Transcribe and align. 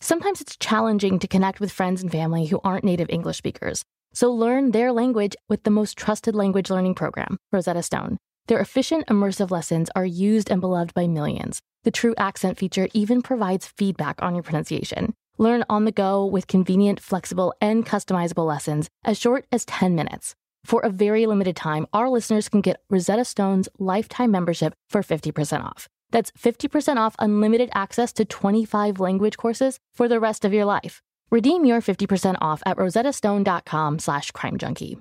Sometimes 0.00 0.40
it's 0.40 0.56
challenging 0.56 1.18
to 1.18 1.26
connect 1.26 1.58
with 1.58 1.72
friends 1.72 2.02
and 2.02 2.12
family 2.12 2.46
who 2.46 2.60
aren't 2.62 2.84
native 2.84 3.10
English 3.10 3.36
speakers. 3.36 3.84
So 4.12 4.32
learn 4.32 4.70
their 4.70 4.92
language 4.92 5.34
with 5.48 5.64
the 5.64 5.70
most 5.70 5.98
trusted 5.98 6.34
language 6.34 6.70
learning 6.70 6.94
program, 6.94 7.38
Rosetta 7.52 7.82
Stone. 7.82 8.18
Their 8.46 8.60
efficient, 8.60 9.06
immersive 9.08 9.50
lessons 9.50 9.90
are 9.96 10.06
used 10.06 10.50
and 10.50 10.60
beloved 10.60 10.94
by 10.94 11.08
millions. 11.08 11.60
The 11.82 11.92
TruAccent 11.92 12.56
feature 12.56 12.88
even 12.94 13.22
provides 13.22 13.66
feedback 13.66 14.22
on 14.22 14.34
your 14.34 14.44
pronunciation. 14.44 15.14
Learn 15.36 15.64
on 15.68 15.84
the 15.84 15.92
go 15.92 16.24
with 16.24 16.46
convenient, 16.46 17.00
flexible, 17.00 17.52
and 17.60 17.84
customizable 17.84 18.46
lessons 18.46 18.88
as 19.04 19.18
short 19.18 19.46
as 19.52 19.64
10 19.64 19.94
minutes. 19.94 20.34
For 20.64 20.80
a 20.80 20.90
very 20.90 21.26
limited 21.26 21.56
time, 21.56 21.86
our 21.92 22.08
listeners 22.08 22.48
can 22.48 22.60
get 22.60 22.82
Rosetta 22.88 23.24
Stone's 23.24 23.68
lifetime 23.78 24.30
membership 24.30 24.74
for 24.88 25.02
50% 25.02 25.64
off. 25.64 25.88
That's 26.10 26.30
50% 26.32 26.96
off 26.96 27.16
unlimited 27.18 27.70
access 27.74 28.12
to 28.14 28.24
25 28.24 29.00
language 29.00 29.36
courses 29.36 29.78
for 29.92 30.08
the 30.08 30.20
rest 30.20 30.44
of 30.44 30.52
your 30.52 30.64
life. 30.64 31.02
Redeem 31.30 31.64
your 31.64 31.80
50% 31.80 32.36
off 32.40 32.62
at 32.64 32.76
rosettastone.com 32.76 33.98
slash 33.98 34.32
crimejunkie. 34.32 35.00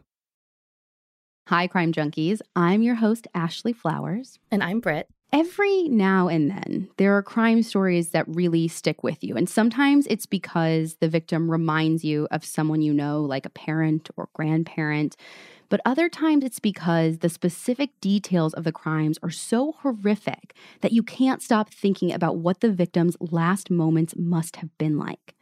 Hi, 1.47 1.67
Crime 1.67 1.93
Junkies. 1.93 2.41
I'm 2.57 2.81
your 2.81 2.95
host, 2.95 3.25
Ashley 3.33 3.71
Flowers. 3.71 4.37
And 4.51 4.61
I'm 4.61 4.81
Britt. 4.81 5.07
Every 5.31 5.83
now 5.89 6.27
and 6.27 6.49
then, 6.49 6.89
there 6.97 7.15
are 7.15 7.23
crime 7.23 7.63
stories 7.63 8.09
that 8.09 8.27
really 8.27 8.67
stick 8.67 9.03
with 9.03 9.23
you. 9.23 9.35
And 9.35 9.47
sometimes 9.47 10.07
it's 10.07 10.25
because 10.25 10.95
the 11.01 11.07
victim 11.07 11.49
reminds 11.49 12.03
you 12.03 12.27
of 12.31 12.43
someone 12.43 12.81
you 12.81 12.93
know, 12.93 13.21
like 13.21 13.45
a 13.45 13.49
parent 13.49 14.09
or 14.17 14.27
grandparent. 14.33 15.15
But 15.69 15.81
other 15.85 16.09
times 16.09 16.43
it's 16.43 16.59
because 16.59 17.19
the 17.19 17.29
specific 17.29 17.89
details 17.99 18.53
of 18.53 18.63
the 18.63 18.71
crimes 18.71 19.17
are 19.21 19.29
so 19.29 19.73
horrific 19.79 20.55
that 20.81 20.93
you 20.93 21.03
can't 21.03 21.41
stop 21.41 21.69
thinking 21.69 22.13
about 22.13 22.37
what 22.37 22.61
the 22.61 22.71
victim's 22.71 23.17
last 23.19 23.69
moments 23.69 24.15
must 24.17 24.57
have 24.57 24.75
been 24.77 24.97
like. 24.97 25.35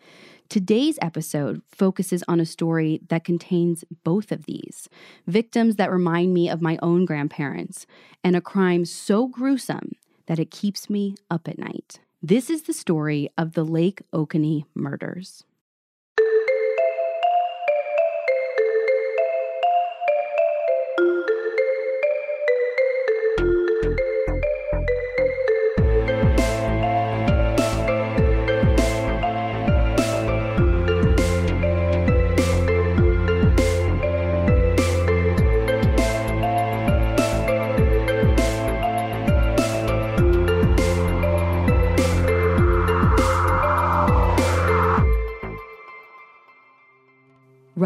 Today's 0.47 0.99
episode 1.01 1.61
focuses 1.67 2.23
on 2.27 2.39
a 2.39 2.45
story 2.45 3.01
that 3.09 3.23
contains 3.23 3.83
both 4.03 4.31
of 4.31 4.45
these 4.45 4.87
victims 5.25 5.75
that 5.75 5.91
remind 5.91 6.33
me 6.33 6.49
of 6.49 6.61
my 6.61 6.77
own 6.81 7.05
grandparents, 7.05 7.87
and 8.23 8.35
a 8.35 8.41
crime 8.41 8.85
so 8.85 9.27
gruesome 9.27 9.93
that 10.27 10.39
it 10.39 10.51
keeps 10.51 10.89
me 10.89 11.15
up 11.31 11.47
at 11.47 11.57
night. 11.57 11.99
This 12.21 12.49
is 12.49 12.63
the 12.63 12.73
story 12.73 13.29
of 13.37 13.53
the 13.53 13.63
Lake 13.63 14.01
Oconee 14.13 14.65
murders. 14.75 15.43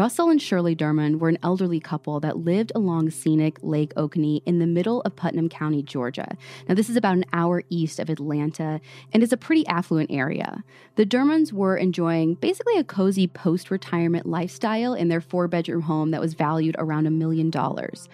Russell 0.00 0.30
and 0.30 0.40
Shirley 0.40 0.74
Dermond 0.74 1.18
were 1.18 1.28
an 1.28 1.36
elderly 1.42 1.78
couple 1.78 2.20
that 2.20 2.38
lived 2.38 2.72
along 2.74 3.10
scenic 3.10 3.58
Lake 3.60 3.92
Oconee 3.98 4.42
in 4.46 4.58
the 4.58 4.66
middle 4.66 5.02
of 5.02 5.14
Putnam 5.14 5.50
County, 5.50 5.82
Georgia. 5.82 6.38
Now, 6.66 6.74
this 6.74 6.88
is 6.88 6.96
about 6.96 7.16
an 7.16 7.26
hour 7.34 7.64
east 7.68 7.98
of 7.98 8.08
Atlanta 8.08 8.80
and 9.12 9.22
is 9.22 9.30
a 9.30 9.36
pretty 9.36 9.66
affluent 9.66 10.10
area. 10.10 10.64
The 10.94 11.04
Dermonds 11.04 11.52
were 11.52 11.76
enjoying 11.76 12.36
basically 12.36 12.78
a 12.78 12.84
cozy 12.84 13.26
post 13.26 13.70
retirement 13.70 14.24
lifestyle 14.24 14.94
in 14.94 15.08
their 15.08 15.20
four 15.20 15.48
bedroom 15.48 15.82
home 15.82 16.12
that 16.12 16.20
was 16.22 16.32
valued 16.32 16.76
around 16.78 17.06
a 17.06 17.10
million 17.10 17.50
dollars. 17.50 18.08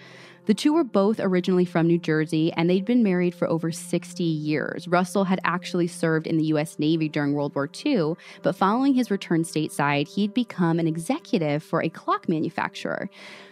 The 0.47 0.53
two 0.53 0.71
were 0.71 0.85
both 0.85 1.19
originally 1.19 1.65
from 1.65 1.87
New 1.87 1.99
Jersey 1.99 2.53
and 2.53 2.69
they'd 2.69 2.85
been 2.85 3.03
married 3.03 3.35
for 3.35 3.49
over 3.49 3.69
60 3.69 4.23
years. 4.23 4.87
Russell 4.87 5.25
had 5.25 5.41
actually 5.43 5.87
served 5.87 6.25
in 6.25 6.37
the 6.37 6.45
U.S. 6.45 6.79
Navy 6.79 7.09
during 7.09 7.33
World 7.33 7.53
War 7.53 7.69
II, 7.85 8.13
but 8.43 8.55
following 8.55 8.93
his 8.93 9.11
return 9.11 9.43
stateside, 9.43 10.07
he'd 10.07 10.33
become 10.33 10.79
an 10.79 10.87
executive 10.87 11.61
for 11.61 11.83
a 11.83 11.89
clock 11.89 12.29
manufacturer. 12.29 13.09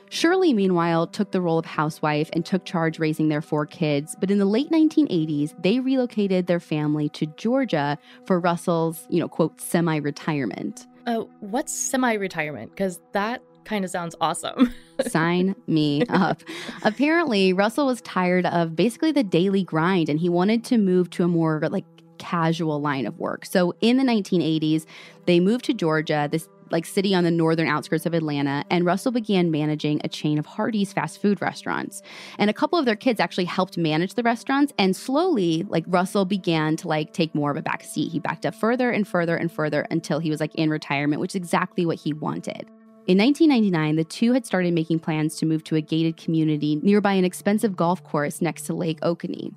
Shirley, 0.09 0.53
meanwhile, 0.53 1.05
took 1.05 1.31
the 1.31 1.41
role 1.41 1.59
of 1.59 1.65
housewife 1.65 2.29
and 2.31 2.45
took 2.45 2.63
charge 2.63 2.97
raising 2.97 3.27
their 3.27 3.41
four 3.41 3.65
kids. 3.65 4.15
But 4.17 4.31
in 4.31 4.37
the 4.37 4.45
late 4.45 4.69
1980s, 4.69 5.53
they 5.61 5.81
relocated 5.81 6.47
their 6.47 6.61
family 6.61 7.09
to 7.09 7.25
Georgia 7.25 7.97
for 8.25 8.39
Russell's, 8.39 9.05
you 9.09 9.19
know, 9.19 9.27
quote, 9.27 9.59
semi 9.59 9.97
retirement. 9.97 10.87
Uh, 11.05 11.25
what's 11.41 11.73
semi 11.73 12.13
retirement? 12.13 12.71
Because 12.71 13.01
that 13.11 13.41
kind 13.65 13.83
of 13.83 13.91
sounds 13.91 14.15
awesome. 14.21 14.73
Sign 15.07 15.55
me 15.67 16.03
up. 16.09 16.41
Apparently, 16.83 17.51
Russell 17.53 17.87
was 17.87 18.01
tired 18.01 18.45
of 18.45 18.75
basically 18.75 19.11
the 19.11 19.23
daily 19.23 19.63
grind 19.63 20.07
and 20.09 20.19
he 20.19 20.29
wanted 20.29 20.63
to 20.65 20.77
move 20.77 21.09
to 21.11 21.23
a 21.23 21.27
more 21.27 21.61
like 21.69 21.85
casual 22.17 22.79
line 22.79 23.05
of 23.05 23.19
work. 23.19 23.45
So 23.45 23.73
in 23.81 23.97
the 23.97 24.03
1980s, 24.03 24.85
they 25.25 25.39
moved 25.39 25.65
to 25.65 25.73
Georgia, 25.73 26.29
this 26.31 26.47
like 26.71 26.85
city 26.85 27.13
on 27.13 27.23
the 27.23 27.31
northern 27.31 27.67
outskirts 27.67 28.05
of 28.05 28.13
Atlanta, 28.13 28.63
and 28.69 28.85
Russell 28.85 29.11
began 29.11 29.51
managing 29.51 30.01
a 30.03 30.07
chain 30.07 30.37
of 30.37 30.45
Hardee's 30.45 30.93
fast 30.93 31.21
food 31.21 31.41
restaurants. 31.41 32.01
And 32.37 32.49
a 32.49 32.53
couple 32.53 32.79
of 32.79 32.85
their 32.85 32.95
kids 32.95 33.19
actually 33.19 33.45
helped 33.45 33.77
manage 33.77 34.15
the 34.15 34.23
restaurants, 34.23 34.73
and 34.77 34.95
slowly, 34.95 35.63
like 35.69 35.83
Russell 35.87 36.25
began 36.25 36.75
to 36.77 36.87
like 36.87 37.13
take 37.13 37.35
more 37.35 37.51
of 37.51 37.57
a 37.57 37.61
back 37.61 37.83
seat. 37.83 38.11
He 38.11 38.19
backed 38.19 38.45
up 38.45 38.55
further 38.55 38.89
and 38.89 39.07
further 39.07 39.35
and 39.35 39.51
further 39.51 39.85
until 39.91 40.19
he 40.19 40.29
was 40.29 40.39
like 40.39 40.55
in 40.55 40.69
retirement, 40.69 41.21
which 41.21 41.31
is 41.31 41.35
exactly 41.35 41.85
what 41.85 41.99
he 41.99 42.13
wanted. 42.13 42.69
In 43.07 43.19
1999, 43.19 43.97
the 43.97 44.03
two 44.03 44.33
had 44.33 44.47
started 44.47 44.73
making 44.73 44.97
plans 44.97 45.35
to 45.35 45.45
move 45.45 45.63
to 45.65 45.75
a 45.75 45.81
gated 45.81 46.17
community 46.17 46.77
nearby 46.77 47.13
an 47.13 47.23
expensive 47.23 47.75
golf 47.75 48.03
course 48.03 48.41
next 48.41 48.63
to 48.63 48.73
Lake 48.73 48.97
Oconee. 49.03 49.53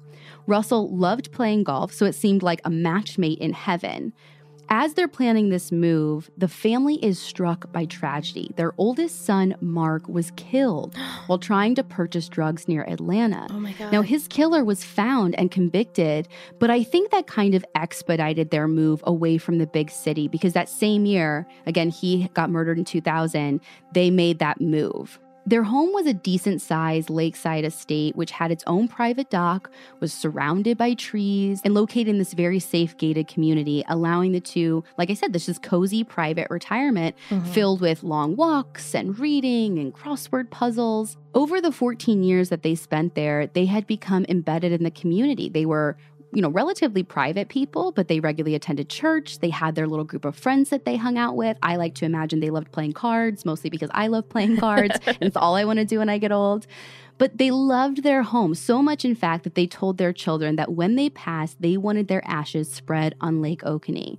Russell 0.47 0.95
loved 0.95 1.33
playing 1.33 1.65
golf, 1.65 1.91
so 1.91 2.05
it 2.05 2.15
seemed 2.15 2.43
like 2.43 2.61
a 2.67 2.71
match 2.71 3.17
mate 3.17 3.39
in 3.39 3.55
heaven. 3.55 4.13
As 4.71 4.95
they're 4.95 5.09
planning 5.09 5.49
this 5.49 5.73
move, 5.73 6.31
the 6.37 6.49
family 6.49 7.03
is 7.05 7.19
struck 7.19 7.71
by 7.73 7.85
tragedy. 7.85 8.51
Their 8.57 8.73
oldest 8.79 9.25
son, 9.25 9.55
Mark, 9.61 10.09
was 10.09 10.33
killed 10.37 10.97
while 11.27 11.39
trying 11.39 11.75
to 11.77 11.85
purchase 11.85 12.29
drugs 12.29 12.69
near 12.69 12.85
Atlanta. 12.85 13.47
Oh 13.51 13.61
my 13.61 13.73
God. 13.73 13.93
Now, 13.93 14.03
his 14.03 14.29
killer 14.29 14.65
was 14.65 14.85
found 14.85 15.35
and 15.37 15.51
convicted, 15.51 16.29
but 16.59 16.71
I 16.71 16.83
think 16.83 17.11
that 17.11 17.27
kind 17.27 17.55
of 17.55 17.65
expedited 17.75 18.51
their 18.51 18.69
move 18.69 19.03
away 19.07 19.39
from 19.39 19.59
the 19.59 19.67
big 19.67 19.91
city 19.91 20.29
because 20.29 20.53
that 20.53 20.69
same 20.69 21.07
year, 21.07 21.47
again, 21.67 21.91
he 21.91 22.29
got 22.35 22.51
murdered 22.51 22.79
in 22.79 22.85
2000, 22.85 23.61
they 23.93 24.11
made 24.11 24.39
that 24.39 24.61
move. 24.61 25.19
Their 25.49 25.63
home 25.63 25.95
was 25.95 26.05
a 26.05 26.13
decent 26.13 26.61
sized 26.61 27.09
lakeside 27.09 27.65
estate, 27.65 28.15
which 28.15 28.33
had 28.33 28.51
its 28.51 28.63
own 28.67 28.87
private 28.87 29.31
dock, 29.31 29.71
was 29.99 30.13
surrounded 30.13 30.77
by 30.77 30.93
trees, 30.93 31.63
and 31.65 31.73
located 31.73 32.09
in 32.09 32.19
this 32.19 32.35
very 32.35 32.59
safe 32.59 32.95
gated 32.99 33.29
community, 33.29 33.83
allowing 33.89 34.33
the 34.33 34.41
two, 34.41 34.85
like 34.99 35.09
I 35.09 35.15
said, 35.15 35.33
this 35.33 35.49
is 35.49 35.59
cozy 35.59 36.05
private 36.05 36.49
retirement 36.51 37.17
mm-hmm. 37.31 37.51
filled 37.53 37.81
with 37.81 38.03
long 38.03 38.37
walks 38.37 38.95
and 38.95 39.19
reading 39.19 39.79
and 39.79 39.95
crossword 39.95 40.51
puzzles. 40.51 41.17
Over 41.33 41.63
the 41.63 41.73
14 41.73 42.23
years 42.23 42.51
that 42.51 42.63
they 42.63 42.75
spent 42.75 43.15
there, 43.15 43.47
they 43.47 43.65
had 43.65 43.87
become 43.87 44.27
embedded 44.29 44.73
in 44.73 44.85
the 44.85 44.91
community. 44.91 45.49
They 45.49 45.65
were 45.65 45.97
you 46.33 46.43
know, 46.43 46.51
relatively 46.51 47.03
private 47.03 47.49
people, 47.49 47.93
but 47.93 48.09
they 48.09 48.21
regularly 48.21 48.55
attended 48.55 48.89
church. 48.89 49.39
They 49.39 49.51
had 49.51 49.75
their 49.75 49.87
little 49.87 50.05
group 50.05 50.25
of 50.25 50.37
friends 50.37 50.71
that 50.71 50.85
they 50.85 50.97
hung 50.97 51.17
out 51.17 51.37
with. 51.37 51.57
I 51.63 51.77
like 51.77 51.95
to 51.97 52.05
imagine 52.05 52.41
they 52.41 52.51
loved 52.51 52.71
playing 52.71 52.93
cards, 52.93 53.45
mostly 53.45 53.71
because 53.71 53.91
I 53.95 54.09
love 54.09 54.29
playing 54.29 54.57
cards. 54.61 54.97
it's 55.07 55.37
all 55.37 55.57
I 55.57 55.65
want 55.65 55.79
to 55.79 55.85
do 55.85 55.99
when 55.99 56.09
I 56.09 56.19
get 56.19 56.33
old. 56.33 56.67
But 57.17 57.39
they 57.39 57.51
loved 57.51 58.03
their 58.03 58.23
home 58.23 58.55
so 58.55 58.81
much, 58.81 59.05
in 59.05 59.15
fact, 59.15 59.45
that 59.45 59.55
they 59.55 59.67
told 59.67 59.99
their 59.99 60.13
children 60.13 60.57
that 60.57 60.73
when 60.73 60.95
they 60.95 61.11
passed, 61.11 61.61
they 61.61 61.77
wanted 61.77 62.09
their 62.09 62.27
ashes 62.27 62.71
spread 62.71 63.15
on 63.21 63.43
Lake 63.43 63.65
Oconee. 63.65 64.19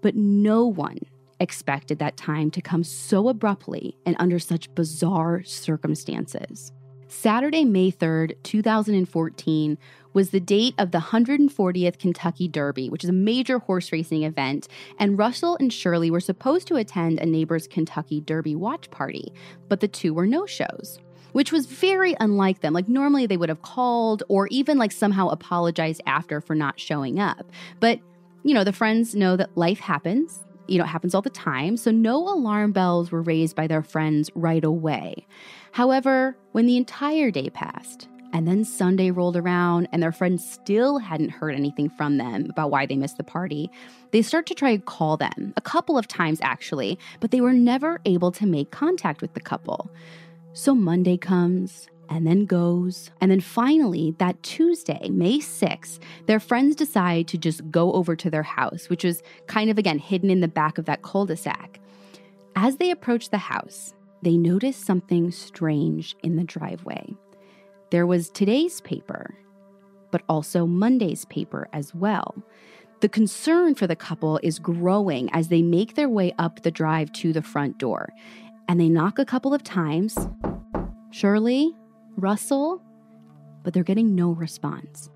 But 0.00 0.14
no 0.14 0.64
one 0.64 1.00
expected 1.40 1.98
that 1.98 2.16
time 2.16 2.50
to 2.52 2.62
come 2.62 2.84
so 2.84 3.28
abruptly 3.28 3.96
and 4.06 4.16
under 4.18 4.38
such 4.38 4.74
bizarre 4.74 5.42
circumstances. 5.44 6.72
Saturday, 7.08 7.64
May 7.64 7.90
3rd, 7.90 8.34
2014, 8.42 9.78
was 10.18 10.30
the 10.30 10.40
date 10.40 10.74
of 10.78 10.90
the 10.90 10.98
140th 10.98 12.00
Kentucky 12.00 12.48
Derby, 12.48 12.90
which 12.90 13.04
is 13.04 13.08
a 13.08 13.12
major 13.12 13.60
horse 13.60 13.92
racing 13.92 14.24
event, 14.24 14.66
and 14.98 15.16
Russell 15.16 15.56
and 15.60 15.72
Shirley 15.72 16.10
were 16.10 16.18
supposed 16.18 16.66
to 16.66 16.74
attend 16.74 17.20
a 17.20 17.24
neighbor's 17.24 17.68
Kentucky 17.68 18.20
Derby 18.20 18.56
watch 18.56 18.90
party, 18.90 19.32
but 19.68 19.78
the 19.78 19.86
two 19.86 20.12
were 20.12 20.26
no 20.26 20.44
shows. 20.44 20.98
Which 21.30 21.52
was 21.52 21.66
very 21.66 22.16
unlike 22.18 22.62
them. 22.62 22.72
Like, 22.72 22.88
normally 22.88 23.26
they 23.26 23.36
would 23.36 23.48
have 23.48 23.62
called 23.62 24.24
or 24.28 24.48
even 24.48 24.76
like 24.76 24.90
somehow 24.90 25.28
apologized 25.28 26.00
after 26.04 26.40
for 26.40 26.56
not 26.56 26.80
showing 26.80 27.20
up. 27.20 27.52
But, 27.78 28.00
you 28.42 28.54
know, 28.54 28.64
the 28.64 28.72
friends 28.72 29.14
know 29.14 29.36
that 29.36 29.56
life 29.56 29.78
happens 29.78 30.42
you 30.66 30.76
know, 30.76 30.84
it 30.84 30.88
happens 30.88 31.14
all 31.14 31.22
the 31.22 31.30
time, 31.30 31.78
so 31.78 31.90
no 31.90 32.18
alarm 32.28 32.72
bells 32.72 33.10
were 33.10 33.22
raised 33.22 33.56
by 33.56 33.66
their 33.66 33.82
friends 33.82 34.30
right 34.34 34.62
away. 34.62 35.26
However, 35.72 36.36
when 36.52 36.66
the 36.66 36.76
entire 36.76 37.30
day 37.30 37.48
passed 37.48 38.06
and 38.32 38.46
then 38.46 38.64
Sunday 38.64 39.10
rolled 39.10 39.36
around 39.36 39.88
and 39.92 40.02
their 40.02 40.12
friends 40.12 40.48
still 40.48 40.98
hadn't 40.98 41.30
heard 41.30 41.54
anything 41.54 41.88
from 41.88 42.18
them 42.18 42.46
about 42.50 42.70
why 42.70 42.86
they 42.86 42.96
missed 42.96 43.16
the 43.16 43.24
party. 43.24 43.70
They 44.10 44.22
start 44.22 44.46
to 44.46 44.54
try 44.54 44.76
to 44.76 44.82
call 44.82 45.16
them, 45.16 45.52
a 45.56 45.60
couple 45.60 45.96
of 45.96 46.08
times 46.08 46.38
actually, 46.42 46.98
but 47.20 47.30
they 47.30 47.40
were 47.40 47.52
never 47.52 48.00
able 48.04 48.32
to 48.32 48.46
make 48.46 48.70
contact 48.70 49.22
with 49.22 49.34
the 49.34 49.40
couple. 49.40 49.90
So 50.52 50.74
Monday 50.74 51.16
comes 51.16 51.88
and 52.08 52.26
then 52.26 52.46
goes. 52.46 53.10
And 53.20 53.30
then 53.30 53.40
finally, 53.40 54.14
that 54.18 54.42
Tuesday, 54.42 55.08
May 55.10 55.38
6th, 55.38 55.98
their 56.26 56.40
friends 56.40 56.74
decide 56.76 57.28
to 57.28 57.38
just 57.38 57.70
go 57.70 57.92
over 57.92 58.16
to 58.16 58.30
their 58.30 58.42
house, 58.42 58.88
which 58.88 59.04
was 59.04 59.22
kind 59.46 59.70
of 59.70 59.78
again 59.78 59.98
hidden 59.98 60.30
in 60.30 60.40
the 60.40 60.48
back 60.48 60.78
of 60.78 60.86
that 60.86 61.02
cul 61.02 61.26
de 61.26 61.36
sac. 61.36 61.80
As 62.56 62.76
they 62.76 62.90
approach 62.90 63.30
the 63.30 63.38
house, 63.38 63.94
they 64.22 64.36
notice 64.36 64.76
something 64.76 65.30
strange 65.30 66.16
in 66.22 66.36
the 66.36 66.44
driveway. 66.44 67.14
There 67.90 68.06
was 68.06 68.28
today's 68.28 68.80
paper, 68.82 69.34
but 70.10 70.22
also 70.28 70.66
Monday's 70.66 71.24
paper 71.26 71.68
as 71.72 71.94
well. 71.94 72.34
The 73.00 73.08
concern 73.08 73.74
for 73.74 73.86
the 73.86 73.96
couple 73.96 74.40
is 74.42 74.58
growing 74.58 75.30
as 75.32 75.48
they 75.48 75.62
make 75.62 75.94
their 75.94 76.08
way 76.08 76.34
up 76.38 76.62
the 76.62 76.70
drive 76.70 77.12
to 77.12 77.32
the 77.32 77.42
front 77.42 77.78
door. 77.78 78.10
And 78.68 78.80
they 78.80 78.88
knock 78.88 79.18
a 79.18 79.24
couple 79.24 79.54
of 79.54 79.62
times. 79.62 80.18
Shirley, 81.10 81.72
Russell, 82.16 82.82
but 83.62 83.72
they're 83.72 83.84
getting 83.84 84.14
no 84.14 84.32
response. 84.32 85.08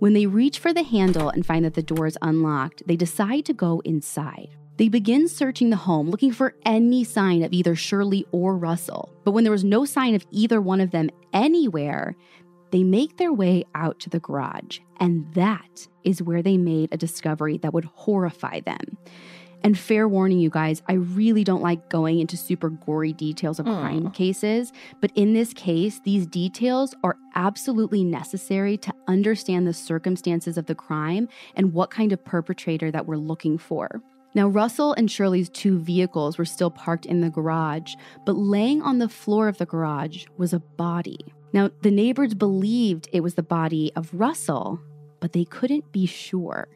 When 0.00 0.12
they 0.12 0.26
reach 0.26 0.58
for 0.58 0.74
the 0.74 0.82
handle 0.82 1.30
and 1.30 1.46
find 1.46 1.64
that 1.64 1.74
the 1.74 1.82
door 1.82 2.06
is 2.06 2.18
unlocked, 2.20 2.82
they 2.86 2.96
decide 2.96 3.46
to 3.46 3.54
go 3.54 3.80
inside. 3.84 4.56
They 4.76 4.88
begin 4.88 5.28
searching 5.28 5.70
the 5.70 5.76
home 5.76 6.10
looking 6.10 6.32
for 6.32 6.54
any 6.64 7.04
sign 7.04 7.42
of 7.42 7.52
either 7.52 7.76
Shirley 7.76 8.26
or 8.32 8.56
Russell. 8.56 9.12
But 9.24 9.30
when 9.30 9.44
there 9.44 9.52
was 9.52 9.64
no 9.64 9.84
sign 9.84 10.14
of 10.14 10.26
either 10.32 10.60
one 10.60 10.80
of 10.80 10.90
them 10.90 11.10
anywhere, 11.32 12.16
they 12.72 12.82
make 12.82 13.16
their 13.16 13.32
way 13.32 13.64
out 13.76 14.00
to 14.00 14.10
the 14.10 14.18
garage. 14.18 14.80
And 14.98 15.32
that 15.34 15.86
is 16.02 16.22
where 16.22 16.42
they 16.42 16.56
made 16.56 16.88
a 16.92 16.96
discovery 16.96 17.58
that 17.58 17.72
would 17.72 17.84
horrify 17.84 18.60
them. 18.60 18.98
And 19.62 19.78
fair 19.78 20.08
warning, 20.08 20.40
you 20.40 20.50
guys, 20.50 20.82
I 20.88 20.94
really 20.94 21.42
don't 21.42 21.62
like 21.62 21.88
going 21.88 22.18
into 22.18 22.36
super 22.36 22.68
gory 22.68 23.14
details 23.14 23.58
of 23.58 23.64
mm. 23.64 23.80
crime 23.80 24.10
cases, 24.10 24.72
but 25.00 25.10
in 25.14 25.32
this 25.32 25.54
case, 25.54 26.00
these 26.04 26.26
details 26.26 26.94
are 27.02 27.16
absolutely 27.34 28.04
necessary 28.04 28.76
to 28.78 28.92
understand 29.08 29.66
the 29.66 29.72
circumstances 29.72 30.58
of 30.58 30.66
the 30.66 30.74
crime 30.74 31.28
and 31.56 31.72
what 31.72 31.90
kind 31.90 32.12
of 32.12 32.22
perpetrator 32.24 32.90
that 32.90 33.06
we're 33.06 33.16
looking 33.16 33.56
for. 33.56 34.02
Now, 34.34 34.48
Russell 34.48 34.92
and 34.94 35.08
Shirley's 35.08 35.48
two 35.48 35.78
vehicles 35.78 36.38
were 36.38 36.44
still 36.44 36.70
parked 36.70 37.06
in 37.06 37.20
the 37.20 37.30
garage, 37.30 37.94
but 38.26 38.36
laying 38.36 38.82
on 38.82 38.98
the 38.98 39.08
floor 39.08 39.46
of 39.46 39.58
the 39.58 39.66
garage 39.66 40.26
was 40.36 40.52
a 40.52 40.58
body. 40.58 41.18
Now, 41.52 41.70
the 41.82 41.92
neighbors 41.92 42.34
believed 42.34 43.08
it 43.12 43.20
was 43.20 43.34
the 43.34 43.42
body 43.44 43.92
of 43.94 44.12
Russell, 44.12 44.80
but 45.20 45.32
they 45.32 45.44
couldn't 45.44 45.92
be 45.92 46.04
sure. 46.04 46.66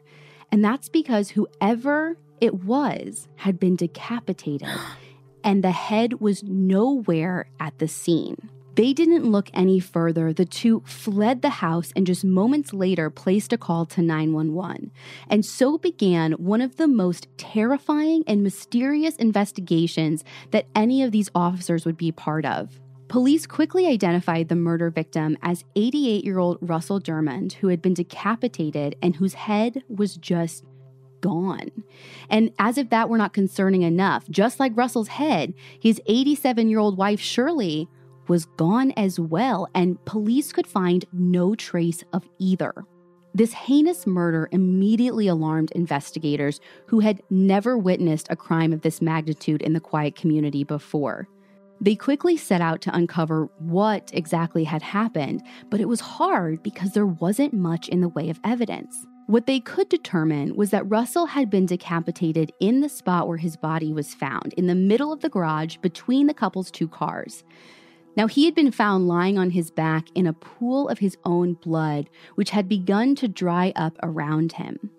And 0.53 0.63
that's 0.63 0.87
because 0.87 1.31
whoever 1.31 2.17
it 2.39 2.63
was 2.63 3.27
had 3.35 3.59
been 3.59 3.75
decapitated, 3.75 4.69
and 5.43 5.61
the 5.61 5.71
head 5.71 6.21
was 6.21 6.43
nowhere 6.43 7.49
at 7.59 7.77
the 7.79 7.89
scene. 7.89 8.49
They 8.79 8.93
didn't 8.93 9.29
look 9.29 9.49
any 9.53 9.81
further. 9.81 10.31
The 10.31 10.45
two 10.45 10.83
fled 10.85 11.41
the 11.41 11.49
house 11.49 11.91
and 11.97 12.07
just 12.07 12.23
moments 12.23 12.71
later 12.71 13.09
placed 13.09 13.51
a 13.51 13.57
call 13.57 13.85
to 13.87 14.01
911. 14.01 14.91
And 15.29 15.45
so 15.45 15.77
began 15.77 16.31
one 16.31 16.61
of 16.61 16.77
the 16.77 16.87
most 16.87 17.27
terrifying 17.35 18.23
and 18.25 18.41
mysterious 18.41 19.17
investigations 19.17 20.23
that 20.51 20.67
any 20.73 21.03
of 21.03 21.11
these 21.11 21.29
officers 21.35 21.83
would 21.83 21.97
be 21.97 22.13
part 22.13 22.45
of. 22.45 22.79
Police 23.09 23.45
quickly 23.45 23.85
identified 23.85 24.47
the 24.47 24.55
murder 24.55 24.89
victim 24.89 25.37
as 25.41 25.65
88 25.75 26.23
year 26.23 26.39
old 26.39 26.57
Russell 26.61 27.01
Dermond, 27.01 27.55
who 27.55 27.67
had 27.67 27.81
been 27.81 27.95
decapitated 27.95 28.95
and 29.01 29.17
whose 29.17 29.33
head 29.33 29.83
was 29.89 30.15
just 30.15 30.63
gone. 31.19 31.69
And 32.29 32.53
as 32.57 32.77
if 32.77 32.91
that 32.91 33.09
were 33.09 33.17
not 33.17 33.33
concerning 33.33 33.81
enough, 33.81 34.29
just 34.29 34.57
like 34.57 34.71
Russell's 34.77 35.09
head, 35.09 35.53
his 35.77 36.01
87 36.05 36.69
year 36.69 36.79
old 36.79 36.97
wife 36.97 37.19
Shirley 37.19 37.89
was 38.29 38.45
gone 38.45 38.91
as 38.91 39.19
well, 39.19 39.67
and 39.75 40.03
police 40.05 40.53
could 40.53 40.67
find 40.67 41.03
no 41.11 41.55
trace 41.55 42.03
of 42.13 42.27
either. 42.39 42.73
This 43.33 43.53
heinous 43.53 44.07
murder 44.07 44.49
immediately 44.51 45.27
alarmed 45.27 45.71
investigators 45.71 46.59
who 46.87 46.99
had 46.99 47.21
never 47.29 47.77
witnessed 47.77 48.27
a 48.29 48.35
crime 48.35 48.73
of 48.73 48.81
this 48.81 49.01
magnitude 49.01 49.61
in 49.61 49.73
the 49.73 49.79
quiet 49.79 50.15
community 50.15 50.63
before. 50.63 51.27
They 51.81 51.95
quickly 51.95 52.35
set 52.35 52.59
out 52.59 52.81
to 52.81 52.95
uncover 52.95 53.49
what 53.59 54.09
exactly 54.13 54.65
had 54.65 54.81
happened, 54.81 55.41
but 55.69 55.79
it 55.79 55.87
was 55.87 56.01
hard 56.01 56.61
because 56.63 56.91
there 56.91 57.05
wasn't 57.05 57.53
much 57.53 57.87
in 57.87 58.01
the 58.01 58.09
way 58.09 58.29
of 58.29 58.39
evidence. 58.43 59.05
What 59.27 59.45
they 59.45 59.59
could 59.59 59.89
determine 59.89 60.55
was 60.55 60.71
that 60.71 60.89
Russell 60.89 61.27
had 61.27 61.49
been 61.51 61.67
decapitated 61.67 62.51
in 62.59 62.81
the 62.81 62.89
spot 62.89 63.27
where 63.27 63.37
his 63.37 63.55
body 63.55 63.93
was 63.93 64.15
found, 64.15 64.53
in 64.53 64.65
the 64.65 64.75
middle 64.75 65.13
of 65.13 65.21
the 65.21 65.29
garage 65.29 65.77
between 65.77 66.25
the 66.25 66.33
couple's 66.33 66.71
two 66.71 66.87
cars. 66.87 67.43
Now, 68.15 68.27
he 68.27 68.45
had 68.45 68.55
been 68.55 68.71
found 68.71 69.07
lying 69.07 69.37
on 69.37 69.51
his 69.51 69.71
back 69.71 70.07
in 70.13 70.27
a 70.27 70.33
pool 70.33 70.89
of 70.89 70.99
his 70.99 71.17
own 71.23 71.53
blood, 71.53 72.09
which 72.35 72.49
had 72.49 72.67
begun 72.67 73.15
to 73.15 73.27
dry 73.27 73.71
up 73.75 73.97
around 74.03 74.53
him. 74.53 74.91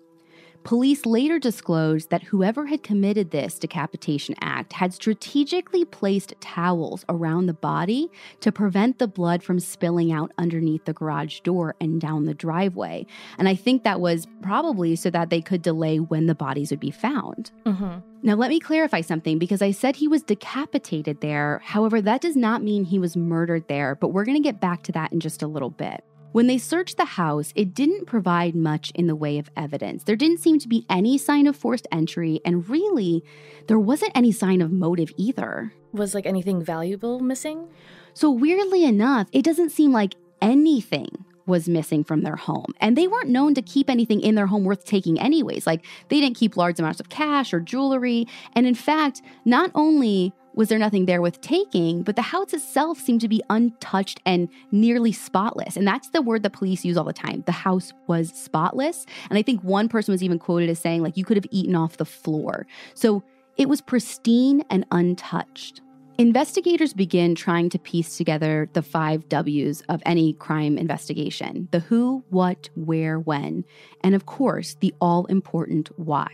Police 0.63 1.05
later 1.07 1.39
disclosed 1.39 2.11
that 2.11 2.23
whoever 2.23 2.67
had 2.67 2.83
committed 2.83 3.31
this 3.31 3.57
decapitation 3.57 4.35
act 4.41 4.73
had 4.73 4.93
strategically 4.93 5.85
placed 5.85 6.35
towels 6.39 7.03
around 7.09 7.47
the 7.47 7.53
body 7.53 8.11
to 8.41 8.51
prevent 8.51 8.99
the 8.99 9.07
blood 9.07 9.41
from 9.43 9.59
spilling 9.59 10.11
out 10.11 10.31
underneath 10.37 10.85
the 10.85 10.93
garage 10.93 11.39
door 11.39 11.75
and 11.81 11.99
down 11.99 12.25
the 12.25 12.33
driveway. 12.33 13.05
And 13.39 13.49
I 13.49 13.55
think 13.55 13.83
that 13.83 13.99
was 13.99 14.27
probably 14.41 14.95
so 14.95 15.09
that 15.09 15.31
they 15.31 15.41
could 15.41 15.63
delay 15.63 15.99
when 15.99 16.27
the 16.27 16.35
bodies 16.35 16.69
would 16.69 16.79
be 16.79 16.91
found. 16.91 17.51
Mm-hmm. 17.65 17.99
Now, 18.23 18.35
let 18.35 18.49
me 18.49 18.59
clarify 18.59 19.01
something 19.01 19.39
because 19.39 19.63
I 19.63 19.71
said 19.71 19.95
he 19.95 20.07
was 20.07 20.21
decapitated 20.21 21.21
there. 21.21 21.59
However, 21.63 22.01
that 22.01 22.21
does 22.21 22.35
not 22.35 22.61
mean 22.61 22.83
he 22.83 22.99
was 22.99 23.17
murdered 23.17 23.67
there, 23.67 23.95
but 23.95 24.09
we're 24.09 24.25
going 24.25 24.37
to 24.37 24.43
get 24.43 24.61
back 24.61 24.83
to 24.83 24.91
that 24.91 25.11
in 25.11 25.19
just 25.19 25.41
a 25.41 25.47
little 25.47 25.71
bit. 25.71 26.03
When 26.31 26.47
they 26.47 26.57
searched 26.57 26.95
the 26.95 27.05
house, 27.05 27.51
it 27.55 27.73
didn't 27.73 28.05
provide 28.05 28.55
much 28.55 28.91
in 28.95 29.07
the 29.07 29.15
way 29.15 29.37
of 29.37 29.51
evidence. 29.57 30.05
There 30.05 30.15
didn't 30.15 30.39
seem 30.39 30.59
to 30.59 30.67
be 30.67 30.85
any 30.89 31.17
sign 31.17 31.45
of 31.45 31.57
forced 31.57 31.87
entry, 31.91 32.39
and 32.45 32.67
really, 32.69 33.23
there 33.67 33.79
wasn't 33.79 34.13
any 34.15 34.31
sign 34.31 34.61
of 34.61 34.71
motive 34.71 35.11
either. 35.17 35.73
Was 35.91 36.15
like 36.15 36.25
anything 36.25 36.63
valuable 36.63 37.19
missing? 37.19 37.67
So, 38.13 38.31
weirdly 38.31 38.85
enough, 38.85 39.27
it 39.33 39.43
doesn't 39.43 39.71
seem 39.71 39.91
like 39.91 40.15
anything 40.41 41.25
was 41.45 41.67
missing 41.67 42.03
from 42.03 42.21
their 42.21 42.37
home. 42.37 42.73
And 42.79 42.97
they 42.97 43.07
weren't 43.07 43.29
known 43.29 43.53
to 43.55 43.61
keep 43.61 43.89
anything 43.89 44.21
in 44.21 44.35
their 44.35 44.47
home 44.47 44.63
worth 44.63 44.85
taking, 44.85 45.19
anyways. 45.19 45.67
Like, 45.67 45.85
they 46.07 46.21
didn't 46.21 46.37
keep 46.37 46.55
large 46.55 46.79
amounts 46.79 47.01
of 47.01 47.09
cash 47.09 47.53
or 47.53 47.59
jewelry. 47.59 48.25
And 48.53 48.65
in 48.65 48.75
fact, 48.75 49.21
not 49.43 49.69
only 49.75 50.33
was 50.53 50.69
there 50.69 50.79
nothing 50.79 51.05
there 51.05 51.21
with 51.21 51.41
taking, 51.41 52.03
but 52.03 52.15
the 52.15 52.21
house 52.21 52.53
itself 52.53 52.99
seemed 52.99 53.21
to 53.21 53.27
be 53.27 53.41
untouched 53.49 54.19
and 54.25 54.49
nearly 54.71 55.11
spotless. 55.11 55.77
And 55.77 55.87
that's 55.87 56.09
the 56.09 56.21
word 56.21 56.43
the 56.43 56.49
police 56.49 56.83
use 56.83 56.97
all 56.97 57.05
the 57.05 57.13
time. 57.13 57.43
The 57.45 57.51
house 57.51 57.93
was 58.07 58.31
spotless. 58.31 59.05
And 59.29 59.37
I 59.37 59.41
think 59.41 59.61
one 59.63 59.89
person 59.89 60.11
was 60.11 60.23
even 60.23 60.39
quoted 60.39 60.69
as 60.69 60.79
saying, 60.79 61.01
like, 61.01 61.17
you 61.17 61.25
could 61.25 61.37
have 61.37 61.47
eaten 61.51 61.75
off 61.75 61.97
the 61.97 62.05
floor. 62.05 62.67
So 62.93 63.23
it 63.57 63.69
was 63.69 63.81
pristine 63.81 64.63
and 64.69 64.85
untouched. 64.91 65.81
Investigators 66.17 66.93
begin 66.93 67.33
trying 67.33 67.69
to 67.69 67.79
piece 67.79 68.17
together 68.17 68.69
the 68.73 68.83
five 68.83 69.27
W's 69.29 69.81
of 69.89 70.03
any 70.05 70.33
crime 70.33 70.77
investigation 70.77 71.67
the 71.71 71.79
who, 71.79 72.23
what, 72.29 72.69
where, 72.75 73.19
when, 73.19 73.65
and 74.03 74.13
of 74.13 74.27
course, 74.27 74.75
the 74.81 74.93
all 75.01 75.25
important 75.25 75.89
why, 75.97 76.27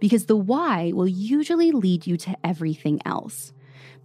because 0.00 0.26
the 0.26 0.36
why 0.36 0.92
will 0.94 1.08
usually 1.08 1.72
lead 1.72 2.06
you 2.06 2.16
to 2.16 2.36
everything 2.42 3.00
else. 3.04 3.52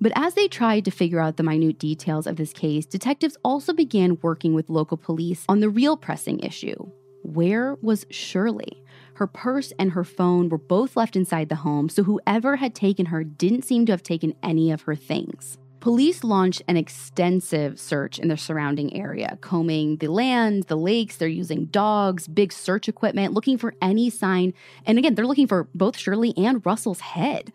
But 0.02 0.12
as 0.16 0.34
they 0.34 0.48
tried 0.48 0.86
to 0.86 0.92
figure 0.92 1.20
out 1.20 1.38
the 1.38 1.44
minute 1.44 1.80
details 1.80 2.28
of 2.28 2.36
this 2.36 2.54
case, 2.54 2.86
detectives 2.86 3.38
also 3.44 3.74
began 3.74 4.18
working 4.22 4.54
with 4.54 4.70
local 4.70 4.98
police 4.98 5.46
on 5.50 5.60
the 5.60 5.70
real 5.70 5.98
pressing 5.98 6.40
issue. 6.40 6.90
Where 7.24 7.76
was 7.82 8.06
Shirley? 8.10 8.82
Her 9.16 9.28
purse 9.28 9.74
and 9.78 9.92
her 9.92 10.06
phone 10.06 10.50
were 10.50 10.58
both 10.58 10.96
left 10.96 11.16
inside 11.16 11.50
the 11.50 11.56
home, 11.56 11.90
so 11.90 12.04
whoever 12.04 12.56
had 12.56 12.74
taken 12.74 13.08
her 13.08 13.24
didn't 13.24 13.66
seem 13.66 13.86
to 13.86 13.92
have 13.92 14.04
taken 14.04 14.34
any 14.42 14.72
of 14.72 14.84
her 14.84 14.96
things. 14.96 15.58
Police 15.80 16.26
launched 16.26 16.62
an 16.68 16.76
extensive 16.76 17.80
search 17.80 18.20
in 18.20 18.28
the 18.28 18.36
surrounding 18.36 18.94
area, 18.94 19.38
combing 19.40 19.96
the 19.98 20.08
land, 20.08 20.64
the 20.64 20.76
lakes. 20.76 21.16
They're 21.16 21.30
using 21.30 21.66
dogs, 21.66 22.28
big 22.28 22.52
search 22.52 22.90
equipment, 22.90 23.34
looking 23.34 23.58
for 23.58 23.74
any 23.82 24.10
sign. 24.10 24.54
And 24.86 24.98
again, 24.98 25.16
they're 25.16 25.28
looking 25.28 25.48
for 25.48 25.70
both 25.74 25.98
Shirley 25.98 26.34
and 26.36 26.66
Russell's 26.66 27.00
head. 27.00 27.54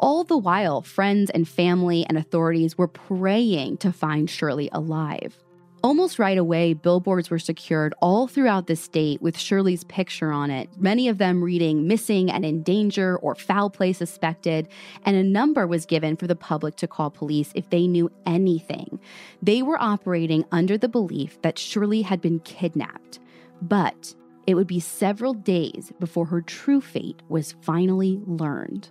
All 0.00 0.24
the 0.24 0.36
while, 0.36 0.82
friends 0.82 1.30
and 1.30 1.46
family 1.48 2.04
and 2.08 2.18
authorities 2.18 2.76
were 2.76 2.88
praying 2.88 3.76
to 3.78 3.92
find 3.92 4.28
Shirley 4.28 4.68
alive. 4.72 5.38
Almost 5.84 6.18
right 6.18 6.38
away, 6.38 6.72
billboards 6.72 7.28
were 7.28 7.38
secured 7.38 7.94
all 8.00 8.26
throughout 8.26 8.66
the 8.66 8.74
state 8.74 9.20
with 9.20 9.38
Shirley's 9.38 9.84
picture 9.84 10.32
on 10.32 10.50
it, 10.50 10.70
many 10.78 11.08
of 11.08 11.18
them 11.18 11.44
reading 11.44 11.86
missing 11.86 12.30
and 12.30 12.44
in 12.44 12.62
danger 12.62 13.18
or 13.18 13.34
foul 13.34 13.68
play 13.68 13.92
suspected, 13.92 14.66
and 15.04 15.14
a 15.14 15.22
number 15.22 15.66
was 15.66 15.84
given 15.84 16.16
for 16.16 16.26
the 16.26 16.34
public 16.34 16.76
to 16.76 16.88
call 16.88 17.10
police 17.10 17.52
if 17.54 17.68
they 17.68 17.86
knew 17.86 18.10
anything. 18.24 18.98
They 19.42 19.60
were 19.60 19.80
operating 19.80 20.46
under 20.50 20.78
the 20.78 20.88
belief 20.88 21.40
that 21.42 21.58
Shirley 21.58 22.00
had 22.00 22.22
been 22.22 22.40
kidnapped, 22.40 23.20
but 23.60 24.14
it 24.46 24.54
would 24.54 24.66
be 24.66 24.80
several 24.80 25.34
days 25.34 25.92
before 26.00 26.26
her 26.26 26.40
true 26.40 26.80
fate 26.80 27.20
was 27.28 27.56
finally 27.60 28.22
learned. 28.26 28.88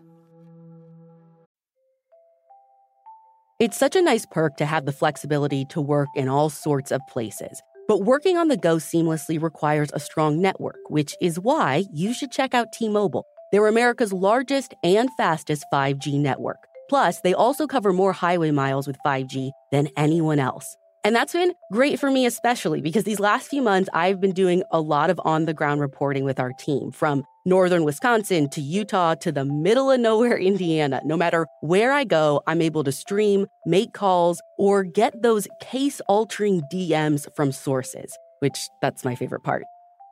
It's 3.64 3.78
such 3.78 3.96
a 3.96 4.02
nice 4.02 4.26
perk 4.26 4.58
to 4.58 4.66
have 4.66 4.84
the 4.84 4.92
flexibility 4.92 5.64
to 5.70 5.80
work 5.80 6.10
in 6.18 6.28
all 6.28 6.50
sorts 6.50 6.92
of 6.92 7.00
places. 7.08 7.62
But 7.88 8.04
working 8.04 8.36
on 8.36 8.50
the 8.50 8.58
go 8.58 8.76
seamlessly 8.76 9.42
requires 9.42 9.90
a 9.94 10.02
strong 10.02 10.42
network, 10.42 10.80
which 10.90 11.16
is 11.22 11.40
why 11.40 11.86
you 11.94 12.14
should 12.14 12.30
check 12.30 12.54
out 12.54 12.74
T 12.74 12.90
Mobile. 12.90 13.26
They're 13.54 13.68
America's 13.68 14.12
largest 14.12 14.74
and 14.84 15.10
fastest 15.16 15.64
5G 15.72 16.20
network. 16.20 16.58
Plus, 16.90 17.22
they 17.22 17.34
also 17.34 17.66
cover 17.66 17.94
more 17.94 18.12
highway 18.12 18.52
miles 18.52 18.86
with 18.86 18.98
5G 19.06 19.52
than 19.72 19.88
anyone 19.96 20.40
else. 20.40 20.76
And 21.06 21.16
that's 21.16 21.32
been 21.32 21.54
great 21.72 22.02
for 22.02 22.12
me, 22.12 22.26
especially 22.26 22.82
because 22.82 23.06
these 23.06 23.22
last 23.22 23.48
few 23.48 23.62
months, 23.62 23.88
I've 23.94 24.20
been 24.20 24.34
doing 24.34 24.64
a 24.72 24.82
lot 24.82 25.10
of 25.10 25.22
on 25.24 25.46
the 25.46 25.54
ground 25.54 25.80
reporting 25.80 26.26
with 26.26 26.38
our 26.38 26.52
team 26.52 26.92
from 26.92 27.24
northern 27.46 27.84
Wisconsin 27.84 28.50
to 28.50 28.62
Utah 28.62 29.16
to 29.16 29.32
the 29.32 29.46
middle 29.46 29.92
of 29.92 30.00
nowhere, 30.00 30.38
Indiana. 30.52 31.02
No 31.04 31.18
matter 31.18 31.48
where 31.62 31.92
I 31.92 32.04
go, 32.04 32.42
I'm 32.48 32.62
able 32.62 32.84
to 32.84 32.92
stream, 32.92 33.48
make 33.66 33.94
calls, 33.94 34.42
or 34.58 34.84
get 34.84 35.22
those 35.22 35.48
case 35.60 36.02
altering 36.08 36.62
DMs 36.72 37.28
from 37.36 37.52
sources, 37.52 38.18
which 38.40 38.70
that's 38.82 39.06
my 39.06 39.16
favorite 39.16 39.44
part. 39.44 39.64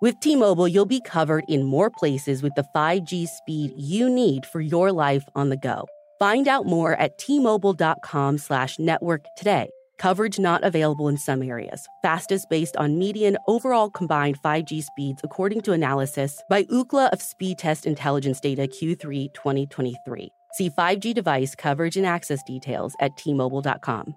With 0.01 0.19
T 0.19 0.35
Mobile, 0.35 0.67
you'll 0.67 0.85
be 0.85 1.01
covered 1.01 1.43
in 1.47 1.63
more 1.63 1.91
places 1.91 2.41
with 2.41 2.55
the 2.55 2.65
5G 2.75 3.27
speed 3.27 3.73
you 3.77 4.09
need 4.09 4.45
for 4.45 4.59
your 4.59 4.91
life 4.91 5.23
on 5.35 5.49
the 5.49 5.57
go. 5.57 5.85
Find 6.17 6.47
out 6.47 6.65
more 6.65 6.93
at 6.93 7.17
tmobile.com 7.17 8.37
slash 8.37 8.79
network 8.79 9.25
today. 9.37 9.69
Coverage 10.01 10.39
not 10.39 10.63
available 10.63 11.09
in 11.09 11.17
some 11.17 11.43
areas. 11.43 11.87
Fastest 12.01 12.49
based 12.49 12.75
on 12.75 12.97
median 12.97 13.37
overall 13.47 13.87
combined 13.91 14.41
5G 14.41 14.81
speeds, 14.81 15.21
according 15.23 15.61
to 15.61 15.73
analysis 15.73 16.41
by 16.49 16.63
Ookla 16.63 17.11
of 17.11 17.21
Speed 17.21 17.59
Test 17.59 17.85
Intelligence 17.85 18.39
Data 18.39 18.63
Q3 18.63 19.31
2023. 19.35 20.29
See 20.53 20.71
5G 20.71 21.13
device 21.13 21.53
coverage 21.53 21.97
and 21.97 22.07
access 22.07 22.41
details 22.41 22.95
at 22.99 23.15
tmobile.com. 23.15 24.15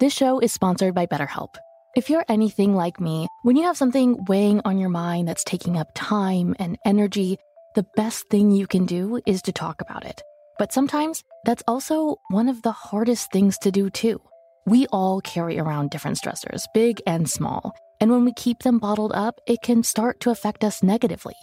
This 0.00 0.14
show 0.14 0.38
is 0.38 0.50
sponsored 0.50 0.94
by 0.94 1.04
BetterHelp. 1.04 1.56
If 1.94 2.08
you're 2.08 2.24
anything 2.28 2.74
like 2.74 3.00
me, 3.00 3.26
when 3.42 3.56
you 3.56 3.64
have 3.64 3.76
something 3.76 4.24
weighing 4.28 4.62
on 4.64 4.78
your 4.78 4.88
mind 4.88 5.28
that's 5.28 5.44
taking 5.44 5.76
up 5.76 5.88
time 5.94 6.54
and 6.58 6.78
energy, 6.86 7.36
the 7.78 7.86
best 7.94 8.28
thing 8.28 8.50
you 8.50 8.66
can 8.66 8.86
do 8.86 9.20
is 9.24 9.40
to 9.40 9.52
talk 9.52 9.80
about 9.80 10.04
it. 10.04 10.20
But 10.58 10.72
sometimes 10.72 11.22
that's 11.44 11.62
also 11.68 12.16
one 12.28 12.48
of 12.48 12.62
the 12.62 12.72
hardest 12.72 13.30
things 13.30 13.56
to 13.58 13.70
do, 13.70 13.88
too. 13.88 14.20
We 14.66 14.88
all 14.88 15.20
carry 15.20 15.60
around 15.60 15.90
different 15.90 16.18
stressors, 16.18 16.64
big 16.74 17.00
and 17.06 17.30
small. 17.30 17.76
And 18.00 18.10
when 18.10 18.24
we 18.24 18.32
keep 18.32 18.64
them 18.64 18.80
bottled 18.80 19.12
up, 19.12 19.38
it 19.46 19.62
can 19.62 19.84
start 19.84 20.18
to 20.22 20.30
affect 20.30 20.64
us 20.64 20.82
negatively. 20.82 21.36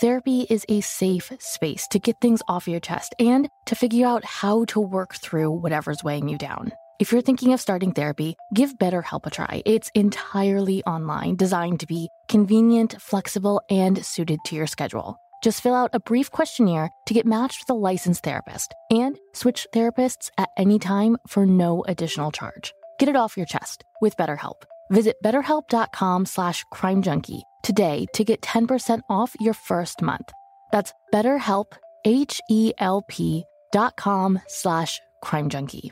Therapy 0.00 0.46
is 0.48 0.64
a 0.70 0.80
safe 0.80 1.30
space 1.40 1.86
to 1.88 1.98
get 1.98 2.16
things 2.22 2.40
off 2.48 2.66
your 2.66 2.80
chest 2.80 3.14
and 3.18 3.50
to 3.66 3.74
figure 3.74 4.06
out 4.06 4.24
how 4.24 4.64
to 4.72 4.80
work 4.80 5.16
through 5.16 5.50
whatever's 5.50 6.02
weighing 6.02 6.26
you 6.26 6.38
down. 6.38 6.72
If 7.00 7.12
you're 7.12 7.20
thinking 7.20 7.52
of 7.52 7.60
starting 7.60 7.92
therapy, 7.92 8.34
give 8.54 8.78
BetterHelp 8.78 9.26
a 9.26 9.30
try. 9.30 9.62
It's 9.66 9.90
entirely 9.94 10.82
online, 10.84 11.36
designed 11.36 11.80
to 11.80 11.86
be 11.86 12.08
convenient, 12.28 12.96
flexible, 12.98 13.60
and 13.68 14.02
suited 14.02 14.38
to 14.46 14.56
your 14.56 14.66
schedule. 14.66 15.18
Just 15.42 15.60
fill 15.60 15.74
out 15.74 15.90
a 15.92 16.00
brief 16.00 16.30
questionnaire 16.30 16.90
to 17.06 17.14
get 17.14 17.26
matched 17.26 17.60
with 17.60 17.70
a 17.70 17.78
licensed 17.90 18.22
therapist 18.22 18.74
and 18.90 19.18
switch 19.32 19.66
therapists 19.74 20.30
at 20.38 20.50
any 20.56 20.78
time 20.78 21.16
for 21.26 21.44
no 21.44 21.84
additional 21.88 22.30
charge. 22.30 22.72
Get 22.98 23.08
it 23.08 23.16
off 23.16 23.36
your 23.36 23.46
chest 23.46 23.84
with 24.00 24.16
BetterHelp. 24.16 24.62
Visit 24.90 25.16
betterhelp.com 25.24 26.26
slash 26.26 26.64
crimejunkie 26.72 27.42
today 27.62 28.06
to 28.14 28.24
get 28.24 28.42
10% 28.42 29.00
off 29.08 29.34
your 29.40 29.54
first 29.54 30.02
month. 30.02 30.30
That's 30.70 30.92
betterhelp, 31.12 31.72
H-E-L-P 32.04 33.44
dot 33.72 33.96
com 33.96 34.38
slash 34.48 35.00
crimejunkie. 35.24 35.90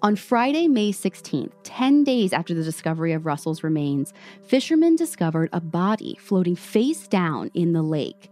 On 0.00 0.14
Friday, 0.14 0.68
May 0.68 0.92
16th, 0.92 1.50
10 1.64 2.04
days 2.04 2.32
after 2.32 2.54
the 2.54 2.62
discovery 2.62 3.12
of 3.12 3.26
Russell's 3.26 3.64
remains, 3.64 4.12
fishermen 4.44 4.94
discovered 4.94 5.48
a 5.52 5.60
body 5.60 6.16
floating 6.20 6.54
face 6.54 7.08
down 7.08 7.50
in 7.52 7.72
the 7.72 7.82
lake. 7.82 8.30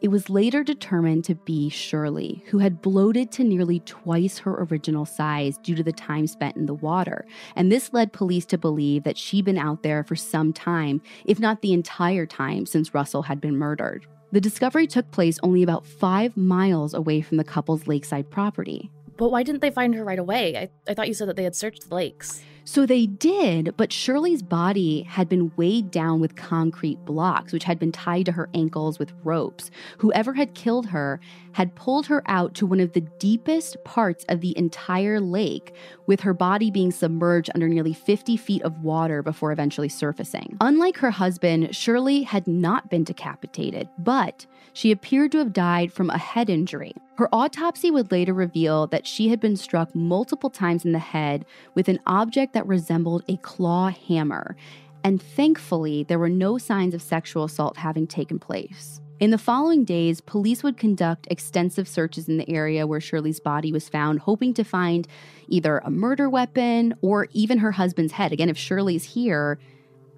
It 0.00 0.08
was 0.08 0.30
later 0.30 0.62
determined 0.62 1.24
to 1.24 1.34
be 1.34 1.70
Shirley, 1.70 2.44
who 2.46 2.58
had 2.58 2.80
bloated 2.80 3.32
to 3.32 3.42
nearly 3.42 3.80
twice 3.80 4.38
her 4.38 4.62
original 4.70 5.04
size 5.04 5.58
due 5.58 5.74
to 5.74 5.82
the 5.82 5.90
time 5.90 6.28
spent 6.28 6.56
in 6.56 6.66
the 6.66 6.74
water. 6.74 7.26
And 7.56 7.72
this 7.72 7.92
led 7.92 8.12
police 8.12 8.46
to 8.46 8.56
believe 8.56 9.02
that 9.02 9.18
she'd 9.18 9.44
been 9.44 9.58
out 9.58 9.82
there 9.82 10.04
for 10.04 10.14
some 10.14 10.52
time, 10.52 11.02
if 11.24 11.40
not 11.40 11.62
the 11.62 11.72
entire 11.72 12.26
time 12.26 12.64
since 12.64 12.94
Russell 12.94 13.22
had 13.22 13.40
been 13.40 13.56
murdered. 13.56 14.06
The 14.30 14.40
discovery 14.40 14.86
took 14.86 15.10
place 15.10 15.40
only 15.42 15.64
about 15.64 15.84
five 15.84 16.36
miles 16.36 16.94
away 16.94 17.22
from 17.22 17.38
the 17.38 17.44
couple's 17.44 17.88
lakeside 17.88 18.30
property. 18.30 18.92
But 19.18 19.30
why 19.30 19.42
didn't 19.42 19.60
they 19.60 19.70
find 19.70 19.94
her 19.94 20.04
right 20.04 20.18
away? 20.18 20.56
I, 20.56 20.90
I 20.90 20.94
thought 20.94 21.08
you 21.08 21.14
said 21.14 21.28
that 21.28 21.36
they 21.36 21.44
had 21.44 21.56
searched 21.56 21.88
the 21.88 21.94
lakes. 21.94 22.40
So 22.64 22.84
they 22.84 23.06
did, 23.06 23.78
but 23.78 23.94
Shirley's 23.94 24.42
body 24.42 25.00
had 25.02 25.26
been 25.26 25.50
weighed 25.56 25.90
down 25.90 26.20
with 26.20 26.36
concrete 26.36 27.02
blocks, 27.06 27.50
which 27.50 27.64
had 27.64 27.78
been 27.78 27.92
tied 27.92 28.26
to 28.26 28.32
her 28.32 28.50
ankles 28.52 28.98
with 28.98 29.14
ropes. 29.24 29.70
Whoever 29.96 30.34
had 30.34 30.54
killed 30.54 30.88
her 30.88 31.18
had 31.52 31.74
pulled 31.74 32.06
her 32.08 32.22
out 32.26 32.54
to 32.56 32.66
one 32.66 32.78
of 32.78 32.92
the 32.92 33.00
deepest 33.00 33.82
parts 33.84 34.26
of 34.28 34.42
the 34.42 34.56
entire 34.56 35.18
lake, 35.18 35.74
with 36.06 36.20
her 36.20 36.34
body 36.34 36.70
being 36.70 36.92
submerged 36.92 37.48
under 37.54 37.68
nearly 37.68 37.94
50 37.94 38.36
feet 38.36 38.62
of 38.62 38.84
water 38.84 39.22
before 39.22 39.50
eventually 39.50 39.88
surfacing. 39.88 40.58
Unlike 40.60 40.98
her 40.98 41.10
husband, 41.10 41.74
Shirley 41.74 42.22
had 42.22 42.46
not 42.46 42.90
been 42.90 43.02
decapitated, 43.02 43.88
but 43.98 44.44
she 44.74 44.92
appeared 44.92 45.32
to 45.32 45.38
have 45.38 45.54
died 45.54 45.90
from 45.90 46.10
a 46.10 46.18
head 46.18 46.50
injury. 46.50 46.92
Her 47.18 47.28
autopsy 47.34 47.90
would 47.90 48.12
later 48.12 48.32
reveal 48.32 48.86
that 48.86 49.04
she 49.04 49.28
had 49.28 49.40
been 49.40 49.56
struck 49.56 49.92
multiple 49.92 50.50
times 50.50 50.84
in 50.84 50.92
the 50.92 51.00
head 51.00 51.44
with 51.74 51.88
an 51.88 51.98
object 52.06 52.52
that 52.52 52.64
resembled 52.68 53.24
a 53.26 53.36
claw 53.38 53.90
hammer. 53.90 54.54
And 55.02 55.20
thankfully, 55.20 56.04
there 56.04 56.20
were 56.20 56.28
no 56.28 56.58
signs 56.58 56.94
of 56.94 57.02
sexual 57.02 57.42
assault 57.42 57.76
having 57.76 58.06
taken 58.06 58.38
place. 58.38 59.00
In 59.18 59.32
the 59.32 59.36
following 59.36 59.84
days, 59.84 60.20
police 60.20 60.62
would 60.62 60.76
conduct 60.76 61.26
extensive 61.28 61.88
searches 61.88 62.28
in 62.28 62.36
the 62.36 62.48
area 62.48 62.86
where 62.86 63.00
Shirley's 63.00 63.40
body 63.40 63.72
was 63.72 63.88
found, 63.88 64.20
hoping 64.20 64.54
to 64.54 64.62
find 64.62 65.08
either 65.48 65.78
a 65.78 65.90
murder 65.90 66.30
weapon 66.30 66.94
or 67.02 67.26
even 67.32 67.58
her 67.58 67.72
husband's 67.72 68.12
head. 68.12 68.30
Again, 68.30 68.48
if 68.48 68.56
Shirley's 68.56 69.02
here, 69.02 69.58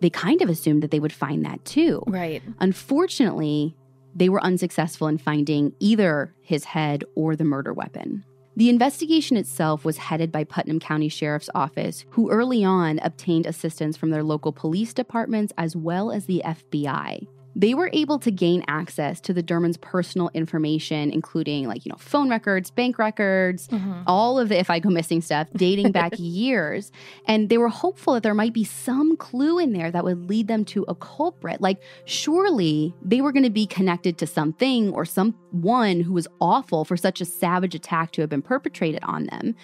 they 0.00 0.11
kind 0.11 0.42
of 0.42 0.50
assumed 0.50 0.83
that 0.83 0.90
they 0.90 1.00
would 1.00 1.14
find 1.14 1.47
that 1.47 1.64
too. 1.64 2.02
Right. 2.07 2.42
Unfortunately, 2.59 3.75
they 4.14 4.28
were 4.28 4.42
unsuccessful 4.42 5.08
in 5.08 5.18
finding 5.18 5.72
either 5.80 6.34
his 6.40 6.64
head 6.64 7.04
or 7.14 7.36
the 7.36 7.44
murder 7.44 7.72
weapon. 7.72 8.24
The 8.56 8.68
investigation 8.68 9.36
itself 9.36 9.84
was 9.84 9.96
headed 9.96 10.32
by 10.32 10.44
Putnam 10.44 10.80
County 10.80 11.08
Sheriff's 11.08 11.48
Office, 11.54 12.04
who 12.10 12.30
early 12.30 12.64
on 12.64 12.98
obtained 12.98 13.46
assistance 13.46 13.96
from 13.96 14.10
their 14.10 14.24
local 14.24 14.52
police 14.52 14.92
departments 14.92 15.52
as 15.56 15.76
well 15.76 16.10
as 16.10 16.26
the 16.26 16.42
FBI 16.44 17.26
they 17.57 17.75
were 17.75 17.90
able 17.92 18.19
to 18.21 18.30
gain 18.30 18.64
access 18.69 19.21
to 19.23 19.33
the 19.33 19.42
Dermonds' 19.42 19.80
personal 19.80 20.30
information, 20.35 21.11
including 21.11 21.66
like, 21.66 21.85
you 21.85 21.90
know, 21.90 21.99
phone 21.99 22.30
records, 22.30 22.71
bank 22.71 22.99
records, 22.99 23.69
mm-hmm. 23.69 24.02
all 24.07 24.38
of 24.38 24.49
the 24.49 24.59
if 24.59 24.71
I 24.71 24.78
go 24.78 24.88
missing 24.88 25.21
stuff 25.21 25.49
dating 25.54 25.92
back 25.92 26.12
years. 26.16 26.92
And 27.26 27.49
they 27.49 27.59
were 27.59 27.69
hopeful 27.69 28.14
that 28.14 28.23
there 28.23 28.35
might 28.35 28.52
be 28.52 28.64
some 28.64 29.16
clue 29.16 29.59
in 29.59 29.73
there 29.73 29.90
that 29.90 30.04
would 30.04 30.28
lead 30.28 30.49
them 30.49 30.64
to 30.66 30.85
a 30.88 30.95
culprit. 30.95 31.61
Like, 31.61 31.83
surely 32.04 32.95
they 33.02 33.21
were 33.21 33.33
going 33.33 33.45
to 33.45 33.50
be 33.50 33.66
connected 33.66 34.19
to 34.19 34.26
something 34.26 34.92
or 34.92 35.04
someone 35.04 36.00
who 36.00 36.12
was 36.12 36.28
awful 36.40 36.85
for 36.85 36.97
such 36.97 37.21
a 37.21 37.25
savage 37.25 37.75
attack 37.75 38.12
to 38.12 38.21
have 38.21 38.30
been 38.30 38.42
perpetrated 38.42 39.02
on 39.04 39.26
them. 39.26 39.54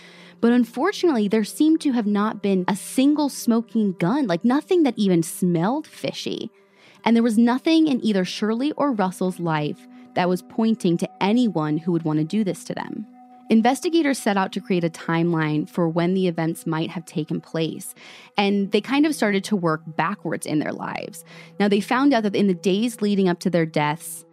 But 0.40 0.52
unfortunately, 0.52 1.28
there 1.28 1.44
seemed 1.44 1.80
to 1.82 1.92
have 1.92 2.06
not 2.06 2.42
been 2.42 2.64
a 2.68 2.76
single 2.76 3.28
smoking 3.28 3.92
gun, 3.92 4.26
like 4.26 4.44
nothing 4.44 4.82
that 4.82 4.94
even 4.96 5.22
smelled 5.22 5.86
fishy. 5.86 6.50
And 7.06 7.16
there 7.16 7.22
was 7.22 7.38
nothing 7.38 7.86
in 7.86 8.04
either 8.04 8.24
Shirley 8.24 8.72
or 8.72 8.92
Russell's 8.92 9.40
life 9.40 9.86
that 10.14 10.28
was 10.28 10.42
pointing 10.42 10.98
to 10.98 11.08
anyone 11.22 11.78
who 11.78 11.92
would 11.92 12.02
want 12.02 12.18
to 12.18 12.24
do 12.24 12.42
this 12.42 12.64
to 12.64 12.74
them. 12.74 13.06
Investigators 13.48 14.18
set 14.18 14.36
out 14.36 14.50
to 14.52 14.60
create 14.60 14.82
a 14.82 14.90
timeline 14.90 15.68
for 15.70 15.88
when 15.88 16.14
the 16.14 16.26
events 16.26 16.66
might 16.66 16.90
have 16.90 17.06
taken 17.06 17.40
place, 17.40 17.94
and 18.36 18.72
they 18.72 18.80
kind 18.80 19.06
of 19.06 19.14
started 19.14 19.44
to 19.44 19.54
work 19.54 19.82
backwards 19.86 20.46
in 20.46 20.58
their 20.58 20.72
lives. 20.72 21.24
Now, 21.60 21.68
they 21.68 21.80
found 21.80 22.12
out 22.12 22.24
that 22.24 22.34
in 22.34 22.48
the 22.48 22.54
days 22.54 23.00
leading 23.00 23.28
up 23.28 23.38
to 23.40 23.50
their 23.50 23.66
deaths, 23.66 24.24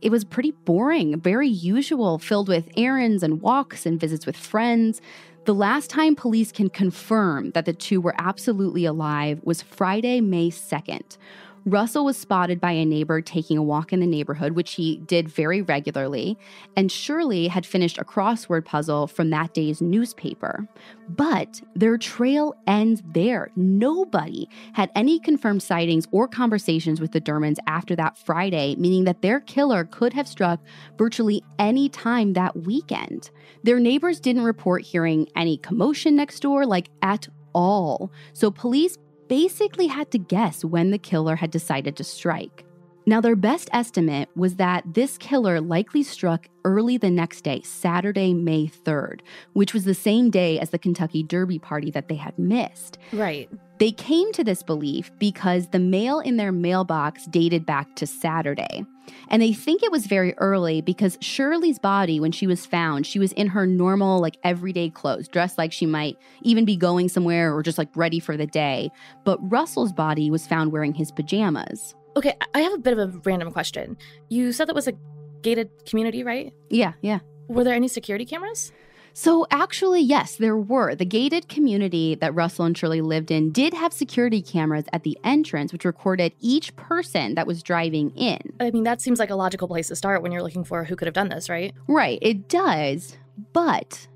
it 0.00 0.10
was 0.10 0.24
pretty 0.24 0.52
boring, 0.52 1.20
very 1.20 1.48
usual, 1.48 2.18
filled 2.18 2.48
with 2.48 2.70
errands 2.78 3.22
and 3.22 3.42
walks 3.42 3.84
and 3.84 4.00
visits 4.00 4.24
with 4.24 4.36
friends. 4.38 5.02
The 5.44 5.54
last 5.54 5.90
time 5.90 6.16
police 6.16 6.50
can 6.50 6.70
confirm 6.70 7.50
that 7.50 7.66
the 7.66 7.74
two 7.74 8.00
were 8.00 8.14
absolutely 8.16 8.86
alive 8.86 9.40
was 9.44 9.60
Friday, 9.60 10.22
May 10.22 10.48
2nd, 10.48 11.18
Russell 11.66 12.04
was 12.04 12.16
spotted 12.16 12.60
by 12.60 12.70
a 12.70 12.84
neighbor 12.84 13.20
taking 13.20 13.58
a 13.58 13.62
walk 13.62 13.92
in 13.92 13.98
the 13.98 14.06
neighborhood, 14.06 14.52
which 14.52 14.74
he 14.74 14.98
did 14.98 15.28
very 15.28 15.62
regularly, 15.62 16.38
and 16.76 16.92
Shirley 16.92 17.48
had 17.48 17.66
finished 17.66 17.98
a 17.98 18.04
crossword 18.04 18.64
puzzle 18.64 19.08
from 19.08 19.30
that 19.30 19.52
day's 19.52 19.82
newspaper. 19.82 20.68
But 21.08 21.60
their 21.74 21.98
trail 21.98 22.54
ends 22.68 23.02
there. 23.04 23.50
Nobody 23.56 24.48
had 24.74 24.92
any 24.94 25.18
confirmed 25.18 25.60
sightings 25.60 26.06
or 26.12 26.28
conversations 26.28 27.00
with 27.00 27.10
the 27.10 27.20
Dermonds 27.20 27.58
after 27.66 27.96
that 27.96 28.16
Friday, 28.16 28.76
meaning 28.76 29.02
that 29.02 29.22
their 29.22 29.40
killer 29.40 29.84
could 29.84 30.12
have 30.12 30.28
struck 30.28 30.60
virtually 30.96 31.42
any 31.58 31.88
time 31.88 32.34
that 32.34 32.56
weekend. 32.56 33.30
Their 33.64 33.80
neighbors 33.80 34.20
didn't 34.20 34.44
report 34.44 34.82
hearing 34.82 35.28
any 35.34 35.56
commotion 35.56 36.14
next 36.14 36.38
door, 36.38 36.64
like 36.64 36.90
at 37.02 37.26
all. 37.52 38.12
So 38.34 38.50
police 38.50 38.98
basically 39.28 39.86
had 39.86 40.10
to 40.12 40.18
guess 40.18 40.64
when 40.64 40.90
the 40.90 40.98
killer 40.98 41.36
had 41.36 41.50
decided 41.50 41.96
to 41.96 42.04
strike. 42.04 42.64
Now, 43.08 43.20
their 43.20 43.36
best 43.36 43.68
estimate 43.72 44.28
was 44.34 44.56
that 44.56 44.82
this 44.94 45.16
killer 45.16 45.60
likely 45.60 46.02
struck 46.02 46.48
early 46.64 46.96
the 46.96 47.10
next 47.10 47.42
day, 47.42 47.60
Saturday, 47.62 48.34
May 48.34 48.66
3rd, 48.66 49.20
which 49.52 49.72
was 49.72 49.84
the 49.84 49.94
same 49.94 50.28
day 50.28 50.58
as 50.58 50.70
the 50.70 50.78
Kentucky 50.78 51.22
Derby 51.22 51.60
party 51.60 51.92
that 51.92 52.08
they 52.08 52.16
had 52.16 52.36
missed. 52.36 52.98
Right. 53.12 53.48
They 53.78 53.92
came 53.92 54.32
to 54.32 54.42
this 54.42 54.64
belief 54.64 55.12
because 55.20 55.68
the 55.68 55.78
mail 55.78 56.18
in 56.18 56.36
their 56.36 56.50
mailbox 56.50 57.26
dated 57.26 57.64
back 57.64 57.94
to 57.96 58.08
Saturday. 58.08 58.84
And 59.28 59.42
they 59.42 59.52
think 59.52 59.82
it 59.82 59.92
was 59.92 60.06
very 60.06 60.34
early 60.38 60.80
because 60.80 61.18
Shirley's 61.20 61.78
body, 61.78 62.20
when 62.20 62.32
she 62.32 62.46
was 62.46 62.66
found, 62.66 63.06
she 63.06 63.18
was 63.18 63.32
in 63.32 63.48
her 63.48 63.66
normal, 63.66 64.20
like 64.20 64.38
everyday 64.44 64.90
clothes, 64.90 65.28
dressed 65.28 65.58
like 65.58 65.72
she 65.72 65.86
might 65.86 66.16
even 66.42 66.64
be 66.64 66.76
going 66.76 67.08
somewhere 67.08 67.54
or 67.54 67.62
just 67.62 67.78
like 67.78 67.88
ready 67.94 68.20
for 68.20 68.36
the 68.36 68.46
day. 68.46 68.90
But 69.24 69.38
Russell's 69.50 69.92
body 69.92 70.30
was 70.30 70.46
found 70.46 70.72
wearing 70.72 70.94
his 70.94 71.10
pajamas. 71.10 71.94
Okay, 72.16 72.34
I 72.54 72.60
have 72.60 72.72
a 72.72 72.78
bit 72.78 72.96
of 72.96 73.14
a 73.14 73.18
random 73.24 73.52
question. 73.52 73.96
You 74.28 74.52
said 74.52 74.68
that 74.68 74.74
was 74.74 74.88
a 74.88 74.94
gated 75.42 75.70
community, 75.86 76.22
right? 76.22 76.52
Yeah, 76.70 76.94
yeah. 77.02 77.18
Were 77.48 77.62
there 77.62 77.74
any 77.74 77.88
security 77.88 78.24
cameras? 78.24 78.72
So, 79.18 79.46
actually, 79.50 80.02
yes, 80.02 80.36
there 80.36 80.58
were. 80.58 80.94
The 80.94 81.06
gated 81.06 81.48
community 81.48 82.16
that 82.16 82.34
Russell 82.34 82.66
and 82.66 82.76
Shirley 82.76 83.00
lived 83.00 83.30
in 83.30 83.50
did 83.50 83.72
have 83.72 83.94
security 83.94 84.42
cameras 84.42 84.84
at 84.92 85.04
the 85.04 85.16
entrance, 85.24 85.72
which 85.72 85.86
recorded 85.86 86.34
each 86.38 86.76
person 86.76 87.34
that 87.34 87.46
was 87.46 87.62
driving 87.62 88.10
in. 88.10 88.38
I 88.60 88.70
mean, 88.72 88.84
that 88.84 89.00
seems 89.00 89.18
like 89.18 89.30
a 89.30 89.34
logical 89.34 89.68
place 89.68 89.88
to 89.88 89.96
start 89.96 90.20
when 90.20 90.32
you're 90.32 90.42
looking 90.42 90.64
for 90.64 90.84
who 90.84 90.96
could 90.96 91.06
have 91.06 91.14
done 91.14 91.30
this, 91.30 91.48
right? 91.48 91.72
Right, 91.88 92.18
it 92.20 92.46
does. 92.46 93.16
But 93.54 94.06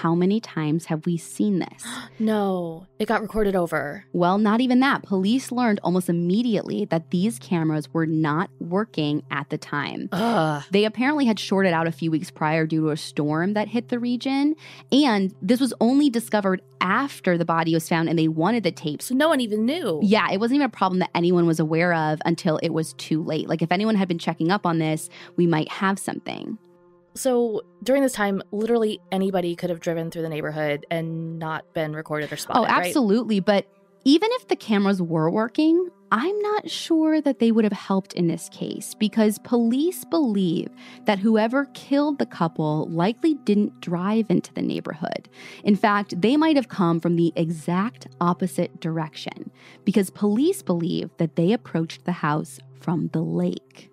how 0.00 0.14
many 0.14 0.40
times 0.40 0.86
have 0.86 1.06
we 1.06 1.16
seen 1.16 1.58
this? 1.58 1.84
no, 2.18 2.86
it 2.98 3.06
got 3.06 3.22
recorded 3.22 3.56
over. 3.56 4.04
Well, 4.12 4.38
not 4.38 4.60
even 4.60 4.80
that. 4.80 5.02
Police 5.02 5.50
learned 5.50 5.80
almost 5.82 6.08
immediately 6.08 6.84
that 6.86 7.10
these 7.10 7.38
cameras 7.38 7.92
were 7.92 8.06
not 8.06 8.50
working 8.60 9.22
at 9.30 9.50
the 9.50 9.58
time. 9.58 10.08
Ugh. 10.12 10.62
They 10.70 10.84
apparently 10.84 11.26
had 11.26 11.38
shorted 11.38 11.72
out 11.72 11.86
a 11.86 11.92
few 11.92 12.10
weeks 12.10 12.30
prior 12.30 12.66
due 12.66 12.82
to 12.82 12.90
a 12.90 12.96
storm 12.96 13.54
that 13.54 13.68
hit 13.68 13.88
the 13.88 13.98
region. 13.98 14.54
And 14.92 15.34
this 15.42 15.60
was 15.60 15.74
only 15.80 16.10
discovered 16.10 16.62
after 16.80 17.36
the 17.36 17.44
body 17.44 17.74
was 17.74 17.88
found 17.88 18.08
and 18.08 18.18
they 18.18 18.28
wanted 18.28 18.62
the 18.62 18.72
tapes. 18.72 19.06
So 19.06 19.14
no 19.14 19.28
one 19.28 19.40
even 19.40 19.64
knew. 19.64 20.00
Yeah, 20.02 20.30
it 20.30 20.38
wasn't 20.38 20.56
even 20.56 20.66
a 20.66 20.70
problem 20.70 21.00
that 21.00 21.10
anyone 21.14 21.46
was 21.46 21.60
aware 21.60 21.92
of 21.92 22.20
until 22.24 22.58
it 22.58 22.70
was 22.70 22.92
too 22.94 23.22
late. 23.22 23.48
Like 23.48 23.62
if 23.62 23.72
anyone 23.72 23.94
had 23.94 24.08
been 24.08 24.18
checking 24.18 24.50
up 24.50 24.66
on 24.66 24.78
this, 24.78 25.08
we 25.36 25.46
might 25.46 25.68
have 25.68 25.98
something. 25.98 26.58
So 27.18 27.62
during 27.82 28.02
this 28.02 28.12
time, 28.12 28.42
literally 28.52 29.00
anybody 29.10 29.56
could 29.56 29.70
have 29.70 29.80
driven 29.80 30.10
through 30.10 30.22
the 30.22 30.28
neighborhood 30.28 30.86
and 30.90 31.38
not 31.38 31.74
been 31.74 31.94
recorded 31.94 32.30
or 32.30 32.34
oh, 32.34 32.38
spotted. 32.38 32.60
Oh, 32.60 32.66
absolutely. 32.66 33.40
Right? 33.40 33.46
But 33.46 33.66
even 34.04 34.28
if 34.34 34.46
the 34.46 34.56
cameras 34.56 35.02
were 35.02 35.28
working, 35.28 35.88
I'm 36.12 36.38
not 36.40 36.70
sure 36.70 37.20
that 37.20 37.40
they 37.40 37.50
would 37.52 37.64
have 37.64 37.72
helped 37.72 38.14
in 38.14 38.28
this 38.28 38.48
case 38.50 38.94
because 38.94 39.38
police 39.40 40.04
believe 40.04 40.68
that 41.06 41.18
whoever 41.18 41.66
killed 41.74 42.18
the 42.18 42.24
couple 42.24 42.88
likely 42.88 43.34
didn't 43.34 43.80
drive 43.80 44.30
into 44.30 44.54
the 44.54 44.62
neighborhood. 44.62 45.28
In 45.64 45.76
fact, 45.76 46.20
they 46.20 46.36
might 46.36 46.56
have 46.56 46.68
come 46.68 47.00
from 47.00 47.16
the 47.16 47.32
exact 47.36 48.06
opposite 48.20 48.80
direction 48.80 49.50
because 49.84 50.08
police 50.08 50.62
believe 50.62 51.10
that 51.18 51.36
they 51.36 51.52
approached 51.52 52.04
the 52.04 52.12
house 52.12 52.60
from 52.80 53.08
the 53.12 53.20
lake. 53.22 53.90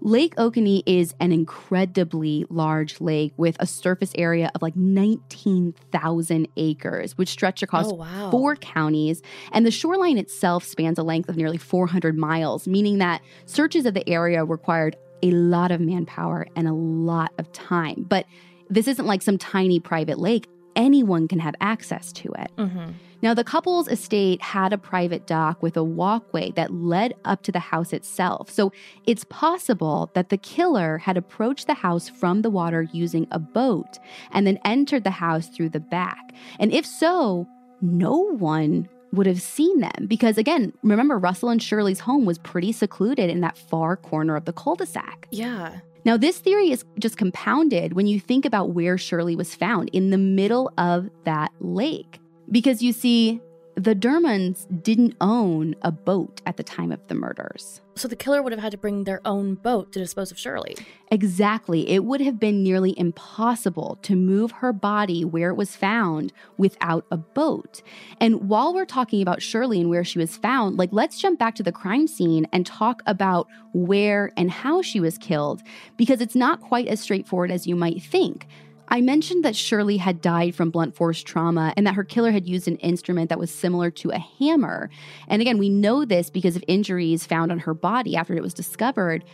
Lake 0.00 0.34
Oconee 0.38 0.82
is 0.86 1.14
an 1.20 1.32
incredibly 1.32 2.46
large 2.48 3.00
lake 3.00 3.32
with 3.36 3.56
a 3.58 3.66
surface 3.66 4.12
area 4.16 4.50
of 4.54 4.62
like 4.62 4.76
19,000 4.76 6.48
acres, 6.56 7.18
which 7.18 7.28
stretch 7.28 7.62
across 7.62 7.86
oh, 7.86 7.94
wow. 7.94 8.30
four 8.30 8.56
counties. 8.56 9.22
And 9.52 9.66
the 9.66 9.70
shoreline 9.70 10.18
itself 10.18 10.64
spans 10.64 10.98
a 10.98 11.02
length 11.02 11.28
of 11.28 11.36
nearly 11.36 11.58
400 11.58 12.16
miles, 12.16 12.68
meaning 12.68 12.98
that 12.98 13.22
searches 13.46 13.86
of 13.86 13.94
the 13.94 14.08
area 14.08 14.44
required 14.44 14.96
a 15.22 15.30
lot 15.32 15.72
of 15.72 15.80
manpower 15.80 16.46
and 16.54 16.68
a 16.68 16.72
lot 16.72 17.32
of 17.38 17.50
time. 17.52 18.06
But 18.08 18.26
this 18.70 18.86
isn't 18.86 19.06
like 19.06 19.22
some 19.22 19.38
tiny 19.38 19.80
private 19.80 20.18
lake, 20.18 20.46
anyone 20.76 21.26
can 21.26 21.40
have 21.40 21.54
access 21.60 22.12
to 22.12 22.32
it. 22.38 22.50
Mm-hmm. 22.56 22.90
Now, 23.20 23.34
the 23.34 23.44
couple's 23.44 23.88
estate 23.88 24.40
had 24.40 24.72
a 24.72 24.78
private 24.78 25.26
dock 25.26 25.62
with 25.62 25.76
a 25.76 25.82
walkway 25.82 26.52
that 26.52 26.72
led 26.72 27.14
up 27.24 27.42
to 27.42 27.52
the 27.52 27.58
house 27.58 27.92
itself. 27.92 28.50
So 28.50 28.72
it's 29.06 29.24
possible 29.24 30.10
that 30.14 30.28
the 30.28 30.38
killer 30.38 30.98
had 30.98 31.16
approached 31.16 31.66
the 31.66 31.74
house 31.74 32.08
from 32.08 32.42
the 32.42 32.50
water 32.50 32.82
using 32.92 33.26
a 33.30 33.38
boat 33.38 33.98
and 34.30 34.46
then 34.46 34.58
entered 34.64 35.04
the 35.04 35.10
house 35.10 35.48
through 35.48 35.70
the 35.70 35.80
back. 35.80 36.32
And 36.60 36.72
if 36.72 36.86
so, 36.86 37.48
no 37.80 38.16
one 38.16 38.88
would 39.12 39.26
have 39.26 39.40
seen 39.40 39.80
them 39.80 40.06
because 40.06 40.36
again 40.36 40.70
remember 40.82 41.18
russell 41.18 41.48
and 41.48 41.62
shirley's 41.62 42.00
home 42.00 42.26
was 42.26 42.36
pretty 42.36 42.72
secluded 42.72 43.30
in 43.30 43.40
that 43.40 43.56
far 43.56 43.96
corner 43.96 44.36
of 44.36 44.44
the 44.44 44.52
cul-de-sac 44.52 45.26
yeah 45.30 45.78
now 46.04 46.14
this 46.14 46.38
theory 46.40 46.70
is 46.70 46.84
just 46.98 47.16
compounded 47.16 47.94
when 47.94 48.06
you 48.06 48.20
think 48.20 48.44
about 48.44 48.70
where 48.70 48.98
shirley 48.98 49.34
was 49.34 49.54
found 49.54 49.88
in 49.94 50.10
the 50.10 50.18
middle 50.18 50.70
of 50.76 51.08
that 51.24 51.50
lake 51.60 52.20
because 52.50 52.82
you 52.82 52.92
see, 52.92 53.40
the 53.78 53.94
Dermonds 53.94 54.66
didn't 54.82 55.14
own 55.20 55.76
a 55.82 55.92
boat 55.92 56.40
at 56.46 56.56
the 56.56 56.64
time 56.64 56.90
of 56.90 57.06
the 57.06 57.14
murders. 57.14 57.80
So 57.94 58.08
the 58.08 58.16
killer 58.16 58.42
would 58.42 58.52
have 58.52 58.60
had 58.60 58.72
to 58.72 58.78
bring 58.78 59.04
their 59.04 59.20
own 59.24 59.54
boat 59.54 59.92
to 59.92 60.00
dispose 60.00 60.32
of 60.32 60.38
Shirley. 60.38 60.74
Exactly. 61.12 61.88
It 61.88 62.04
would 62.04 62.20
have 62.20 62.40
been 62.40 62.64
nearly 62.64 62.98
impossible 62.98 63.98
to 64.02 64.16
move 64.16 64.50
her 64.50 64.72
body 64.72 65.24
where 65.24 65.50
it 65.50 65.56
was 65.56 65.76
found 65.76 66.32
without 66.56 67.06
a 67.12 67.16
boat. 67.16 67.82
And 68.20 68.48
while 68.48 68.74
we're 68.74 68.84
talking 68.84 69.22
about 69.22 69.42
Shirley 69.42 69.80
and 69.80 69.90
where 69.90 70.04
she 70.04 70.18
was 70.18 70.36
found, 70.36 70.76
like 70.76 70.90
let's 70.90 71.20
jump 71.20 71.38
back 71.38 71.54
to 71.56 71.62
the 71.62 71.70
crime 71.70 72.08
scene 72.08 72.48
and 72.52 72.66
talk 72.66 73.02
about 73.06 73.46
where 73.74 74.32
and 74.36 74.50
how 74.50 74.82
she 74.82 74.98
was 74.98 75.18
killed 75.18 75.62
because 75.96 76.20
it's 76.20 76.34
not 76.34 76.60
quite 76.60 76.88
as 76.88 77.00
straightforward 77.00 77.52
as 77.52 77.64
you 77.64 77.76
might 77.76 78.02
think. 78.02 78.48
I 78.90 79.00
mentioned 79.00 79.44
that 79.44 79.54
Shirley 79.54 79.98
had 79.98 80.20
died 80.20 80.54
from 80.54 80.70
blunt 80.70 80.96
force 80.96 81.22
trauma 81.22 81.74
and 81.76 81.86
that 81.86 81.94
her 81.94 82.04
killer 82.04 82.30
had 82.30 82.46
used 82.46 82.68
an 82.68 82.76
instrument 82.78 83.28
that 83.28 83.38
was 83.38 83.50
similar 83.50 83.90
to 83.92 84.10
a 84.10 84.18
hammer. 84.18 84.90
And 85.28 85.42
again, 85.42 85.58
we 85.58 85.68
know 85.68 86.04
this 86.04 86.30
because 86.30 86.56
of 86.56 86.64
injuries 86.66 87.26
found 87.26 87.52
on 87.52 87.60
her 87.60 87.74
body 87.74 88.16
after 88.16 88.34
it 88.34 88.42
was 88.42 88.54
discovered. 88.54 89.24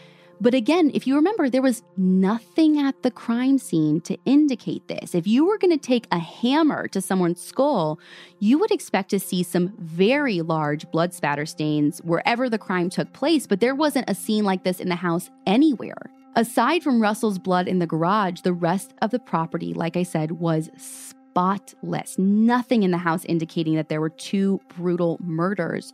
But 0.40 0.54
again, 0.54 0.90
if 0.92 1.06
you 1.06 1.14
remember, 1.14 1.48
there 1.48 1.62
was 1.62 1.84
nothing 1.96 2.78
at 2.78 3.02
the 3.02 3.10
crime 3.10 3.56
scene 3.58 4.00
to 4.02 4.18
indicate 4.24 4.88
this. 4.88 5.14
If 5.14 5.26
you 5.26 5.46
were 5.46 5.58
going 5.58 5.70
to 5.70 5.78
take 5.78 6.08
a 6.10 6.18
hammer 6.18 6.88
to 6.88 7.00
someone's 7.00 7.40
skull, 7.40 8.00
you 8.40 8.58
would 8.58 8.72
expect 8.72 9.10
to 9.10 9.20
see 9.20 9.44
some 9.44 9.72
very 9.78 10.42
large 10.42 10.90
blood 10.90 11.14
spatter 11.14 11.46
stains 11.46 12.00
wherever 12.00 12.50
the 12.50 12.58
crime 12.58 12.90
took 12.90 13.12
place, 13.12 13.46
but 13.46 13.60
there 13.60 13.76
wasn't 13.76 14.10
a 14.10 14.14
scene 14.14 14.44
like 14.44 14.64
this 14.64 14.80
in 14.80 14.88
the 14.88 14.96
house 14.96 15.30
anywhere. 15.46 16.10
Aside 16.36 16.82
from 16.82 17.00
Russell's 17.00 17.38
blood 17.38 17.68
in 17.68 17.78
the 17.78 17.86
garage, 17.86 18.40
the 18.40 18.52
rest 18.52 18.92
of 19.02 19.10
the 19.10 19.18
property, 19.18 19.72
like 19.72 19.96
I 19.96 20.02
said, 20.02 20.32
was 20.32 20.70
spotless. 20.76 22.18
Nothing 22.18 22.82
in 22.82 22.90
the 22.90 22.98
house 22.98 23.24
indicating 23.24 23.76
that 23.76 23.88
there 23.88 24.00
were 24.00 24.10
two 24.10 24.60
brutal 24.76 25.18
murders. 25.20 25.92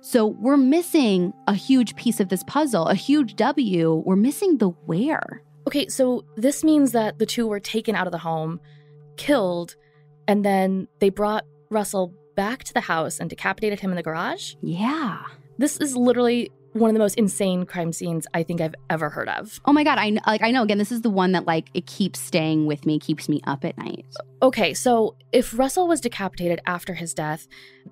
So 0.00 0.26
we're 0.26 0.56
missing 0.56 1.32
a 1.46 1.54
huge 1.54 1.96
piece 1.96 2.20
of 2.20 2.28
this 2.28 2.42
puzzle, 2.44 2.86
a 2.86 2.94
huge 2.94 3.34
W. 3.36 4.02
We're 4.04 4.16
missing 4.16 4.58
the 4.58 4.68
where. 4.68 5.42
Okay, 5.66 5.88
so 5.88 6.24
this 6.36 6.62
means 6.62 6.92
that 6.92 7.18
the 7.18 7.26
two 7.26 7.46
were 7.46 7.60
taken 7.60 7.94
out 7.94 8.06
of 8.06 8.12
the 8.12 8.18
home, 8.18 8.60
killed, 9.16 9.74
and 10.26 10.44
then 10.44 10.86
they 11.00 11.10
brought 11.10 11.44
Russell 11.70 12.14
back 12.36 12.62
to 12.62 12.72
the 12.72 12.80
house 12.80 13.18
and 13.18 13.28
decapitated 13.28 13.80
him 13.80 13.90
in 13.90 13.96
the 13.96 14.02
garage? 14.02 14.54
Yeah. 14.62 15.24
This 15.58 15.76
is 15.78 15.96
literally 15.96 16.52
one 16.72 16.90
of 16.90 16.94
the 16.94 17.00
most 17.00 17.16
insane 17.16 17.64
crime 17.64 17.92
scenes 17.92 18.26
I 18.34 18.42
think 18.42 18.60
I've 18.60 18.74
ever 18.90 19.10
heard 19.10 19.28
of. 19.28 19.60
Oh 19.64 19.72
my 19.72 19.84
god, 19.84 19.98
I 19.98 20.18
like 20.26 20.42
I 20.42 20.50
know 20.50 20.62
again 20.62 20.78
this 20.78 20.92
is 20.92 21.02
the 21.02 21.10
one 21.10 21.32
that 21.32 21.46
like 21.46 21.68
it 21.74 21.86
keeps 21.86 22.20
staying 22.20 22.66
with 22.66 22.86
me, 22.86 22.98
keeps 22.98 23.28
me 23.28 23.40
up 23.46 23.64
at 23.64 23.76
night. 23.78 24.04
Okay, 24.40 24.72
so 24.72 25.16
if 25.32 25.58
Russell 25.58 25.88
was 25.88 26.00
decapitated 26.00 26.60
after 26.66 26.94
his 26.94 27.12
death, 27.12 27.48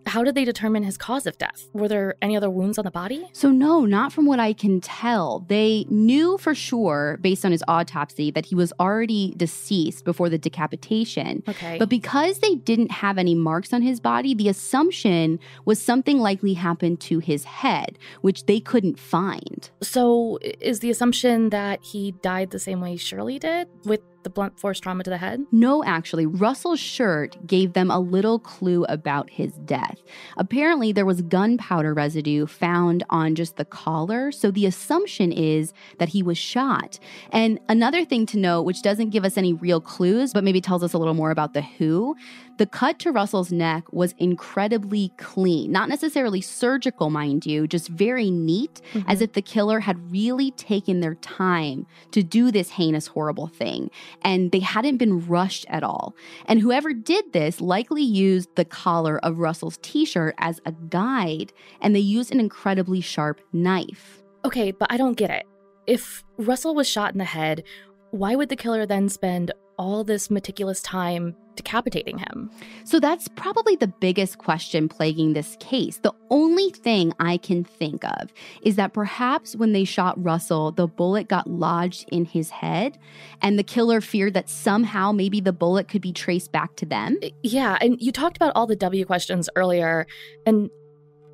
how 0.07 0.23
did 0.23 0.35
they 0.35 0.45
determine 0.45 0.83
his 0.83 0.97
cause 0.97 1.27
of 1.27 1.37
death? 1.39 1.69
Were 1.73 1.89
there 1.89 2.15
any 2.23 2.37
other 2.37 2.51
wounds 2.51 2.79
on 2.79 2.85
the 2.85 2.91
body? 2.91 3.29
So 3.33 3.51
no, 3.51 3.85
not 3.85 4.13
from 4.13 4.27
what 4.27 4.39
I 4.39 4.53
can 4.53 4.81
tell. 4.81 5.45
They 5.49 5.87
knew 5.89 6.39
for 6.39 6.55
sure 6.55 7.19
based 7.21 7.45
on 7.45 7.51
his 7.51 7.65
autopsy 7.67 8.31
that 8.31 8.47
he 8.47 8.55
was 8.55 8.73
already 8.79 9.35
deceased 9.37 10.05
before 10.05 10.29
the 10.29 10.39
decapitation. 10.39 11.43
Okay. 11.49 11.79
But 11.79 11.89
because 11.89 12.39
they 12.39 12.55
didn't 12.55 12.91
have 12.93 13.19
any 13.19 13.35
marks 13.35 13.73
on 13.73 13.83
his 13.83 14.01
body, 14.01 14.35
the 14.35 14.49
assumption 14.49 15.41
was 15.65 15.81
something 15.83 16.19
likely 16.19 16.55
happened 16.55 17.01
to 17.01 17.19
his 17.19 17.45
head, 17.45 17.99
which 18.21 18.47
they 18.47 18.61
couldn't 18.61 18.99
find. 18.99 19.71
So 19.83 20.39
is 20.61 20.81
the 20.81 20.91
assumption 20.91 21.51
that 21.51 21.83
he 21.83 22.13
died 22.23 22.51
the 22.51 22.59
same 22.59 22.81
way 22.81 22.97
Shirley 22.97 23.39
did 23.39 23.69
with 23.85 24.01
the 24.27 24.31
blunt 24.31 24.59
force 24.59 24.81
trauma 24.81 25.05
to 25.05 25.11
the 25.11 25.19
head? 25.19 25.47
No, 25.53 25.85
actually, 25.85 26.27
Russell's 26.27 26.81
shirt 26.81 27.37
gave 27.47 27.75
them 27.75 27.93
a 27.93 28.01
little 28.01 28.41
clue 28.41 28.85
about 28.89 29.31
his 29.31 29.53
death. 29.53 30.03
Apparently, 30.37 30.91
there 30.91 31.07
was 31.07 31.23
gunpowder 31.23 31.95
residue 31.95 32.45
found 32.47 33.05
on 33.09 33.37
just 33.37 33.57
the 33.57 33.65
collar, 33.65 34.33
so 34.33 34.51
the 34.51 34.67
assumption 34.67 35.31
is 35.31 35.73
that 35.99 36.09
he 36.09 36.25
was 36.25 36.37
shot. 36.37 36.99
And 37.31 37.61
another 37.69 38.05
thing 38.05 38.27
to 38.27 38.37
note, 38.37 38.63
which 38.63 38.83
doesn't 38.83 39.11
give 39.11 39.25
us 39.25 39.39
any 39.39 39.53
real 39.53 39.81
clues, 39.81 40.33
but 40.33 40.43
maybe 40.43 40.61
tells 40.61 40.83
us 40.83 40.93
a 40.93 40.99
little 40.99 41.15
more 41.15 41.31
about 41.31 41.55
the 41.55 41.63
who, 41.63 42.17
the 42.59 42.67
cut 42.67 42.99
to 43.01 43.13
Russell's 43.13 43.53
neck 43.53 43.93
was 43.93 44.15
incredibly 44.19 45.13
clean, 45.19 45.73
not 45.73 45.89
necessarily 45.89 46.41
surgical, 46.41 47.11
mind 47.11 47.47
you, 47.47 47.67
just 47.67 47.89
very 47.89 48.31
neat, 48.31 48.81
mm-hmm. 48.93 49.09
as 49.09 49.21
if 49.21 49.33
the 49.33 49.43
killer 49.43 49.81
had 49.81 50.11
really 50.11 50.51
taken 50.53 51.01
their 51.01 51.15
time 51.17 51.87
to 52.13 52.23
do 52.23 52.51
this 52.51 52.71
heinous, 52.71 53.07
horrible 53.07 53.47
thing 53.47 53.91
and 54.23 54.53
they 54.53 54.61
hadn't 54.61 54.97
been 54.97 55.27
rushed 55.27 55.67
at 55.69 55.83
all. 55.83 56.15
And 56.47 56.61
whoever 56.61 56.93
did 56.93 57.33
this 57.33 57.61
likely 57.61 58.03
used 58.03 58.55
the 58.57 58.65
collar 58.65 59.19
of 59.25 59.39
Russell's 59.39 59.79
t 59.83 60.05
shirt 60.05 60.35
as 60.39 60.61
a 60.65 60.73
guide, 60.73 61.53
and 61.81 61.95
they 61.95 62.01
used 62.01 62.33
an 62.33 62.41
incredibly 62.41 63.01
sharp 63.01 63.41
knife. 63.53 64.23
Okay, 64.45 64.71
but 64.71 64.91
I 64.93 64.97
don't 64.97 65.17
get 65.17 65.31
it. 65.31 65.45
If 65.87 66.25
Russell 66.37 66.75
was 66.75 66.89
shot 66.89 67.13
in 67.13 67.19
the 67.19 67.25
head, 67.25 67.63
why 68.11 68.35
would 68.35 68.49
the 68.49 68.57
killer 68.57 68.87
then 68.87 69.09
spend 69.09 69.53
all 69.79 70.05
this 70.05 70.31
meticulous 70.31 70.81
time 70.83 71.37
decapitating 71.57 72.19
him? 72.19 72.51
So 72.85 73.01
that's 73.01 73.29
probably 73.29 73.77
the 73.77 73.89
biggest 73.89 74.39
question 74.39 74.89
plaguing 74.89 75.33
this 75.33 75.57
case. 75.61 75.99
The 75.99 76.15
only 76.31 76.71
thing 76.71 77.13
I 77.19 77.39
can 77.39 77.65
think 77.65 78.05
of 78.05 78.33
is 78.63 78.77
that 78.77 78.93
perhaps 78.93 79.57
when 79.57 79.73
they 79.73 79.85
shot 79.85 80.23
Russell, 80.23 80.73
the 80.73 80.87
bullet 80.87 81.29
got 81.29 81.49
lodged 81.49 82.09
in 82.13 82.25
his 82.25 82.51
head, 82.51 82.99
and 83.43 83.59
the 83.59 83.65
killer 83.65 84.01
feared 84.01 84.35
that 84.35 84.49
somehow 84.49 85.13
maybe 85.13 85.41
the 85.41 85.53
bullet 85.53 85.89
could 85.89 86.03
be 86.03 86.13
traced 86.13 86.53
back 86.53 86.77
to 86.77 86.87
them. 86.87 87.19
Yeah, 87.43 87.79
and 87.81 88.01
you 88.01 88.13
talked 88.13 88.37
about 88.37 88.53
all 88.55 88.67
the 88.67 88.77
W 88.77 89.05
questions 89.05 89.49
earlier, 89.57 90.07
and 90.45 90.71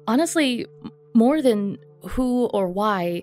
honestly, 0.06 0.66
more 1.14 1.42
than 1.42 1.78
who 2.02 2.46
or 2.46 2.68
why, 2.68 3.22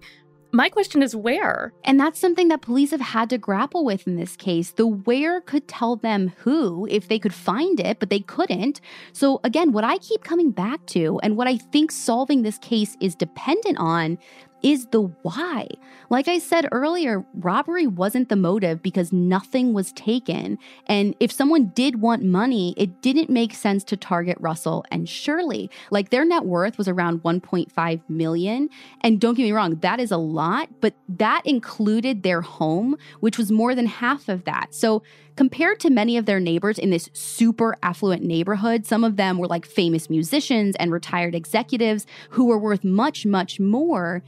my 0.52 0.70
question 0.70 1.04
is 1.04 1.16
where? 1.16 1.74
And 1.84 2.00
that's 2.00 2.20
something 2.20 2.48
that 2.48 2.62
police 2.62 2.92
have 2.92 3.02
had 3.02 3.30
to 3.30 3.38
grapple 3.38 3.86
with 3.86 4.08
in 4.08 4.16
this 4.16 4.36
case. 4.36 4.72
The 4.72 4.88
where 4.88 5.42
could 5.42 5.68
tell 5.68 5.96
them 5.96 6.34
who 6.40 6.88
if 6.90 7.08
they 7.08 7.20
could 7.20 7.34
find 7.34 7.80
it, 7.80 8.00
but 8.00 8.10
they 8.10 8.22
couldn't. 8.22 8.82
So, 9.14 9.40
again, 9.44 9.72
what 9.72 9.84
I 9.84 9.98
keep 10.00 10.24
coming 10.24 10.52
back 10.52 10.86
to 10.88 11.20
and 11.22 11.38
what 11.38 11.48
I 11.48 11.58
think 11.58 11.92
solving 11.92 12.42
this 12.42 12.58
case 12.60 12.98
is 13.00 13.16
dependent 13.16 13.78
on 13.78 14.18
is 14.62 14.88
the 14.88 15.02
why. 15.22 15.68
Like 16.10 16.28
I 16.28 16.40
said 16.40 16.68
earlier, 16.72 17.24
robbery 17.34 17.86
wasn't 17.86 18.30
the 18.30 18.36
motive 18.36 18.82
because 18.82 19.14
nothing 19.14 19.74
was 19.74 19.92
taken. 19.92 20.58
And 20.88 21.16
if 21.20 21.32
someone 21.32 21.68
did 21.68 22.02
want 22.02 22.24
money, 22.24 22.74
it 22.78 23.02
didn't 23.02 23.30
make 23.30 23.54
sense 23.54 23.84
to 23.86 23.98
target 23.98 24.38
Russell 24.40 24.86
and 24.92 25.08
Shirley. 25.08 25.70
Like 25.92 26.10
their 26.10 26.26
net 26.26 26.46
worth 26.46 26.78
was 26.78 26.88
around 26.88 27.24
1.5 27.24 28.02
million. 28.10 28.70
And 29.02 29.20
don't 29.20 29.36
get 29.36 29.44
me 29.44 29.52
wrong, 29.52 29.76
that 29.78 30.00
is 30.00 30.12
a 30.12 30.18
lot, 30.18 30.70
but 30.82 30.94
that 31.08 31.44
included 31.46 32.24
their 32.24 32.42
home, 32.42 32.98
which 33.20 33.38
was 33.38 33.52
more 33.52 33.76
than 33.76 33.86
half 33.86 34.30
of 34.30 34.46
that. 34.46 34.74
So 34.74 35.04
compared 35.36 35.80
to 35.80 35.90
many 35.90 36.18
of 36.18 36.26
their 36.26 36.40
neighbors 36.40 36.78
in 36.78 36.90
this 36.90 37.10
super 37.14 37.78
affluent 37.82 38.24
neighborhood, 38.24 38.86
some 38.86 39.04
of 39.04 39.16
them 39.16 39.38
were 39.38 39.48
like 39.48 39.66
famous 39.66 40.10
musicians 40.10 40.76
and 40.78 40.92
retired 40.92 41.34
executives 41.36 42.06
who 42.32 42.46
were 42.46 42.58
worth 42.60 42.84
much, 42.84 43.26
much 43.26 43.60
more 43.60 44.24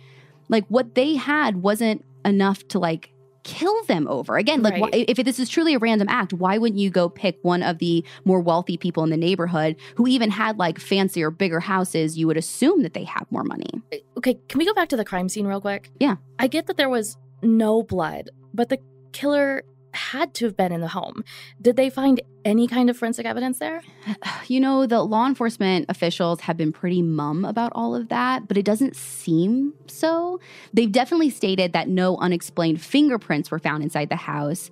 like 0.52 0.66
what 0.68 0.94
they 0.94 1.16
had 1.16 1.64
wasn't 1.64 2.06
enough 2.24 2.68
to 2.68 2.78
like 2.78 3.12
kill 3.44 3.84
them 3.86 4.08
over. 4.08 4.38
Again, 4.38 4.62
like 4.62 4.74
right. 4.74 4.82
why, 4.82 4.90
if 5.08 5.18
this 5.18 5.40
is 5.40 5.50
truly 5.50 5.74
a 5.74 5.80
random 5.80 6.08
act, 6.10 6.34
why 6.34 6.60
wouldn't 6.60 6.80
you 6.80 6.92
go 6.92 7.10
pick 7.10 7.40
one 7.42 7.64
of 7.64 7.80
the 7.80 8.06
more 8.24 8.40
wealthy 8.40 8.78
people 8.78 9.04
in 9.04 9.10
the 9.10 9.18
neighborhood 9.18 9.76
who 9.96 10.06
even 10.08 10.30
had 10.30 10.60
like 10.60 10.80
fancier, 10.80 11.32
bigger 11.32 11.60
houses? 11.60 12.18
You 12.18 12.28
would 12.28 12.38
assume 12.38 12.84
that 12.84 12.94
they 12.94 13.06
have 13.06 13.26
more 13.32 13.44
money. 13.44 13.82
Okay, 14.18 14.38
can 14.48 14.60
we 14.60 14.66
go 14.66 14.74
back 14.76 14.90
to 14.90 14.98
the 14.98 15.06
crime 15.06 15.28
scene 15.28 15.48
real 15.48 15.62
quick? 15.62 15.90
Yeah. 16.00 16.18
I 16.38 16.48
get 16.48 16.68
that 16.68 16.78
there 16.78 16.90
was 16.90 17.18
no 17.42 17.82
blood, 17.82 18.30
but 18.54 18.70
the 18.70 18.78
killer 19.12 19.64
had 19.94 20.34
to 20.36 20.46
have 20.46 20.58
been 20.58 20.72
in 20.72 20.82
the 20.82 20.88
home. 20.88 21.24
Did 21.62 21.76
they 21.76 21.90
find 21.90 22.22
any 22.44 22.68
kind 22.68 22.90
of 22.90 22.98
forensic 22.98 23.26
evidence 23.26 23.60
there? 23.60 23.82
You 24.48 24.60
know, 24.60 24.86
the 24.86 25.02
law 25.02 25.28
enforcement 25.28 25.86
officials 25.88 26.42
have 26.42 26.58
been 26.58 26.74
pretty 26.74 27.02
mum 27.02 27.46
about 27.46 27.72
all 27.74 27.96
of 27.96 28.10
that, 28.10 28.50
but 28.50 28.58
it 28.58 28.66
doesn't 28.66 28.98
seem 28.98 29.74
so. 29.88 30.42
They've 30.74 30.92
definitely 30.92 31.30
stated 31.30 31.72
that 31.72 31.88
no 31.88 32.18
unexplained 32.18 32.82
fingerprints 32.82 33.50
were 33.50 33.60
found 33.60 33.82
inside 33.82 34.10
the 34.10 34.18
house. 34.18 34.70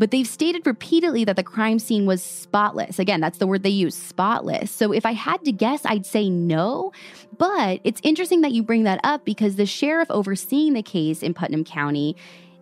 But 0.00 0.10
they've 0.10 0.26
stated 0.26 0.66
repeatedly 0.66 1.24
that 1.26 1.36
the 1.36 1.42
crime 1.42 1.78
scene 1.78 2.06
was 2.06 2.22
spotless. 2.22 2.98
Again, 2.98 3.20
that's 3.20 3.36
the 3.36 3.46
word 3.46 3.62
they 3.62 3.68
use, 3.68 3.94
spotless. 3.94 4.70
So 4.70 4.92
if 4.92 5.04
I 5.04 5.12
had 5.12 5.44
to 5.44 5.52
guess, 5.52 5.82
I'd 5.84 6.06
say 6.06 6.30
no. 6.30 6.92
But 7.36 7.80
it's 7.84 8.00
interesting 8.02 8.40
that 8.40 8.52
you 8.52 8.62
bring 8.62 8.84
that 8.84 9.00
up 9.04 9.26
because 9.26 9.56
the 9.56 9.66
sheriff 9.66 10.10
overseeing 10.10 10.72
the 10.72 10.82
case 10.82 11.22
in 11.22 11.34
Putnam 11.34 11.64
County 11.64 12.16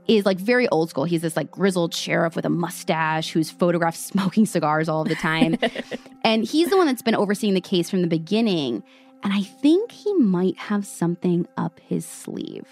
is 0.09 0.25
like 0.25 0.39
very 0.39 0.69
old 0.69 0.91
school. 0.91 1.05
He's 1.05 1.23
this 1.23 1.37
like 1.37 1.51
grizzled 1.51 1.95
sheriff 1.95 2.35
with 2.35 2.45
a 2.45 2.51
mustache 2.51 3.31
who's 3.31 3.51
photographed 3.51 3.99
smoking 3.99 4.47
cigars 4.47 4.89
all 4.89 5.05
the 5.05 5.15
time. 5.15 5.57
and 6.25 6.45
he's 6.45 6.71
the 6.71 6.77
one 6.77 6.87
that's 6.87 7.03
been 7.03 7.15
overseeing 7.15 7.55
the 7.55 7.61
case 7.61 7.91
from 7.91 8.03
the 8.03 8.09
beginning. 8.09 8.83
And 9.23 9.33
I 9.33 9.43
think 9.43 9.93
he 9.93 10.13
might 10.15 10.57
have 10.57 10.87
something 10.87 11.47
up 11.57 11.79
his 11.81 12.07
sleeve. 12.07 12.67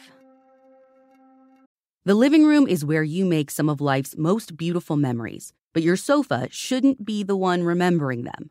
The 2.05 2.14
living 2.14 2.46
room 2.46 2.68
is 2.68 2.85
where 2.85 3.03
you 3.03 3.25
make 3.25 3.51
some 3.51 3.68
of 3.68 3.81
life's 3.81 4.16
most 4.16 4.57
beautiful 4.57 4.96
memories, 4.96 5.53
but 5.75 5.83
your 5.83 5.96
sofa 5.96 6.46
shouldn't 6.53 7.05
be 7.05 7.25
the 7.25 7.37
one 7.37 7.64
remembering 7.64 8.22
them. 8.22 8.51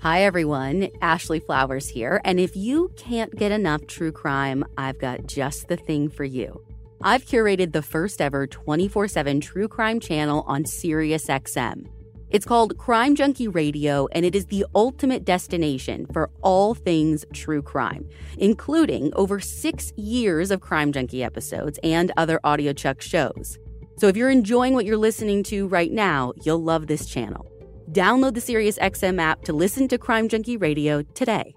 Hi, 0.00 0.22
everyone. 0.22 0.90
Ashley 1.00 1.40
Flowers 1.40 1.88
here. 1.88 2.20
And 2.22 2.38
if 2.38 2.54
you 2.54 2.92
can't 2.96 3.34
get 3.34 3.50
enough 3.50 3.86
true 3.86 4.12
crime, 4.12 4.62
I've 4.76 4.98
got 4.98 5.26
just 5.26 5.68
the 5.68 5.76
thing 5.76 6.10
for 6.10 6.22
you. 6.22 6.62
I've 7.02 7.24
curated 7.24 7.72
the 7.72 7.82
first 7.82 8.20
ever 8.20 8.46
24 8.46 9.08
7 9.08 9.40
true 9.40 9.68
crime 9.68 9.98
channel 9.98 10.44
on 10.46 10.64
SiriusXM. 10.64 11.86
It's 12.28 12.44
called 12.44 12.76
Crime 12.76 13.14
Junkie 13.14 13.48
Radio, 13.48 14.06
and 14.12 14.26
it 14.26 14.34
is 14.34 14.46
the 14.46 14.66
ultimate 14.74 15.24
destination 15.24 16.06
for 16.12 16.30
all 16.42 16.74
things 16.74 17.24
true 17.32 17.62
crime, 17.62 18.06
including 18.36 19.12
over 19.14 19.40
six 19.40 19.92
years 19.96 20.50
of 20.50 20.60
Crime 20.60 20.92
Junkie 20.92 21.24
episodes 21.24 21.78
and 21.82 22.12
other 22.18 22.38
audiochuck 22.44 23.00
shows. 23.00 23.58
So 23.96 24.08
if 24.08 24.16
you're 24.16 24.30
enjoying 24.30 24.74
what 24.74 24.84
you're 24.84 24.98
listening 24.98 25.42
to 25.44 25.66
right 25.68 25.90
now, 25.90 26.34
you'll 26.44 26.62
love 26.62 26.86
this 26.86 27.06
channel. 27.06 27.50
Download 27.92 28.34
the 28.34 28.40
SiriusXM 28.40 29.20
app 29.20 29.42
to 29.42 29.52
listen 29.52 29.88
to 29.88 29.98
Crime 29.98 30.28
Junkie 30.28 30.56
Radio 30.56 31.02
today. 31.02 31.54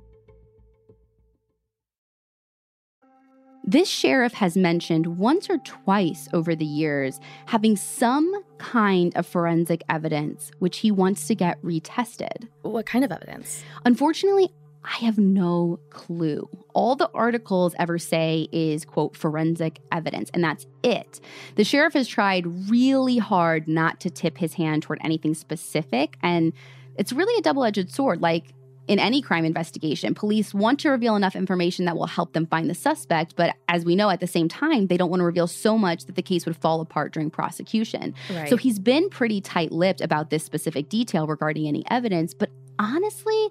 This 3.69 3.87
sheriff 3.87 4.33
has 4.33 4.57
mentioned 4.57 5.19
once 5.19 5.47
or 5.47 5.59
twice 5.59 6.27
over 6.33 6.55
the 6.55 6.65
years 6.65 7.19
having 7.45 7.75
some 7.75 8.43
kind 8.57 9.15
of 9.15 9.27
forensic 9.27 9.83
evidence 9.89 10.49
which 10.57 10.79
he 10.79 10.89
wants 10.89 11.27
to 11.27 11.35
get 11.35 11.61
retested. 11.61 12.47
What 12.63 12.87
kind 12.87 13.05
of 13.05 13.11
evidence? 13.11 13.63
Unfortunately, 13.85 14.49
I 14.83 15.05
have 15.05 15.17
no 15.17 15.79
clue. 15.89 16.49
All 16.73 16.95
the 16.95 17.09
articles 17.13 17.75
ever 17.77 17.97
say 17.97 18.47
is, 18.51 18.85
quote, 18.85 19.15
forensic 19.15 19.79
evidence, 19.91 20.29
and 20.33 20.43
that's 20.43 20.65
it. 20.83 21.19
The 21.55 21.63
sheriff 21.63 21.93
has 21.93 22.07
tried 22.07 22.45
really 22.69 23.17
hard 23.17 23.67
not 23.67 23.99
to 24.01 24.09
tip 24.09 24.37
his 24.37 24.53
hand 24.53 24.83
toward 24.83 24.99
anything 25.03 25.33
specific, 25.33 26.17
and 26.23 26.53
it's 26.97 27.11
really 27.11 27.37
a 27.37 27.41
double 27.41 27.65
edged 27.65 27.91
sword. 27.91 28.21
Like, 28.21 28.53
in 28.87 28.97
any 28.97 29.21
crime 29.21 29.45
investigation, 29.45 30.15
police 30.15 30.51
want 30.51 30.79
to 30.79 30.89
reveal 30.89 31.15
enough 31.15 31.35
information 31.35 31.85
that 31.85 31.95
will 31.95 32.07
help 32.07 32.33
them 32.33 32.47
find 32.47 32.67
the 32.67 32.73
suspect, 32.73 33.35
but 33.35 33.55
as 33.67 33.85
we 33.85 33.95
know, 33.95 34.09
at 34.09 34.19
the 34.19 34.27
same 34.27 34.47
time, 34.47 34.87
they 34.87 34.97
don't 34.97 35.11
want 35.11 35.19
to 35.19 35.25
reveal 35.25 35.45
so 35.45 35.77
much 35.77 36.05
that 36.05 36.15
the 36.15 36.23
case 36.23 36.47
would 36.47 36.57
fall 36.57 36.81
apart 36.81 37.13
during 37.13 37.29
prosecution. 37.29 38.15
Right. 38.33 38.49
So 38.49 38.57
he's 38.57 38.79
been 38.79 39.09
pretty 39.09 39.41
tight 39.41 39.71
lipped 39.71 40.01
about 40.01 40.31
this 40.31 40.43
specific 40.43 40.89
detail 40.89 41.27
regarding 41.27 41.67
any 41.67 41.83
evidence, 41.91 42.33
but 42.33 42.49
honestly, 42.79 43.49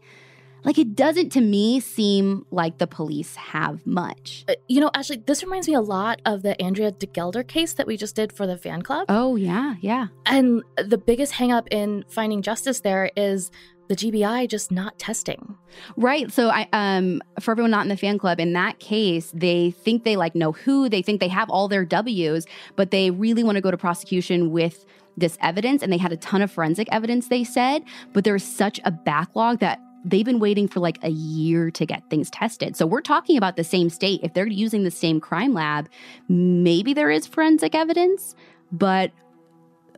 like 0.64 0.78
it 0.78 0.94
doesn't 0.94 1.30
to 1.30 1.40
me 1.40 1.80
seem 1.80 2.44
like 2.50 2.78
the 2.78 2.86
police 2.86 3.36
have 3.36 3.86
much. 3.86 4.44
Uh, 4.48 4.54
you 4.68 4.80
know, 4.80 4.90
Ashley, 4.94 5.22
this 5.26 5.42
reminds 5.42 5.68
me 5.68 5.74
a 5.74 5.80
lot 5.80 6.20
of 6.24 6.42
the 6.42 6.60
Andrea 6.60 6.92
DeGelder 6.92 7.46
case 7.46 7.74
that 7.74 7.86
we 7.86 7.96
just 7.96 8.16
did 8.16 8.32
for 8.32 8.46
the 8.46 8.56
fan 8.56 8.82
club. 8.82 9.06
Oh, 9.08 9.36
yeah, 9.36 9.74
yeah. 9.80 10.08
And 10.26 10.62
the 10.76 10.98
biggest 10.98 11.32
hangup 11.34 11.68
in 11.70 12.04
finding 12.08 12.42
justice 12.42 12.80
there 12.80 13.10
is 13.16 13.50
the 13.88 13.96
GBI 13.96 14.48
just 14.48 14.70
not 14.70 14.98
testing. 14.98 15.56
Right. 15.96 16.30
So 16.30 16.50
I 16.50 16.68
um 16.72 17.22
for 17.40 17.52
everyone 17.52 17.70
not 17.70 17.82
in 17.82 17.88
the 17.88 17.96
fan 17.96 18.18
club, 18.18 18.38
in 18.38 18.52
that 18.52 18.78
case, 18.80 19.32
they 19.34 19.70
think 19.70 20.04
they 20.04 20.16
like 20.16 20.34
know 20.34 20.52
who, 20.52 20.88
they 20.88 21.02
think 21.02 21.20
they 21.20 21.28
have 21.28 21.48
all 21.50 21.68
their 21.68 21.84
W's, 21.84 22.46
but 22.76 22.90
they 22.90 23.10
really 23.10 23.42
want 23.42 23.56
to 23.56 23.62
go 23.62 23.70
to 23.70 23.78
prosecution 23.78 24.50
with 24.50 24.84
this 25.16 25.36
evidence 25.40 25.82
and 25.82 25.92
they 25.92 25.98
had 25.98 26.12
a 26.12 26.16
ton 26.18 26.42
of 26.42 26.50
forensic 26.50 26.88
evidence 26.92 27.28
they 27.28 27.44
said, 27.44 27.82
but 28.12 28.24
there's 28.24 28.44
such 28.44 28.78
a 28.84 28.90
backlog 28.90 29.58
that 29.60 29.80
they've 30.04 30.24
been 30.24 30.38
waiting 30.38 30.68
for 30.68 30.80
like 30.80 30.98
a 31.02 31.10
year 31.10 31.70
to 31.72 31.86
get 31.86 32.08
things 32.10 32.30
tested. 32.30 32.76
So 32.76 32.86
we're 32.86 33.00
talking 33.00 33.36
about 33.36 33.56
the 33.56 33.64
same 33.64 33.90
state. 33.90 34.20
If 34.22 34.34
they're 34.34 34.46
using 34.46 34.84
the 34.84 34.90
same 34.90 35.20
crime 35.20 35.54
lab, 35.54 35.88
maybe 36.28 36.94
there 36.94 37.10
is 37.10 37.26
forensic 37.26 37.74
evidence, 37.74 38.34
but 38.72 39.10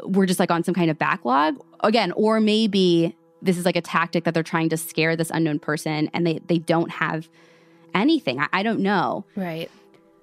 we're 0.03 0.27
just 0.27 0.41
like 0.41 0.51
on 0.51 0.65
some 0.65 0.75
kind 0.75 0.91
of 0.91 0.99
backlog 0.99 1.57
again, 1.81 2.13
or 2.13 2.41
maybe 2.41 3.17
this 3.43 3.59
is 3.59 3.65
like 3.65 3.77
a 3.77 3.83
tactic 3.83 4.25
that 4.25 4.35
they're 4.35 4.43
trying 4.43 4.69
to 4.71 4.77
scare 4.77 5.17
this 5.17 5.31
unknown 5.31 5.59
person 5.59 6.11
and 6.13 6.27
they 6.27 6.41
they 6.47 6.59
don't 6.59 6.91
have 6.91 7.29
anything. 7.95 8.41
I, 8.41 8.49
I 8.53 8.63
don't 8.63 8.81
know. 8.81 9.25
Right. 9.37 9.71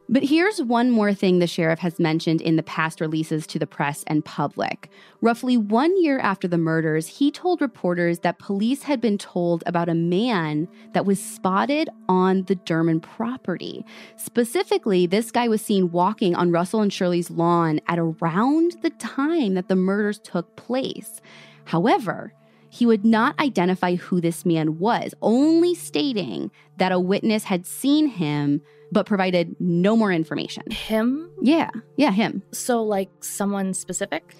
But 0.10 0.24
here's 0.24 0.62
one 0.62 0.90
more 0.90 1.14
thing 1.14 1.40
the 1.40 1.48
sheriff 1.48 1.80
has 1.80 2.00
mentioned 2.00 2.40
in 2.40 2.56
the 2.56 2.64
past 2.64 3.02
releases 3.02 3.46
to 3.48 3.60
the 3.60 3.68
press 3.68 4.06
and 4.08 4.24
public. 4.24 4.90
Roughly 5.22 5.58
one 5.58 6.02
year 6.02 6.18
after 6.20 6.48
the 6.48 6.58
murders, 6.58 7.08
he 7.08 7.30
told 7.30 7.60
reporters 7.60 8.20
that 8.20 8.40
police 8.40 8.84
had 8.84 9.02
been 9.02 9.18
told 9.18 9.64
about 9.66 9.90
a 9.90 9.94
man 9.94 10.70
that 10.94 11.06
was 11.06 11.22
spotted 11.22 11.90
on 12.08 12.44
the 12.44 12.56
Dermond 12.56 13.02
property. 13.02 13.86
Specifically, 14.16 15.08
this 15.08 15.30
guy 15.30 15.50
was 15.50 15.62
seen 15.62 15.92
walking 15.92 16.36
on 16.36 16.52
Russell 16.52 16.82
and 16.82 16.94
Shirley's 16.94 17.30
lawn 17.30 17.82
at 17.88 18.00
around 18.00 18.78
the 18.82 18.92
time 18.92 19.56
that 19.56 19.68
the 19.68 19.76
murders 19.76 20.20
took 20.20 20.56
place. 20.56 21.20
However, 21.66 22.34
he 22.70 22.86
would 22.86 23.06
not 23.06 23.40
identify 23.40 23.96
who 23.96 24.22
this 24.22 24.46
man 24.46 24.80
was, 24.80 25.14
only 25.22 25.76
stating 25.76 26.52
that 26.78 26.92
a 26.92 27.00
witness 27.00 27.46
had 27.46 27.66
seen 27.66 28.08
him 28.08 28.62
but 28.92 29.06
provided 29.06 29.56
no 29.60 29.96
more 29.96 30.12
information. 30.12 30.64
Him? 30.72 31.30
Yeah, 31.42 31.70
yeah, 31.98 32.12
him. 32.12 32.42
So, 32.52 32.84
like 32.84 33.10
someone 33.22 33.74
specific? 33.74 34.36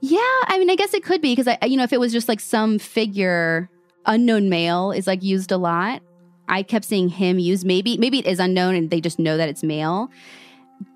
Yeah, 0.00 0.18
I 0.44 0.58
mean, 0.58 0.70
I 0.70 0.74
guess 0.74 0.92
it 0.94 1.04
could 1.04 1.20
be 1.20 1.32
because 1.32 1.48
I, 1.48 1.66
you 1.66 1.76
know, 1.76 1.84
if 1.84 1.92
it 1.92 2.00
was 2.00 2.12
just 2.12 2.28
like 2.28 2.40
some 2.40 2.78
figure, 2.78 3.70
unknown 4.04 4.48
male 4.48 4.92
is 4.92 5.06
like 5.06 5.22
used 5.22 5.52
a 5.52 5.56
lot. 5.56 6.02
I 6.48 6.62
kept 6.62 6.84
seeing 6.84 7.08
him 7.08 7.38
used. 7.38 7.64
Maybe, 7.64 7.96
maybe 7.96 8.18
it 8.18 8.26
is 8.26 8.38
unknown 8.38 8.74
and 8.74 8.90
they 8.90 9.00
just 9.00 9.18
know 9.18 9.36
that 9.36 9.48
it's 9.48 9.62
male. 9.62 10.10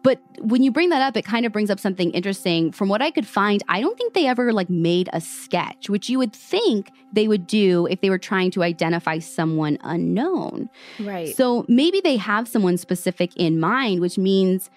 But 0.03 0.21
when 0.39 0.63
you 0.63 0.71
bring 0.71 0.91
that 0.91 1.03
up, 1.03 1.17
it 1.17 1.25
kind 1.25 1.47
of 1.47 1.53
brings 1.53 1.71
up 1.71 1.81
something 1.81 2.11
interesting. 2.11 2.73
From 2.73 2.89
what 2.89 3.03
I 3.03 3.11
could 3.11 3.27
find, 3.27 3.63
I 3.69 3.81
don't 3.81 3.97
think 3.97 4.15
they 4.15 4.27
ever 4.27 4.53
like 4.53 4.69
made 4.71 5.09
a 5.13 5.21
sketch, 5.21 5.89
which 5.89 6.09
you 6.09 6.19
would 6.19 6.33
think 6.35 6.91
they 7.13 7.29
would 7.29 7.47
do 7.47 7.87
if 7.87 8.01
they 8.01 8.11
were 8.11 8.19
trying 8.19 8.51
to 8.53 8.63
identify 8.63 9.19
someone 9.19 9.79
unknown. 9.83 10.69
Right. 10.99 11.35
So 11.35 11.65
maybe 11.69 12.01
they 12.01 12.17
have 12.17 12.49
someone 12.49 12.77
specific 12.77 13.37
in 13.37 13.59
mind, 13.61 14.01
which 14.01 14.19
means 14.19 14.71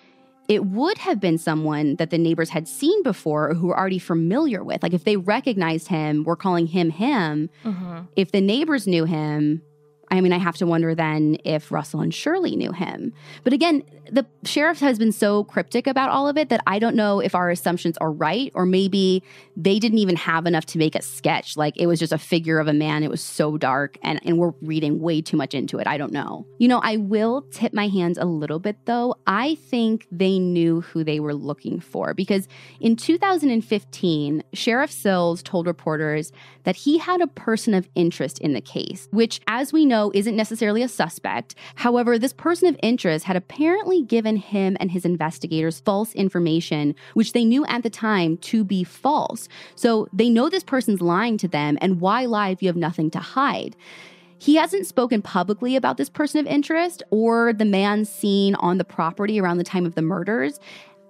it 0.50 0.66
would 0.66 0.98
have 0.98 1.20
been 1.20 1.38
someone 1.38 1.96
that 1.98 2.10
the 2.10 2.18
neighbors 2.18 2.50
had 2.50 2.68
seen 2.68 3.02
before 3.04 3.50
or 3.50 3.54
who 3.54 3.68
were 3.68 3.80
already 3.80 4.00
familiar 4.00 4.64
with. 4.64 4.84
Like 4.84 4.94
if 4.94 5.06
they 5.06 5.16
recognized 5.16 5.88
him, 5.88 6.24
we're 6.26 6.36
calling 6.36 6.68
him 6.68 6.90
him. 6.90 7.50
Mhm. 7.64 8.08
If 8.18 8.32
the 8.32 8.42
neighbors 8.42 8.86
knew 8.86 9.06
him, 9.06 9.62
I 10.12 10.22
mean, 10.22 10.34
I 10.34 10.38
have 10.38 10.58
to 10.58 10.68
wonder 10.68 10.94
then 10.94 11.38
if 11.44 11.72
Russell 11.72 12.02
and 12.02 12.14
Shirley 12.14 12.56
knew 12.56 12.72
him. 12.72 13.14
But 13.44 13.54
again, 13.54 13.84
the 14.12 14.26
sheriff 14.44 14.80
has 14.80 15.00
been 15.00 15.12
so 15.12 15.44
cryptic 15.46 15.88
about 15.88 16.10
all 16.10 16.28
of 16.28 16.38
it 16.38 16.50
that 16.50 16.62
I 16.68 16.80
don't 16.80 16.96
know 16.96 17.20
if 17.20 17.36
our 17.36 17.50
assumptions 17.50 17.98
are 17.98 18.12
right, 18.12 18.52
or 18.54 18.66
maybe 18.66 19.24
they 19.56 19.80
didn't 19.80 20.00
even 20.00 20.16
have 20.16 20.46
enough 20.46 20.66
to 20.68 20.78
make 20.78 20.96
a 20.96 21.02
sketch. 21.02 21.58
Like 21.58 21.78
it 21.78 21.88
was 21.88 22.00
just 22.00 22.14
a 22.14 22.18
figure 22.18 22.60
of 22.60 22.68
a 22.68 22.74
man. 22.74 23.04
It 23.04 23.10
was 23.10 23.22
so 23.22 23.58
dark, 23.58 23.98
and, 24.04 24.20
and 24.26 24.38
we're 24.38 24.54
reading 24.62 25.00
way 25.00 25.22
too 25.22 25.38
much 25.38 25.54
into 25.54 25.78
it. 25.78 25.88
I 25.88 25.98
don't 25.98 26.12
know. 26.12 26.46
You 26.58 26.68
know, 26.68 26.80
I 26.84 26.98
will 26.98 27.44
tip 27.52 27.74
my 27.74 27.88
hands 27.88 28.18
a 28.18 28.26
little 28.26 28.60
bit 28.60 28.78
though. 28.86 29.16
I 29.28 29.56
think 29.56 30.08
they 30.12 30.40
knew 30.40 30.82
who 30.82 31.04
they 31.04 31.20
were 31.20 31.34
looking 31.34 31.80
for 31.80 32.14
because 32.14 32.48
in 32.80 32.96
2015, 32.96 34.44
Sheriff 34.54 34.92
Sills 34.92 35.44
told 35.44 35.68
reporters 35.68 36.32
that 36.64 36.76
he 36.76 36.98
had 36.98 37.22
a 37.22 37.28
person 37.28 37.74
of 37.74 37.88
interest 37.96 38.40
in 38.40 38.54
the 38.54 38.62
case, 38.62 39.08
which, 39.12 39.42
as 39.48 39.74
we 39.74 39.86
know, 39.86 40.12
isn't 40.14 40.36
necessarily 40.36 40.82
a 40.82 40.88
suspect. 40.88 41.56
However, 41.76 42.18
this 42.18 42.34
person 42.34 42.68
of 42.68 42.78
interest 42.82 43.26
had 43.26 43.36
apparently 43.36 43.93
given 44.02 44.38
him 44.38 44.76
and 44.80 44.92
his 44.92 45.06
investigators 45.06 45.80
false 45.80 46.14
information, 46.14 46.96
which 47.14 47.34
they 47.34 47.46
knew 47.46 47.66
at 47.68 47.84
the 47.84 47.90
time 47.90 48.38
to 48.38 48.64
be 48.64 48.84
false. 48.84 49.48
So 49.76 50.08
they 50.12 50.30
know 50.30 50.50
this 50.50 50.64
person's 50.64 51.02
lying 51.02 51.38
to 51.38 51.48
them, 51.48 51.78
and 51.82 52.02
why 52.02 52.26
lie 52.26 52.50
if 52.50 52.62
you 52.62 52.68
have 52.68 52.76
nothing 52.76 53.12
to 53.12 53.20
hide? 53.20 53.76
He 54.38 54.56
hasn't 54.56 54.88
spoken 54.88 55.22
publicly 55.22 55.78
about 55.78 55.96
this 55.96 56.10
person 56.10 56.40
of 56.42 56.48
interest 56.48 57.02
or 57.12 57.54
the 57.54 57.64
man 57.64 58.04
seen 58.04 58.56
on 58.56 58.78
the 58.78 58.84
property 58.84 59.40
around 59.40 59.58
the 59.58 59.64
time 59.64 59.86
of 59.86 59.96
the 59.96 60.02
murders. 60.02 60.60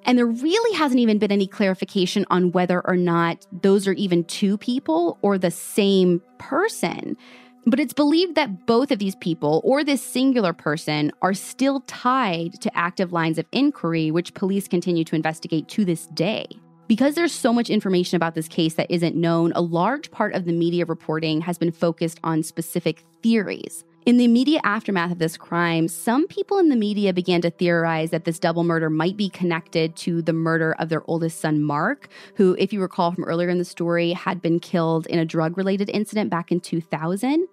And 0.06 0.18
there 0.18 0.28
really 0.28 0.78
hasn't 0.78 1.00
even 1.00 1.18
been 1.18 1.32
any 1.32 1.48
clarification 1.48 2.26
on 2.30 2.52
whether 2.52 2.86
or 2.86 2.96
not 2.96 3.48
those 3.52 3.88
are 3.88 3.94
even 3.94 4.24
two 4.26 4.58
people 4.58 5.18
or 5.22 5.38
the 5.38 5.50
same 5.50 6.22
person. 6.38 7.18
But 7.66 7.80
it's 7.80 7.94
believed 7.94 8.36
that 8.36 8.66
both 8.66 8.92
of 8.92 9.00
these 9.00 9.16
people 9.16 9.62
or 9.64 9.84
this 9.84 10.02
singular 10.02 10.52
person 10.52 11.12
are 11.22 11.34
still 11.34 11.80
tied 11.82 12.60
to 12.62 12.78
active 12.78 13.14
lines 13.14 13.38
of 13.38 13.46
inquiry, 13.52 14.12
which 14.12 14.34
police 14.34 14.68
continue 14.68 15.06
to 15.06 15.16
investigate 15.16 15.70
to 15.70 15.86
this 15.86 16.08
day. 16.08 16.46
Because 16.88 17.16
there's 17.16 17.32
so 17.32 17.54
much 17.54 17.70
information 17.70 18.18
about 18.18 18.36
this 18.36 18.50
case 18.50 18.74
that 18.74 18.92
isn't 18.92 19.16
known, 19.16 19.54
a 19.56 19.62
large 19.62 20.12
part 20.12 20.34
of 20.34 20.44
the 20.44 20.52
media 20.52 20.86
reporting 20.86 21.40
has 21.42 21.58
been 21.58 21.72
focused 21.72 22.20
on 22.24 22.44
specific 22.44 23.06
theories. 23.22 23.86
In 24.06 24.18
the 24.18 24.26
immediate 24.26 24.62
aftermath 24.66 25.14
of 25.14 25.20
this 25.20 25.38
crime, 25.38 25.88
some 25.88 26.28
people 26.28 26.58
in 26.58 26.68
the 26.68 26.76
media 26.76 27.14
began 27.14 27.40
to 27.42 27.50
theorize 27.50 28.10
that 28.10 28.26
this 28.26 28.38
double 28.38 28.66
murder 28.66 28.90
might 28.90 29.16
be 29.16 29.30
connected 29.30 29.96
to 29.98 30.22
the 30.22 30.34
murder 30.34 30.76
of 30.78 30.90
their 30.90 31.04
oldest 31.10 31.40
son, 31.40 31.64
Mark, 31.64 32.10
who, 32.36 32.54
if 32.60 32.74
you 32.74 32.82
recall 32.82 33.14
from 33.14 33.24
earlier 33.24 33.48
in 33.48 33.60
the 33.60 33.66
story, 33.66 34.12
had 34.12 34.42
been 34.42 34.60
killed 34.60 35.08
in 35.08 35.20
a 35.20 35.26
drug 35.26 35.58
related 35.58 35.90
incident 35.90 36.30
back 36.30 36.52
in 36.52 36.60
2000. 36.60 37.48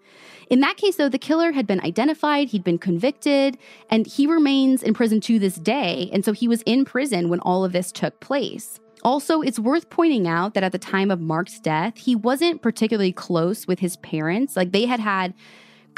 In 0.48 0.60
that 0.60 0.76
case, 0.76 0.96
though, 0.96 1.08
the 1.08 1.18
killer 1.18 1.52
had 1.52 1.68
been 1.68 1.80
identified, 1.82 2.48
he'd 2.48 2.64
been 2.64 2.78
convicted, 2.78 3.56
and 3.88 4.04
he 4.08 4.26
remains 4.26 4.82
in 4.82 4.92
prison 4.92 5.20
to 5.20 5.38
this 5.38 5.54
day. 5.54 6.10
And 6.12 6.24
so 6.24 6.32
he 6.32 6.48
was 6.48 6.62
in 6.62 6.84
prison 6.84 7.28
when 7.28 7.38
all 7.40 7.64
of 7.64 7.70
this 7.70 7.92
took 7.92 8.18
place. 8.18 8.80
Also, 9.04 9.40
it's 9.40 9.60
worth 9.60 9.88
pointing 9.88 10.26
out 10.26 10.54
that 10.54 10.64
at 10.64 10.72
the 10.72 10.78
time 10.78 11.12
of 11.12 11.20
Mark's 11.20 11.60
death, 11.60 11.96
he 11.96 12.16
wasn't 12.16 12.60
particularly 12.60 13.12
close 13.12 13.68
with 13.68 13.78
his 13.78 13.96
parents. 13.98 14.56
Like 14.56 14.72
they 14.72 14.86
had 14.86 14.98
had 14.98 15.32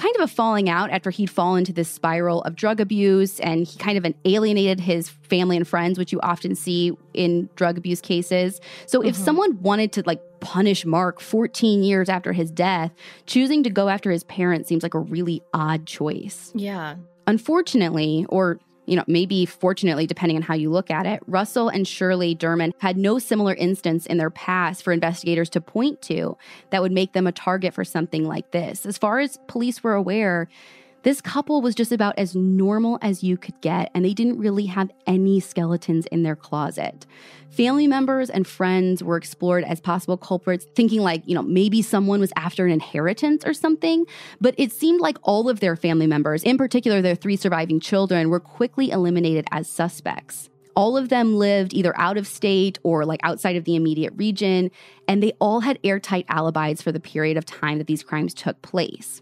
kind 0.02 0.16
of 0.16 0.22
a 0.22 0.26
falling 0.26 0.68
out 0.68 0.90
after 0.90 1.10
he'd 1.10 1.30
fallen 1.30 1.60
into 1.60 1.72
this 1.72 1.88
spiral 1.88 2.42
of 2.42 2.56
drug 2.56 2.80
abuse 2.80 3.38
and 3.38 3.64
he 3.64 3.78
kind 3.78 3.96
of 3.96 4.14
alienated 4.24 4.80
his 4.80 5.08
family 5.08 5.56
and 5.56 5.68
friends, 5.68 5.96
which 5.96 6.10
you 6.10 6.20
often 6.22 6.56
see 6.56 6.92
in 7.14 7.48
drug 7.54 7.78
abuse 7.78 8.00
cases. 8.00 8.60
So 8.86 8.98
mm-hmm. 8.98 9.10
if 9.10 9.16
someone 9.16 9.62
wanted 9.62 9.92
to 9.92 10.02
like 10.04 10.20
punish 10.40 10.84
Mark 10.84 11.20
14 11.20 11.84
years 11.84 12.08
after 12.08 12.32
his 12.32 12.50
death, 12.50 12.90
choosing 13.26 13.62
to 13.62 13.70
go 13.70 13.88
after 13.88 14.10
his 14.10 14.24
parents 14.24 14.68
seems 14.68 14.82
like 14.82 14.94
a 14.94 14.98
really 14.98 15.40
odd 15.54 15.86
choice. 15.86 16.50
Yeah. 16.52 16.96
Unfortunately, 17.28 18.26
or 18.28 18.58
you 18.86 18.96
know, 18.96 19.04
maybe 19.06 19.46
fortunately, 19.46 20.06
depending 20.06 20.36
on 20.36 20.42
how 20.42 20.54
you 20.54 20.70
look 20.70 20.90
at 20.90 21.06
it, 21.06 21.20
Russell 21.26 21.68
and 21.68 21.86
Shirley 21.86 22.34
Dermond 22.34 22.72
had 22.78 22.96
no 22.96 23.18
similar 23.18 23.54
instance 23.54 24.06
in 24.06 24.18
their 24.18 24.30
past 24.30 24.82
for 24.82 24.92
investigators 24.92 25.48
to 25.50 25.60
point 25.60 26.02
to 26.02 26.36
that 26.70 26.82
would 26.82 26.92
make 26.92 27.12
them 27.12 27.26
a 27.26 27.32
target 27.32 27.74
for 27.74 27.84
something 27.84 28.26
like 28.26 28.50
this. 28.50 28.84
As 28.84 28.98
far 28.98 29.20
as 29.20 29.38
police 29.46 29.82
were 29.82 29.94
aware, 29.94 30.48
this 31.02 31.20
couple 31.20 31.60
was 31.60 31.74
just 31.74 31.90
about 31.90 32.18
as 32.18 32.36
normal 32.36 32.98
as 33.02 33.24
you 33.24 33.36
could 33.36 33.60
get, 33.60 33.90
and 33.94 34.04
they 34.04 34.14
didn't 34.14 34.38
really 34.38 34.66
have 34.66 34.90
any 35.06 35.40
skeletons 35.40 36.06
in 36.06 36.22
their 36.22 36.36
closet. 36.36 37.06
Family 37.50 37.86
members 37.86 38.30
and 38.30 38.46
friends 38.46 39.02
were 39.02 39.16
explored 39.16 39.64
as 39.64 39.80
possible 39.80 40.16
culprits, 40.16 40.64
thinking 40.74 41.00
like, 41.00 41.22
you 41.26 41.34
know, 41.34 41.42
maybe 41.42 41.82
someone 41.82 42.20
was 42.20 42.32
after 42.36 42.64
an 42.64 42.72
inheritance 42.72 43.44
or 43.44 43.52
something. 43.52 44.06
But 44.40 44.54
it 44.56 44.72
seemed 44.72 45.00
like 45.00 45.18
all 45.22 45.48
of 45.48 45.60
their 45.60 45.76
family 45.76 46.06
members, 46.06 46.42
in 46.44 46.56
particular 46.56 47.02
their 47.02 47.14
three 47.14 47.36
surviving 47.36 47.80
children, 47.80 48.30
were 48.30 48.40
quickly 48.40 48.90
eliminated 48.90 49.46
as 49.50 49.68
suspects. 49.68 50.48
All 50.74 50.96
of 50.96 51.10
them 51.10 51.34
lived 51.34 51.74
either 51.74 51.98
out 51.98 52.16
of 52.16 52.26
state 52.26 52.78
or 52.82 53.04
like 53.04 53.20
outside 53.22 53.56
of 53.56 53.64
the 53.64 53.76
immediate 53.76 54.14
region, 54.16 54.70
and 55.06 55.22
they 55.22 55.32
all 55.40 55.60
had 55.60 55.78
airtight 55.84 56.24
alibis 56.28 56.80
for 56.80 56.92
the 56.92 57.00
period 57.00 57.36
of 57.36 57.44
time 57.44 57.78
that 57.78 57.86
these 57.86 58.02
crimes 58.02 58.32
took 58.32 58.62
place. 58.62 59.20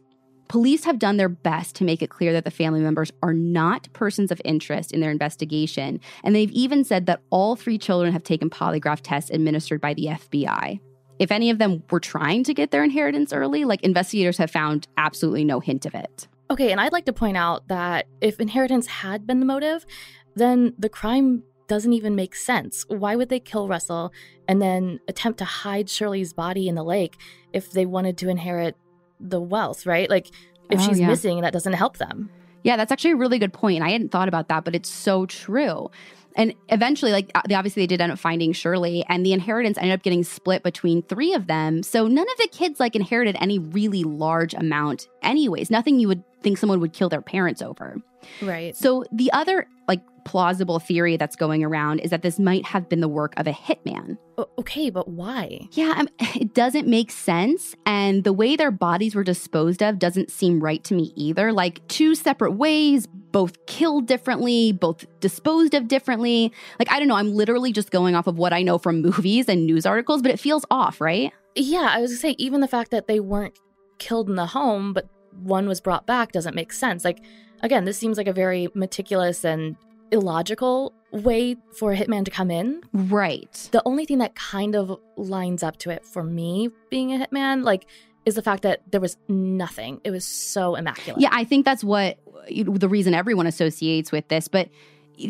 Police 0.51 0.83
have 0.83 0.99
done 0.99 1.17
their 1.17 1.29
best 1.29 1.77
to 1.77 1.85
make 1.85 2.03
it 2.03 2.11
clear 2.11 2.33
that 2.33 2.45
the 2.45 2.51
family 2.51 2.81
members 2.81 3.13
are 3.23 3.33
not 3.33 3.87
persons 3.93 4.33
of 4.33 4.43
interest 4.45 4.91
in 4.91 4.99
their 4.99 5.13
investigation, 5.13 6.01
and 6.25 6.35
they've 6.35 6.51
even 6.51 6.83
said 6.83 7.07
that 7.07 7.21
all 7.31 7.55
three 7.55 7.79
children 7.79 8.13
have 8.13 8.25
taken 8.25 8.51
polygraph 8.51 8.99
tests 9.01 9.31
administered 9.31 9.81
by 9.81 9.95
the 9.95 10.07
FBI. 10.07 10.81
If 11.21 11.31
any 11.31 11.51
of 11.51 11.59
them 11.59 11.85
were 11.89 12.01
trying 12.01 12.43
to 12.43 12.53
get 12.53 12.73
their 12.73 12.83
inheritance 12.83 13.33
early, 13.33 13.65
like 13.65 13.81
investigators 13.83 14.39
have 14.39 14.51
found 14.51 14.89
absolutely 14.97 15.45
no 15.45 15.61
hint 15.61 15.87
of 15.87 15.95
it. 15.95 16.27
Okay, 16.51 16.73
and 16.73 16.81
I'd 16.81 16.93
like 16.93 17.05
to 17.05 17.13
point 17.13 17.37
out 17.37 17.69
that 17.69 18.09
if 18.21 18.41
inheritance 18.41 18.89
had 18.89 19.29
been 19.29 19.39
the 19.39 19.47
motive, 19.47 19.87
then 20.35 20.75
the 20.77 20.89
crime 20.89 21.45
doesn't 21.69 21.93
even 21.93 22.17
make 22.17 22.35
sense. 22.35 22.85
Why 22.89 23.15
would 23.15 23.29
they 23.29 23.39
kill 23.39 23.69
Russell 23.69 24.13
and 24.49 24.61
then 24.61 24.99
attempt 25.07 25.39
to 25.39 25.45
hide 25.45 25.89
Shirley's 25.89 26.33
body 26.33 26.67
in 26.67 26.75
the 26.75 26.83
lake 26.83 27.19
if 27.53 27.71
they 27.71 27.87
wanted 27.87 28.19
to 28.19 28.29
inherit 28.29 28.75
the 29.21 29.41
wealth, 29.41 29.87
right? 29.87 30.09
Like 30.09 30.29
if 30.71 30.81
oh, 30.81 30.89
she's 30.89 31.01
yeah. 31.01 31.07
missing, 31.07 31.41
that 31.43 31.53
doesn't 31.53 31.75
help 31.75 31.99
them. 31.99 32.31
Yeah, 32.63 32.77
that's 32.77 32.93
actually 32.93 33.13
a 33.13 33.17
really 33.17 33.39
good 33.39 33.53
point. 33.53 33.83
I 33.83 33.91
hadn't 33.91 34.11
thought 34.11 34.29
about 34.29 34.49
that, 34.49 34.65
but 34.65 34.75
it's 34.75 34.89
so 34.89 35.27
true. 35.27 35.91
And 36.37 36.55
eventually, 36.69 37.11
like 37.11 37.31
uh, 37.35 37.43
they 37.49 37.55
obviously 37.55 37.83
they 37.83 37.89
did 37.89 38.01
end 38.01 38.13
up 38.13 38.19
finding 38.19 38.53
Shirley, 38.53 39.05
and 39.09 39.27
the 39.27 39.33
inheritance 39.33 39.79
ended 39.79 39.95
up 39.95 40.03
getting 40.03 40.23
split 40.23 40.63
between 40.63 41.03
three 41.03 41.35
of 41.35 41.47
them. 41.49 41.83
So 41.83 42.07
none 42.07 42.27
of 42.31 42.37
the 42.39 42.49
kids 42.53 42.79
like 42.79 42.95
inherited 42.95 43.37
any 43.41 43.59
really 43.59 44.05
large 44.05 44.55
amount, 44.55 45.09
anyways. 45.23 45.71
Nothing 45.71 45.99
you 45.99 46.09
would 46.09 46.23
think 46.43 46.59
someone 46.59 46.81
would 46.81 46.93
kill 46.93 47.09
their 47.09 47.23
parents 47.23 47.63
over. 47.63 47.97
Right. 48.43 48.77
So 48.77 49.05
the 49.13 49.33
other 49.33 49.67
like 49.89 50.03
plausible 50.25 50.79
theory 50.79 51.17
that's 51.17 51.37
going 51.37 51.65
around 51.65 52.01
is 52.01 52.11
that 52.11 52.23
this 52.23 52.39
might 52.39 52.65
have 52.67 52.89
been 52.89 53.01
the 53.01 53.09
work 53.09 53.35
of 53.37 53.47
a 53.47 53.53
hitman. 53.53 54.19
Okay, 54.59 54.91
but 54.91 55.09
why? 55.09 55.69
Yeah, 55.73 55.93
mean, 55.97 56.09
it 56.37 56.55
doesn't 56.55 56.87
make 56.87 57.11
sense. 57.11 57.75
And 57.87 58.25
the 58.25 58.33
way 58.33 58.57
their 58.57 58.71
bodies 58.71 59.15
were 59.15 59.25
disposed 59.25 59.83
of 59.83 59.99
doesn't 59.99 60.31
seem 60.31 60.63
right 60.63 60.83
to 60.85 60.95
me 60.95 61.13
either. 61.17 61.53
Like 61.53 61.87
two 61.89 62.15
separate 62.15 62.53
ways, 62.53 63.07
both 63.07 63.67
killed 63.67 64.07
differently, 64.07 64.73
both 64.73 65.05
disposed 65.21 65.75
of 65.75 65.89
differently. 65.89 66.53
Like, 66.79 66.91
I 66.93 66.99
don't 66.99 67.09
know, 67.09 67.17
I'm 67.17 67.35
literally 67.35 67.73
just 67.73 67.91
going 67.91 68.15
off 68.15 68.27
of 68.27 68.39
what 68.39 68.53
I 68.53 68.63
know 68.63 68.79
from 68.79 69.03
movies 69.03 69.49
and 69.49 69.67
news 69.67 69.87
articles, 69.87 70.23
but 70.23 70.31
it 70.31 70.39
feels 70.39 70.65
off, 70.71 71.01
right? 71.01 71.33
Yeah, 71.57 71.89
I 71.91 72.01
was 72.01 72.11
gonna 72.11 72.21
say, 72.21 72.37
even 72.39 72.61
the 72.61 72.69
fact 72.69 72.91
that 72.93 73.09
they 73.09 73.21
weren't 73.21 73.59
killed 73.99 74.29
in 74.29 74.37
the 74.37 74.47
home, 74.47 74.93
but 74.93 75.09
one 75.43 75.69
was 75.69 75.81
brought 75.81 76.07
back 76.07 76.33
doesn't 76.33 76.55
make 76.55 76.73
sense. 76.73 77.05
Like, 77.05 77.23
again, 77.63 77.85
this 77.85 77.99
seems 77.99 78.17
like 78.17 78.27
a 78.27 78.33
very 78.33 78.69
meticulous 78.75 79.45
and 79.45 79.77
illogical 80.13 80.93
way 81.13 81.57
for 81.79 81.93
a 81.93 81.97
hitman 81.97 82.25
to 82.25 82.31
come 82.31 82.51
in. 82.51 82.83
Right. 82.93 83.69
The 83.73 83.83
only 83.85 84.07
thing 84.07 84.19
that 84.19 84.35
kind 84.35 84.75
of 84.75 84.99
lines 85.17 85.63
up 85.63 85.77
to 85.79 85.91
it 85.91 86.05
for 86.05 86.23
me 86.23 86.71
being 86.91 87.13
a 87.13 87.25
hitman, 87.25 87.65
like, 87.65 87.87
is 88.27 88.35
the 88.35 88.43
fact 88.43 88.63
that 88.63 88.83
there 88.91 89.01
was 89.01 89.17
nothing. 89.29 90.01
It 90.05 90.11
was 90.11 90.25
so 90.25 90.75
immaculate. 90.75 91.23
Yeah, 91.23 91.31
I 91.33 91.45
think 91.45 91.65
that's 91.65 91.83
what 91.83 92.19
the 92.49 92.89
reason 92.89 93.15
everyone 93.15 93.47
associates 93.47 94.13
with 94.13 94.29
this, 94.29 94.49
but 94.49 94.69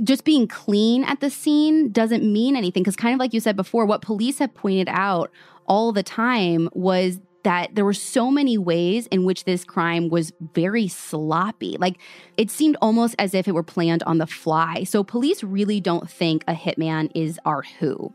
just 0.02 0.24
being 0.24 0.46
clean 0.46 1.04
at 1.04 1.20
the 1.20 1.30
scene 1.30 1.90
doesn't 1.90 2.22
mean 2.24 2.56
anything 2.56 2.82
because 2.82 2.96
kind 2.96 3.12
of 3.14 3.18
like 3.18 3.34
you 3.34 3.40
said 3.40 3.56
before 3.56 3.86
what 3.86 4.02
police 4.02 4.38
have 4.38 4.54
pointed 4.54 4.88
out 4.88 5.30
all 5.66 5.92
the 5.92 6.02
time 6.02 6.68
was 6.72 7.20
that 7.42 7.74
there 7.74 7.84
were 7.84 7.94
so 7.94 8.30
many 8.30 8.58
ways 8.58 9.06
in 9.08 9.24
which 9.24 9.44
this 9.44 9.64
crime 9.64 10.08
was 10.08 10.32
very 10.54 10.88
sloppy. 10.88 11.76
Like 11.78 11.98
it 12.36 12.50
seemed 12.50 12.76
almost 12.82 13.14
as 13.18 13.34
if 13.34 13.48
it 13.48 13.52
were 13.52 13.62
planned 13.62 14.02
on 14.04 14.18
the 14.18 14.26
fly. 14.26 14.84
So 14.84 15.02
police 15.02 15.42
really 15.42 15.80
don't 15.80 16.10
think 16.10 16.44
a 16.46 16.54
hitman 16.54 17.10
is 17.14 17.38
our 17.44 17.62
who. 17.62 18.12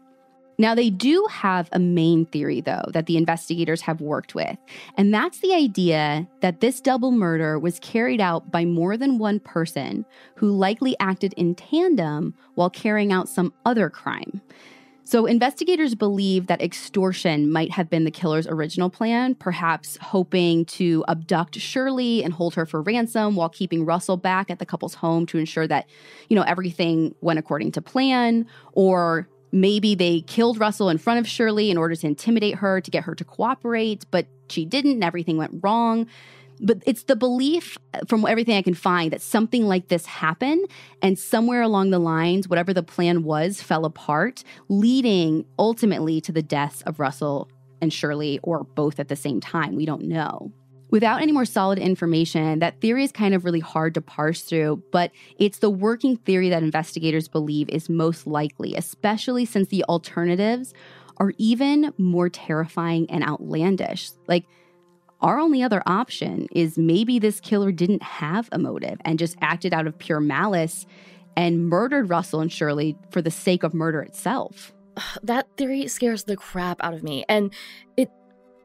Now, 0.58 0.74
they 0.74 0.90
do 0.90 1.28
have 1.30 1.68
a 1.74 1.80
main 1.80 2.26
theory, 2.26 2.62
though, 2.62 2.86
that 2.94 3.08
the 3.08 3.18
investigators 3.18 3.82
have 3.82 4.00
worked 4.00 4.36
with, 4.36 4.58
and 4.96 5.14
that's 5.14 5.40
the 5.40 5.54
idea 5.54 6.28
that 6.42 6.62
this 6.62 6.80
double 6.80 7.12
murder 7.12 7.60
was 7.60 7.80
carried 7.80 8.22
out 8.22 8.52
by 8.52 8.64
more 8.64 8.96
than 8.96 9.18
one 9.18 9.42
person 9.42 10.06
who 10.36 10.50
likely 10.50 10.96
acted 11.02 11.34
in 11.34 11.56
tandem 11.56 12.34
while 12.54 12.70
carrying 12.70 13.12
out 13.12 13.28
some 13.28 13.54
other 13.66 13.90
crime. 13.90 14.42
So, 15.08 15.28
investigators 15.28 15.94
believe 15.94 16.48
that 16.48 16.64
extortion 16.64 17.52
might 17.52 17.70
have 17.72 17.92
been 17.92 18.06
the 18.06 18.12
killer's 18.12 18.48
original 18.48 18.90
plan, 18.90 19.36
perhaps 19.36 20.00
hoping 20.02 20.66
to 20.66 21.06
abduct 21.08 21.60
Shirley 21.60 22.24
and 22.24 22.34
hold 22.34 22.56
her 22.56 22.66
for 22.66 22.82
ransom 22.82 23.36
while 23.36 23.50
keeping 23.50 23.86
Russell 23.86 24.18
back 24.18 24.50
at 24.50 24.58
the 24.58 24.66
couple's 24.66 24.96
home 24.96 25.28
to 25.28 25.38
ensure 25.38 25.68
that, 25.68 25.88
you 26.28 26.36
know, 26.36 26.42
everything 26.42 27.14
went 27.22 27.38
according 27.38 27.72
to 27.74 27.84
plan, 27.84 28.48
or 28.72 29.28
maybe 29.52 29.94
they 29.94 30.22
killed 30.22 30.60
Russell 30.60 30.90
in 30.90 30.98
front 30.98 31.20
of 31.20 31.28
Shirley 31.28 31.70
in 31.70 31.78
order 31.78 31.96
to 31.96 32.08
intimidate 32.08 32.56
her 32.56 32.82
to 32.82 32.90
get 32.90 33.04
her 33.04 33.14
to 33.14 33.24
cooperate, 33.24 34.06
but 34.10 34.26
she 34.50 34.66
didn't 34.66 34.94
and 34.94 35.04
everything 35.04 35.38
went 35.38 35.60
wrong 35.62 36.08
but 36.60 36.82
it's 36.86 37.04
the 37.04 37.16
belief 37.16 37.78
uh, 37.94 38.00
from 38.08 38.26
everything 38.26 38.58
I 38.58 38.62
can 38.62 38.74
find 38.74 39.12
that 39.12 39.22
something 39.22 39.66
like 39.66 39.88
this 39.88 40.06
happened 40.06 40.68
and 41.02 41.18
somewhere 41.18 41.62
along 41.62 41.90
the 41.90 42.00
lines, 42.00 42.48
whatever 42.48 42.74
the 42.74 42.84
plan 42.84 43.24
was, 43.24 43.62
fell 43.62 43.86
apart, 43.86 44.44
leading 44.70 45.46
ultimately 45.60 46.22
to 46.22 46.32
the 46.32 46.42
deaths 46.42 46.82
of 46.84 47.00
Russell 47.00 47.50
and 47.82 47.92
Shirley, 47.92 48.40
or 48.44 48.64
both 48.64 49.00
at 49.00 49.10
the 49.10 49.16
same 49.16 49.40
time. 49.42 49.76
We 49.76 49.86
don't 49.86 50.04
know. 50.04 50.52
Without 50.92 51.22
any 51.22 51.32
more 51.32 51.46
solid 51.46 51.80
information, 51.80 52.60
that 52.60 52.80
theory 52.80 53.04
is 53.04 53.12
kind 53.12 53.34
of 53.34 53.44
really 53.44 53.60
hard 53.60 53.94
to 53.96 54.02
parse 54.02 54.42
through, 54.42 54.82
but 54.92 55.12
it's 55.38 55.60
the 55.60 55.70
working 55.70 56.16
theory 56.18 56.50
that 56.50 56.64
investigators 56.64 57.28
believe 57.28 57.68
is 57.70 57.90
most 57.90 58.28
likely, 58.28 58.76
especially 58.76 59.46
since 59.46 59.68
the 59.70 59.84
alternatives 59.86 60.74
are 61.18 61.34
even 61.38 61.94
more 61.98 62.30
terrifying 62.30 63.10
and 63.10 63.24
outlandish. 63.24 64.12
Like, 64.28 64.46
our 65.22 65.40
only 65.40 65.64
other 65.64 65.82
option 65.86 66.48
is 66.52 66.78
maybe 66.78 67.20
this 67.20 67.40
killer 67.40 67.72
didn't 67.72 68.04
have 68.04 68.50
a 68.52 68.60
motive 68.60 69.00
and 69.06 69.18
just 69.18 69.38
acted 69.42 69.74
out 69.74 69.88
of 69.88 69.98
pure 69.98 70.20
malice 70.20 70.86
and 71.38 71.68
murdered 71.68 72.10
Russell 72.10 72.42
and 72.42 72.52
Shirley 72.52 72.98
for 73.10 73.22
the 73.22 73.32
sake 73.32 73.64
of 73.64 73.74
murder 73.74 74.02
itself. 74.02 74.74
That 75.24 75.48
theory 75.58 75.88
scares 75.88 76.24
the 76.24 76.36
crap 76.38 76.84
out 76.84 76.94
of 76.94 77.04
me. 77.04 77.26
And 77.28 77.54
it 77.98 78.10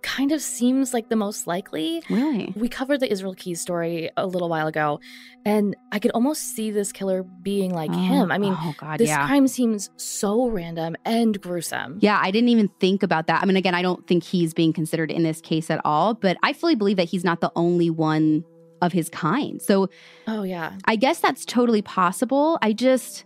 kind 0.03 0.33
of 0.33 0.41
seems 0.41 0.93
like 0.95 1.09
the 1.09 1.17
most 1.17 1.47
likely. 1.47 2.03
Really? 2.09 2.53
We 2.57 2.69
covered 2.69 3.01
the 3.01 3.11
Israel 3.11 3.35
Keyes 3.35 3.61
story 3.61 4.11
a 4.17 4.27
little 4.27 4.49
while 4.49 4.67
ago, 4.67 5.01
and 5.45 5.77
I 5.93 5.99
could 5.99 6.11
almost 6.13 6.55
see 6.55 6.71
this 6.71 6.93
killer 6.93 7.23
being 7.23 7.73
like 7.73 7.91
oh, 7.91 7.99
him. 7.99 8.33
I 8.33 8.39
mean, 8.39 8.55
oh 8.57 8.75
God, 8.79 8.99
this 8.99 9.09
yeah. 9.09 9.27
crime 9.27 9.49
seems 9.49 9.91
so 9.97 10.49
random 10.49 10.97
and 11.05 11.41
gruesome. 11.41 11.99
Yeah, 12.01 12.19
I 12.21 12.31
didn't 12.31 12.49
even 12.49 12.69
think 12.81 13.03
about 13.03 13.27
that. 13.27 13.43
I 13.43 13.47
mean, 13.47 13.57
again, 13.57 13.75
I 13.75 13.83
don't 13.83 14.07
think 14.07 14.23
he's 14.23 14.55
being 14.55 14.73
considered 14.73 15.11
in 15.11 15.23
this 15.23 15.41
case 15.41 15.71
at 15.71 15.81
all, 15.85 16.15
but 16.15 16.37
I 16.43 16.53
fully 16.53 16.75
believe 16.75 16.97
that 16.97 17.09
he's 17.09 17.25
not 17.25 17.41
the 17.41 17.53
only 17.57 17.91
one 17.91 18.45
of 18.83 18.93
his 18.93 19.09
kind. 19.11 19.61
So, 19.61 19.89
oh 20.27 20.43
yeah, 20.43 20.73
I 20.87 20.97
guess 20.97 21.21
that's 21.21 21.45
totally 21.45 21.83
possible. 21.83 22.59
I 22.63 22.73
just, 22.73 23.25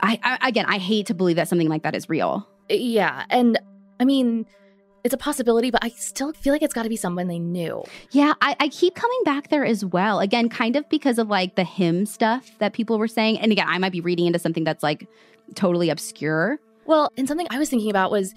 I, 0.00 0.18
I 0.22 0.48
again, 0.48 0.66
I 0.66 0.78
hate 0.78 1.06
to 1.06 1.14
believe 1.14 1.36
that 1.36 1.48
something 1.48 1.68
like 1.68 1.82
that 1.82 1.94
is 1.94 2.08
real. 2.08 2.48
Yeah, 2.68 3.24
and 3.30 3.58
I 4.00 4.04
mean, 4.04 4.46
it's 5.06 5.14
a 5.14 5.18
possibility, 5.18 5.70
but 5.70 5.84
I 5.84 5.90
still 5.90 6.32
feel 6.32 6.52
like 6.52 6.62
it's 6.62 6.74
got 6.74 6.82
to 6.82 6.88
be 6.88 6.96
someone 6.96 7.28
they 7.28 7.38
knew. 7.38 7.84
Yeah, 8.10 8.34
I, 8.42 8.56
I, 8.58 8.68
keep 8.68 8.96
coming 8.96 9.20
back 9.24 9.50
there 9.50 9.64
as 9.64 9.84
well. 9.84 10.18
Again, 10.18 10.48
kind 10.48 10.74
of 10.74 10.86
because 10.88 11.20
of 11.20 11.28
like 11.28 11.54
the 11.54 11.62
him 11.62 12.06
stuff 12.06 12.50
that 12.58 12.72
people 12.72 12.98
were 12.98 13.06
saying. 13.06 13.38
And 13.38 13.52
again, 13.52 13.66
I 13.68 13.78
might 13.78 13.92
be 13.92 14.00
reading 14.00 14.26
into 14.26 14.40
something 14.40 14.64
that's 14.64 14.82
like 14.82 15.06
totally 15.54 15.90
obscure. 15.90 16.58
Well, 16.86 17.12
and 17.16 17.28
something 17.28 17.46
I 17.50 17.58
was 17.58 17.70
thinking 17.70 17.88
about 17.88 18.10
was 18.10 18.34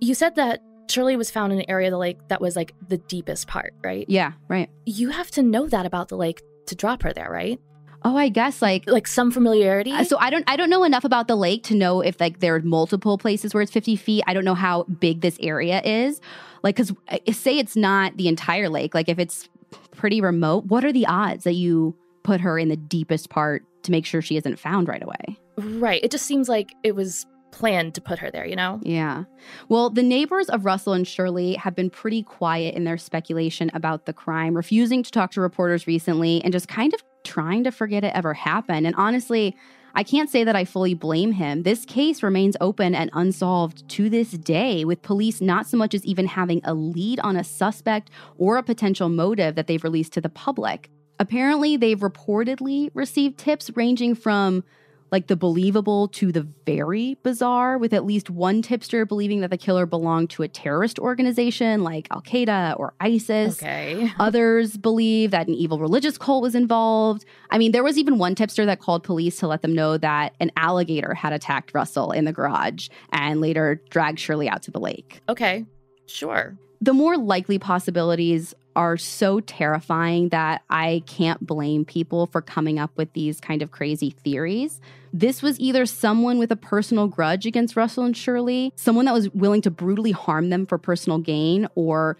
you 0.00 0.14
said 0.14 0.36
that 0.36 0.60
Shirley 0.88 1.16
was 1.16 1.32
found 1.32 1.52
in 1.52 1.58
an 1.58 1.66
area 1.68 1.88
of 1.88 1.92
the 1.92 1.98
lake 1.98 2.18
that 2.28 2.40
was 2.40 2.54
like 2.54 2.74
the 2.88 2.98
deepest 2.98 3.48
part, 3.48 3.74
right? 3.82 4.06
Yeah, 4.08 4.32
right. 4.46 4.70
You 4.86 5.10
have 5.10 5.32
to 5.32 5.42
know 5.42 5.66
that 5.66 5.84
about 5.84 6.08
the 6.08 6.16
lake 6.16 6.42
to 6.66 6.76
drop 6.76 7.02
her 7.02 7.12
there, 7.12 7.30
right? 7.30 7.60
Oh, 8.04 8.16
I 8.16 8.28
guess 8.28 8.62
like 8.62 8.88
like 8.88 9.06
some 9.06 9.30
familiarity. 9.30 9.92
Uh, 9.92 10.04
so 10.04 10.16
I 10.18 10.30
don't 10.30 10.44
I 10.48 10.56
don't 10.56 10.70
know 10.70 10.84
enough 10.84 11.04
about 11.04 11.28
the 11.28 11.36
lake 11.36 11.62
to 11.64 11.74
know 11.74 12.00
if 12.00 12.20
like 12.20 12.40
there 12.40 12.54
are 12.54 12.60
multiple 12.60 13.18
places 13.18 13.54
where 13.54 13.62
it's 13.62 13.72
50 13.72 13.96
feet. 13.96 14.24
I 14.26 14.34
don't 14.34 14.44
know 14.44 14.54
how 14.54 14.84
big 14.84 15.20
this 15.20 15.38
area 15.40 15.80
is. 15.82 16.20
Like 16.62 16.76
cuz 16.76 16.92
uh, 17.08 17.18
say 17.32 17.58
it's 17.58 17.76
not 17.76 18.16
the 18.16 18.28
entire 18.28 18.68
lake, 18.68 18.94
like 18.94 19.08
if 19.08 19.18
it's 19.18 19.48
pretty 19.92 20.20
remote, 20.20 20.66
what 20.66 20.84
are 20.84 20.92
the 20.92 21.06
odds 21.06 21.44
that 21.44 21.54
you 21.54 21.94
put 22.22 22.40
her 22.40 22.58
in 22.58 22.68
the 22.68 22.76
deepest 22.76 23.30
part 23.30 23.64
to 23.84 23.90
make 23.90 24.06
sure 24.06 24.22
she 24.22 24.36
isn't 24.36 24.58
found 24.58 24.88
right 24.88 25.02
away? 25.02 25.38
Right. 25.56 26.02
It 26.02 26.10
just 26.10 26.26
seems 26.26 26.48
like 26.48 26.72
it 26.82 26.94
was 26.94 27.26
planned 27.50 27.94
to 27.94 28.00
put 28.00 28.18
her 28.18 28.30
there, 28.30 28.46
you 28.46 28.56
know? 28.56 28.80
Yeah. 28.82 29.24
Well, 29.68 29.90
the 29.90 30.02
neighbors 30.02 30.48
of 30.48 30.64
Russell 30.64 30.94
and 30.94 31.06
Shirley 31.06 31.54
have 31.54 31.76
been 31.76 31.90
pretty 31.90 32.22
quiet 32.22 32.74
in 32.74 32.84
their 32.84 32.96
speculation 32.96 33.70
about 33.74 34.06
the 34.06 34.12
crime, 34.12 34.56
refusing 34.56 35.02
to 35.02 35.10
talk 35.10 35.30
to 35.32 35.40
reporters 35.40 35.86
recently 35.86 36.42
and 36.42 36.52
just 36.52 36.66
kind 36.66 36.94
of 36.94 37.02
trying 37.24 37.64
to 37.64 37.70
forget 37.70 38.04
it 38.04 38.12
ever 38.14 38.34
happened. 38.34 38.86
And 38.86 38.94
honestly, 38.96 39.56
I 39.94 40.02
can't 40.02 40.30
say 40.30 40.42
that 40.44 40.56
I 40.56 40.64
fully 40.64 40.94
blame 40.94 41.32
him. 41.32 41.64
This 41.64 41.84
case 41.84 42.22
remains 42.22 42.56
open 42.60 42.94
and 42.94 43.10
unsolved 43.12 43.86
to 43.90 44.08
this 44.08 44.30
day, 44.30 44.84
with 44.84 45.02
police 45.02 45.40
not 45.40 45.66
so 45.66 45.76
much 45.76 45.94
as 45.94 46.04
even 46.06 46.26
having 46.26 46.62
a 46.64 46.72
lead 46.72 47.20
on 47.20 47.36
a 47.36 47.44
suspect 47.44 48.10
or 48.38 48.56
a 48.56 48.62
potential 48.62 49.08
motive 49.10 49.54
that 49.54 49.66
they've 49.66 49.84
released 49.84 50.14
to 50.14 50.20
the 50.20 50.30
public. 50.30 50.90
Apparently, 51.18 51.76
they've 51.76 52.00
reportedly 52.00 52.90
received 52.94 53.38
tips 53.38 53.70
ranging 53.76 54.14
from 54.14 54.64
like 55.12 55.26
the 55.26 55.36
believable 55.36 56.08
to 56.08 56.32
the 56.32 56.48
very 56.64 57.18
bizarre, 57.22 57.76
with 57.76 57.92
at 57.92 58.04
least 58.04 58.30
one 58.30 58.62
tipster 58.62 59.04
believing 59.04 59.40
that 59.42 59.50
the 59.50 59.58
killer 59.58 59.84
belonged 59.84 60.30
to 60.30 60.42
a 60.42 60.48
terrorist 60.48 60.98
organization 60.98 61.84
like 61.84 62.08
Al 62.10 62.22
Qaeda 62.22 62.80
or 62.80 62.94
ISIS. 62.98 63.62
Okay. 63.62 64.10
Others 64.18 64.78
believe 64.78 65.30
that 65.30 65.46
an 65.46 65.54
evil 65.54 65.78
religious 65.78 66.16
cult 66.16 66.42
was 66.42 66.54
involved. 66.54 67.26
I 67.50 67.58
mean, 67.58 67.72
there 67.72 67.84
was 67.84 67.98
even 67.98 68.16
one 68.16 68.34
tipster 68.34 68.64
that 68.64 68.80
called 68.80 69.04
police 69.04 69.36
to 69.40 69.46
let 69.46 69.60
them 69.60 69.74
know 69.74 69.98
that 69.98 70.34
an 70.40 70.50
alligator 70.56 71.12
had 71.12 71.34
attacked 71.34 71.74
Russell 71.74 72.10
in 72.10 72.24
the 72.24 72.32
garage 72.32 72.88
and 73.12 73.40
later 73.40 73.82
dragged 73.90 74.18
Shirley 74.18 74.48
out 74.48 74.62
to 74.62 74.70
the 74.70 74.80
lake. 74.80 75.20
Okay, 75.28 75.66
sure. 76.06 76.56
The 76.80 76.94
more 76.94 77.18
likely 77.18 77.58
possibilities 77.58 78.54
are 78.74 78.96
so 78.96 79.40
terrifying 79.40 80.30
that 80.30 80.62
I 80.70 81.02
can't 81.06 81.44
blame 81.46 81.84
people 81.84 82.26
for 82.26 82.40
coming 82.40 82.78
up 82.78 82.90
with 82.96 83.12
these 83.12 83.40
kind 83.40 83.62
of 83.62 83.70
crazy 83.70 84.10
theories. 84.10 84.80
This 85.12 85.42
was 85.42 85.60
either 85.60 85.84
someone 85.84 86.38
with 86.38 86.50
a 86.50 86.56
personal 86.56 87.06
grudge 87.06 87.44
against 87.44 87.76
Russell 87.76 88.04
and 88.04 88.16
Shirley, 88.16 88.72
someone 88.76 89.04
that 89.04 89.14
was 89.14 89.28
willing 89.30 89.60
to 89.62 89.70
brutally 89.70 90.12
harm 90.12 90.48
them 90.48 90.64
for 90.64 90.78
personal 90.78 91.18
gain, 91.18 91.68
or 91.74 92.16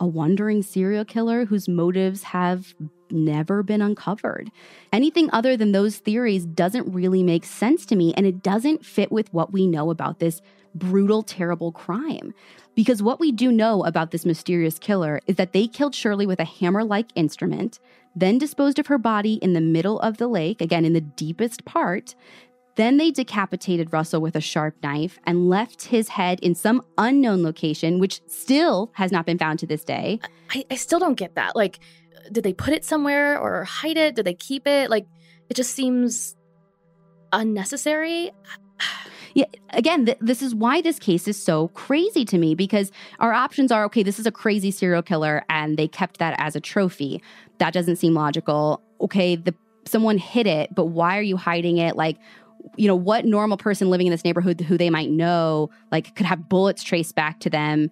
a 0.00 0.06
wandering 0.06 0.62
serial 0.62 1.04
killer 1.04 1.44
whose 1.44 1.68
motives 1.68 2.24
have 2.24 2.74
never 3.10 3.62
been 3.62 3.80
uncovered. 3.80 4.50
Anything 4.92 5.30
other 5.32 5.56
than 5.56 5.70
those 5.70 5.98
theories 5.98 6.44
doesn't 6.44 6.92
really 6.92 7.22
make 7.22 7.44
sense 7.44 7.86
to 7.86 7.96
me, 7.96 8.12
and 8.14 8.26
it 8.26 8.42
doesn't 8.42 8.84
fit 8.84 9.12
with 9.12 9.32
what 9.32 9.52
we 9.52 9.68
know 9.68 9.90
about 9.90 10.18
this 10.18 10.42
brutal, 10.74 11.22
terrible 11.22 11.72
crime. 11.72 12.34
Because 12.74 13.02
what 13.02 13.20
we 13.20 13.30
do 13.30 13.52
know 13.52 13.84
about 13.84 14.10
this 14.10 14.26
mysterious 14.26 14.78
killer 14.78 15.20
is 15.26 15.36
that 15.36 15.52
they 15.52 15.66
killed 15.68 15.94
Shirley 15.94 16.26
with 16.26 16.40
a 16.40 16.44
hammer 16.44 16.82
like 16.82 17.10
instrument, 17.14 17.78
then 18.16 18.38
disposed 18.38 18.78
of 18.78 18.88
her 18.88 18.98
body 18.98 19.34
in 19.34 19.52
the 19.52 19.60
middle 19.60 20.00
of 20.00 20.16
the 20.16 20.28
lake, 20.28 20.60
again 20.60 20.84
in 20.84 20.92
the 20.92 21.00
deepest 21.00 21.64
part. 21.64 22.14
Then 22.76 22.96
they 22.96 23.12
decapitated 23.12 23.92
Russell 23.92 24.20
with 24.20 24.34
a 24.34 24.40
sharp 24.40 24.74
knife 24.82 25.20
and 25.24 25.48
left 25.48 25.86
his 25.86 26.08
head 26.08 26.40
in 26.40 26.56
some 26.56 26.82
unknown 26.98 27.44
location, 27.44 28.00
which 28.00 28.20
still 28.26 28.90
has 28.94 29.12
not 29.12 29.26
been 29.26 29.38
found 29.38 29.60
to 29.60 29.66
this 29.66 29.84
day. 29.84 30.18
I, 30.50 30.64
I 30.70 30.74
still 30.74 30.98
don't 30.98 31.14
get 31.14 31.36
that. 31.36 31.54
Like, 31.54 31.78
did 32.32 32.42
they 32.42 32.52
put 32.52 32.74
it 32.74 32.84
somewhere 32.84 33.38
or 33.38 33.62
hide 33.62 33.96
it? 33.96 34.16
Did 34.16 34.24
they 34.24 34.34
keep 34.34 34.66
it? 34.66 34.90
Like, 34.90 35.06
it 35.48 35.54
just 35.54 35.72
seems 35.74 36.34
unnecessary. 37.32 38.32
Yeah, 39.34 39.46
again, 39.70 40.06
th- 40.06 40.18
this 40.20 40.42
is 40.42 40.54
why 40.54 40.80
this 40.80 40.98
case 40.98 41.26
is 41.26 41.40
so 41.40 41.68
crazy 41.68 42.24
to 42.24 42.38
me 42.38 42.54
because 42.54 42.92
our 43.18 43.32
options 43.32 43.72
are 43.72 43.84
okay, 43.86 44.04
this 44.04 44.20
is 44.20 44.26
a 44.26 44.32
crazy 44.32 44.70
serial 44.70 45.02
killer 45.02 45.44
and 45.48 45.76
they 45.76 45.88
kept 45.88 46.18
that 46.18 46.36
as 46.38 46.54
a 46.54 46.60
trophy. 46.60 47.20
That 47.58 47.72
doesn't 47.72 47.96
seem 47.96 48.14
logical. 48.14 48.80
Okay, 49.00 49.34
the 49.34 49.54
someone 49.86 50.18
hid 50.18 50.46
it, 50.46 50.74
but 50.74 50.86
why 50.86 51.18
are 51.18 51.22
you 51.22 51.36
hiding 51.36 51.78
it? 51.78 51.96
Like 51.96 52.16
you 52.76 52.88
know, 52.88 52.94
what 52.94 53.24
normal 53.24 53.56
person 53.56 53.90
living 53.90 54.06
in 54.06 54.10
this 54.10 54.24
neighborhood 54.24 54.60
who 54.60 54.78
they 54.78 54.88
might 54.88 55.10
know 55.10 55.68
like 55.92 56.14
could 56.14 56.26
have 56.26 56.48
bullets 56.48 56.82
traced 56.82 57.14
back 57.14 57.40
to 57.40 57.50
them? 57.50 57.90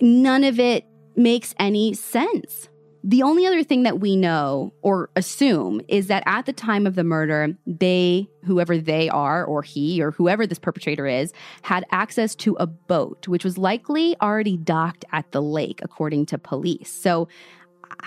None 0.00 0.42
of 0.42 0.58
it 0.58 0.86
makes 1.16 1.54
any 1.58 1.92
sense. 1.94 2.68
The 3.08 3.22
only 3.22 3.46
other 3.46 3.62
thing 3.62 3.84
that 3.84 4.00
we 4.00 4.16
know 4.16 4.72
or 4.82 5.10
assume 5.14 5.80
is 5.86 6.08
that 6.08 6.24
at 6.26 6.44
the 6.44 6.52
time 6.52 6.88
of 6.88 6.96
the 6.96 7.04
murder, 7.04 7.56
they, 7.64 8.28
whoever 8.42 8.78
they 8.78 9.08
are, 9.08 9.44
or 9.44 9.62
he, 9.62 10.02
or 10.02 10.10
whoever 10.10 10.44
this 10.44 10.58
perpetrator 10.58 11.06
is, 11.06 11.32
had 11.62 11.84
access 11.92 12.34
to 12.34 12.56
a 12.56 12.66
boat, 12.66 13.28
which 13.28 13.44
was 13.44 13.56
likely 13.56 14.16
already 14.20 14.56
docked 14.56 15.04
at 15.12 15.30
the 15.30 15.40
lake, 15.40 15.78
according 15.84 16.26
to 16.26 16.36
police. 16.36 16.90
So 16.90 17.28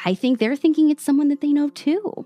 I 0.05 0.15
think 0.15 0.37
they're 0.37 0.57
thinking 0.57 0.89
it's 0.89 1.01
someone 1.01 1.29
that 1.29 1.39
they 1.39 1.53
know 1.53 1.69
too. 1.69 2.25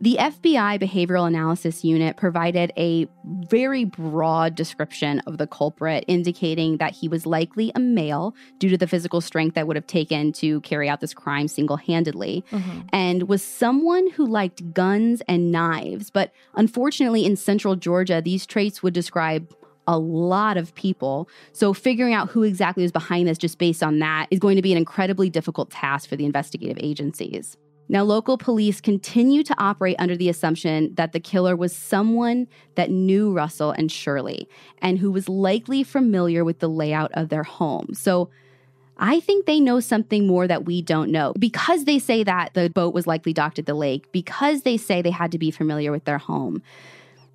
The 0.00 0.16
FBI 0.20 0.80
Behavioral 0.80 1.26
Analysis 1.26 1.84
Unit 1.84 2.16
provided 2.16 2.72
a 2.76 3.08
very 3.48 3.84
broad 3.84 4.54
description 4.54 5.18
of 5.20 5.38
the 5.38 5.46
culprit, 5.48 6.04
indicating 6.06 6.76
that 6.76 6.92
he 6.92 7.08
was 7.08 7.26
likely 7.26 7.72
a 7.74 7.80
male 7.80 8.32
due 8.58 8.68
to 8.68 8.78
the 8.78 8.86
physical 8.86 9.20
strength 9.20 9.54
that 9.54 9.66
would 9.66 9.74
have 9.74 9.88
taken 9.88 10.32
to 10.34 10.60
carry 10.60 10.88
out 10.88 11.00
this 11.00 11.12
crime 11.12 11.48
single 11.48 11.76
handedly, 11.76 12.44
mm-hmm. 12.52 12.80
and 12.92 13.28
was 13.28 13.42
someone 13.42 14.08
who 14.10 14.24
liked 14.24 14.72
guns 14.72 15.20
and 15.26 15.50
knives. 15.50 16.10
But 16.10 16.32
unfortunately, 16.54 17.24
in 17.24 17.34
central 17.34 17.74
Georgia, 17.74 18.22
these 18.24 18.46
traits 18.46 18.84
would 18.84 18.94
describe 18.94 19.52
a 19.88 19.98
lot 19.98 20.56
of 20.56 20.72
people. 20.76 21.28
So 21.52 21.72
figuring 21.72 22.14
out 22.14 22.28
who 22.28 22.44
exactly 22.44 22.84
is 22.84 22.92
behind 22.92 23.26
this 23.26 23.38
just 23.38 23.58
based 23.58 23.82
on 23.82 23.98
that 23.98 24.28
is 24.30 24.38
going 24.38 24.56
to 24.56 24.62
be 24.62 24.70
an 24.70 24.78
incredibly 24.78 25.28
difficult 25.28 25.70
task 25.70 26.08
for 26.08 26.14
the 26.14 26.26
investigative 26.26 26.76
agencies. 26.78 27.56
Now, 27.88 28.02
local 28.02 28.36
police 28.36 28.80
continue 28.80 29.42
to 29.42 29.54
operate 29.58 29.96
under 29.98 30.16
the 30.16 30.28
assumption 30.28 30.94
that 30.94 31.12
the 31.12 31.20
killer 31.20 31.56
was 31.56 31.74
someone 31.74 32.46
that 32.74 32.90
knew 32.90 33.32
Russell 33.32 33.70
and 33.70 33.90
Shirley 33.90 34.48
and 34.82 34.98
who 34.98 35.10
was 35.10 35.28
likely 35.28 35.82
familiar 35.82 36.44
with 36.44 36.58
the 36.58 36.68
layout 36.68 37.10
of 37.14 37.30
their 37.30 37.44
home. 37.44 37.94
So, 37.94 38.30
I 38.98 39.20
think 39.20 39.46
they 39.46 39.60
know 39.60 39.78
something 39.78 40.26
more 40.26 40.48
that 40.48 40.64
we 40.64 40.82
don't 40.82 41.12
know 41.12 41.32
because 41.38 41.84
they 41.84 42.00
say 42.00 42.24
that 42.24 42.54
the 42.54 42.68
boat 42.68 42.92
was 42.92 43.06
likely 43.06 43.32
docked 43.32 43.60
at 43.60 43.66
the 43.66 43.74
lake, 43.74 44.10
because 44.10 44.62
they 44.62 44.76
say 44.76 45.02
they 45.02 45.12
had 45.12 45.30
to 45.32 45.38
be 45.38 45.52
familiar 45.52 45.92
with 45.92 46.04
their 46.04 46.18
home. 46.18 46.62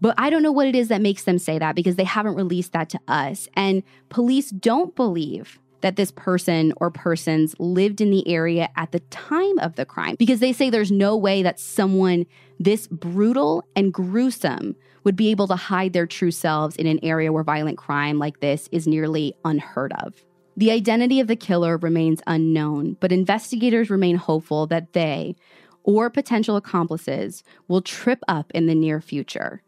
But 0.02 0.16
I 0.18 0.30
don't 0.30 0.44
know 0.44 0.52
what 0.52 0.68
it 0.68 0.76
is 0.76 0.90
that 0.90 1.02
makes 1.02 1.24
them 1.24 1.40
say 1.40 1.58
that 1.58 1.76
because 1.76 1.96
they 1.96 2.04
haven't 2.04 2.36
released 2.36 2.74
that 2.74 2.90
to 2.90 3.00
us. 3.08 3.48
And 3.54 3.84
police 4.10 4.50
don't 4.50 4.94
believe 4.94 5.58
that 5.84 5.98
this 5.98 6.12
person 6.12 6.74
or 6.78 6.90
persons 6.90 7.56
lived 7.60 8.00
in 8.00 8.10
the 8.10 8.26
area 8.28 8.70
at 8.78 8.94
the 8.94 9.02
time 9.02 9.60
of 9.60 9.76
the 9.76 9.86
crime 9.86 10.16
because 10.18 10.40
they 10.40 10.54
say 10.54 10.70
there's 10.70 10.92
no 10.92 11.16
way 11.16 11.44
that 11.44 11.60
someone 11.60 12.26
this 12.58 12.88
brutal 12.88 13.68
and 13.76 13.94
gruesome 13.94 14.76
would 15.04 15.18
be 15.18 15.30
able 15.30 15.46
to 15.46 15.58
hide 15.58 15.92
their 15.92 16.08
true 16.08 16.32
selves 16.32 16.78
in 16.78 16.88
an 16.88 17.00
area 17.04 17.34
where 17.34 17.44
violent 17.44 17.78
crime 17.78 18.18
like 18.18 18.40
this 18.40 18.70
is 18.72 18.88
nearly 18.88 19.36
unheard 19.44 19.92
of. 20.00 20.24
The 20.56 20.72
identity 20.72 21.20
of 21.20 21.28
the 21.28 21.36
killer 21.36 21.76
remains 21.76 22.22
unknown, 22.26 22.96
but 23.02 23.12
investigators 23.12 23.90
remain 23.90 24.16
hopeful 24.16 24.66
that 24.68 24.94
they, 24.94 25.36
or 25.84 26.10
potential 26.10 26.56
accomplices, 26.56 27.44
will 27.68 27.82
trip 27.82 28.20
up 28.30 28.52
in 28.56 28.68
the 28.68 28.76
near 28.76 29.02
future. 29.02 29.62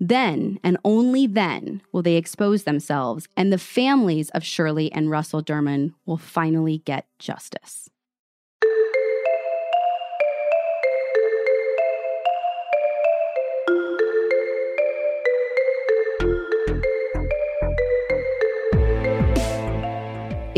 Then 0.00 0.58
and 0.64 0.78
only 0.82 1.26
then 1.26 1.82
will 1.92 2.02
they 2.02 2.16
expose 2.16 2.64
themselves, 2.64 3.28
and 3.36 3.52
the 3.52 3.58
families 3.58 4.30
of 4.30 4.42
Shirley 4.42 4.90
and 4.90 5.10
Russell 5.10 5.42
Dermond 5.42 5.92
will 6.06 6.16
finally 6.16 6.78
get 6.78 7.06
justice. 7.18 7.90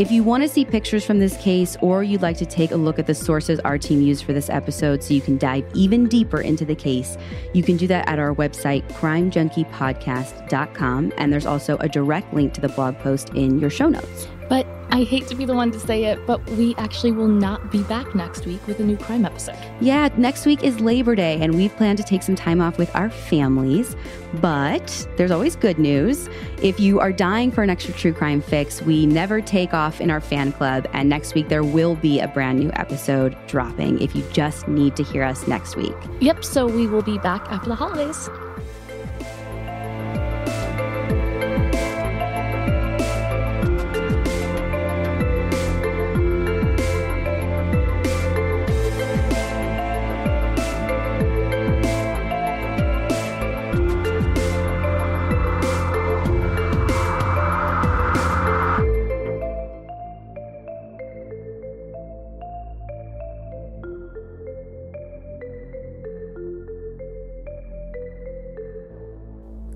If 0.03 0.11
you 0.11 0.21
want 0.21 0.43
to 0.43 0.49
see 0.49 0.65
pictures 0.65 1.05
from 1.05 1.19
this 1.19 1.37
case 1.37 1.77
or 1.79 2.03
you'd 2.03 2.21
like 2.21 2.35
to 2.39 2.45
take 2.45 2.71
a 2.71 2.75
look 2.75 2.99
at 2.99 3.07
the 3.07 3.15
sources 3.15 3.61
our 3.61 3.77
team 3.77 4.01
used 4.01 4.25
for 4.25 4.33
this 4.33 4.49
episode 4.49 5.01
so 5.01 5.13
you 5.13 5.21
can 5.21 5.37
dive 5.37 5.65
even 5.75 6.09
deeper 6.09 6.41
into 6.41 6.65
the 6.65 6.75
case, 6.75 7.15
you 7.53 7.63
can 7.63 7.77
do 7.77 7.87
that 7.87 8.05
at 8.09 8.19
our 8.19 8.35
website, 8.35 8.85
crimejunkiepodcast.com. 8.89 11.13
And 11.17 11.31
there's 11.31 11.45
also 11.45 11.77
a 11.77 11.87
direct 11.87 12.33
link 12.33 12.53
to 12.55 12.59
the 12.59 12.67
blog 12.67 12.99
post 12.99 13.29
in 13.29 13.59
your 13.59 13.69
show 13.69 13.87
notes. 13.87 14.27
But 14.49 14.67
I 14.93 15.01
hate 15.01 15.25
to 15.29 15.35
be 15.35 15.43
the 15.43 15.55
one 15.55 15.71
to 15.71 15.79
say 15.79 16.03
it, 16.03 16.23
but 16.27 16.47
we 16.51 16.75
actually 16.75 17.13
will 17.13 17.27
not 17.27 17.71
be 17.71 17.81
back 17.81 18.13
next 18.13 18.45
week 18.45 18.65
with 18.67 18.79
a 18.79 18.83
new 18.83 18.95
crime 18.95 19.25
episode. 19.25 19.57
Yeah, 19.81 20.09
next 20.17 20.45
week 20.45 20.63
is 20.63 20.79
Labor 20.79 21.15
Day, 21.15 21.41
and 21.41 21.55
we've 21.55 21.75
planned 21.75 21.97
to 21.97 22.03
take 22.03 22.21
some 22.21 22.35
time 22.35 22.61
off 22.61 22.77
with 22.77 22.95
our 22.95 23.09
families. 23.09 23.95
But 24.35 25.07
there's 25.17 25.31
always 25.31 25.55
good 25.55 25.79
news. 25.79 26.29
If 26.61 26.79
you 26.79 26.99
are 26.99 27.11
dying 27.11 27.49
for 27.49 27.63
an 27.63 27.71
extra 27.71 27.91
true 27.95 28.13
crime 28.13 28.39
fix, 28.39 28.83
we 28.83 29.07
never 29.07 29.41
take 29.41 29.73
off 29.73 29.99
in 29.99 30.11
our 30.11 30.21
fan 30.21 30.51
club, 30.51 30.87
and 30.93 31.09
next 31.09 31.33
week 31.33 31.49
there 31.49 31.63
will 31.63 31.95
be 31.95 32.19
a 32.19 32.27
brand 32.27 32.59
new 32.59 32.69
episode 32.75 33.35
dropping 33.47 33.99
if 33.99 34.15
you 34.15 34.23
just 34.31 34.67
need 34.67 34.95
to 34.97 35.03
hear 35.03 35.23
us 35.23 35.47
next 35.47 35.75
week. 35.75 35.95
Yep, 36.19 36.45
so 36.45 36.67
we 36.67 36.85
will 36.85 37.01
be 37.01 37.17
back 37.17 37.41
after 37.49 37.69
the 37.69 37.75
holidays. 37.75 38.29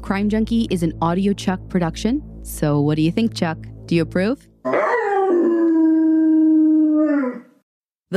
Crime 0.08 0.30
Junkie 0.30 0.68
is 0.72 0.84
an 0.84 0.94
audiochuck 1.00 1.68
production. 1.68 2.24
So, 2.42 2.80
what 2.80 2.96
do 2.96 3.02
you 3.02 3.12
think, 3.12 3.36
Chuck? 3.36 3.58
Do 3.88 3.94
you 3.94 4.04
approve? 4.04 4.48
The 4.64 4.72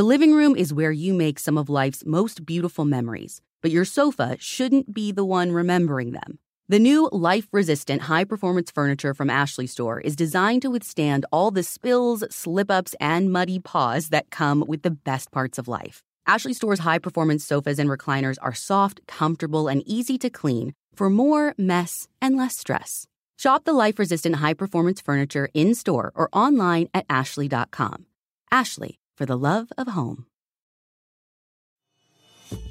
living 0.05 0.32
room 0.32 0.55
is 0.55 0.72
where 0.72 0.93
you 0.93 1.12
make 1.12 1.41
some 1.41 1.59
of 1.59 1.68
life's 1.68 2.05
most 2.07 2.47
beautiful 2.47 2.84
memories, 2.84 3.43
but 3.61 3.72
your 3.72 3.84
sofa 3.84 4.36
shouldn't 4.38 4.95
be 4.95 5.11
the 5.11 5.24
one 5.24 5.51
remembering 5.51 6.12
them. 6.12 6.38
The 6.68 6.78
new 6.78 7.09
life 7.11 7.49
resistant 7.51 8.03
high 8.03 8.22
performance 8.22 8.70
furniture 8.70 9.12
from 9.12 9.28
Ashley 9.28 9.66
Store 9.66 9.99
is 9.99 10.14
designed 10.14 10.62
to 10.62 10.70
withstand 10.70 11.26
all 11.32 11.51
the 11.51 11.64
spills, 11.64 12.22
slip 12.30 12.70
ups, 12.70 12.95
and 13.01 13.32
muddy 13.32 13.59
paws 13.59 14.11
that 14.11 14.30
come 14.30 14.62
with 14.68 14.82
the 14.82 14.93
best 14.93 15.32
parts 15.32 15.59
of 15.59 15.66
life. 15.66 16.05
Ashley 16.27 16.53
Store's 16.53 16.81
high 16.81 16.99
performance 16.99 17.45
sofas 17.45 17.79
and 17.79 17.91
recliners 17.91 18.37
are 18.43 18.55
soft, 18.55 19.01
comfortable, 19.07 19.68
and 19.68 19.83
easy 19.87 20.18
to 20.18 20.31
clean 20.31 20.75
for 20.95 21.11
more 21.11 21.55
mess 21.59 22.09
and 22.21 22.37
less 22.37 22.57
stress. 22.57 23.07
Shop 23.39 23.64
the 23.64 23.73
life 23.73 23.99
resistant 23.99 24.37
high 24.37 24.55
performance 24.55 25.01
furniture 25.01 25.49
in 25.55 25.75
store 25.75 26.12
or 26.14 26.29
online 26.33 26.89
at 26.93 27.07
ashley.com. 27.09 28.07
Ashley, 28.51 28.99
for 29.16 29.27
the 29.27 29.37
love 29.37 29.73
of 29.79 29.89
home. 29.89 30.27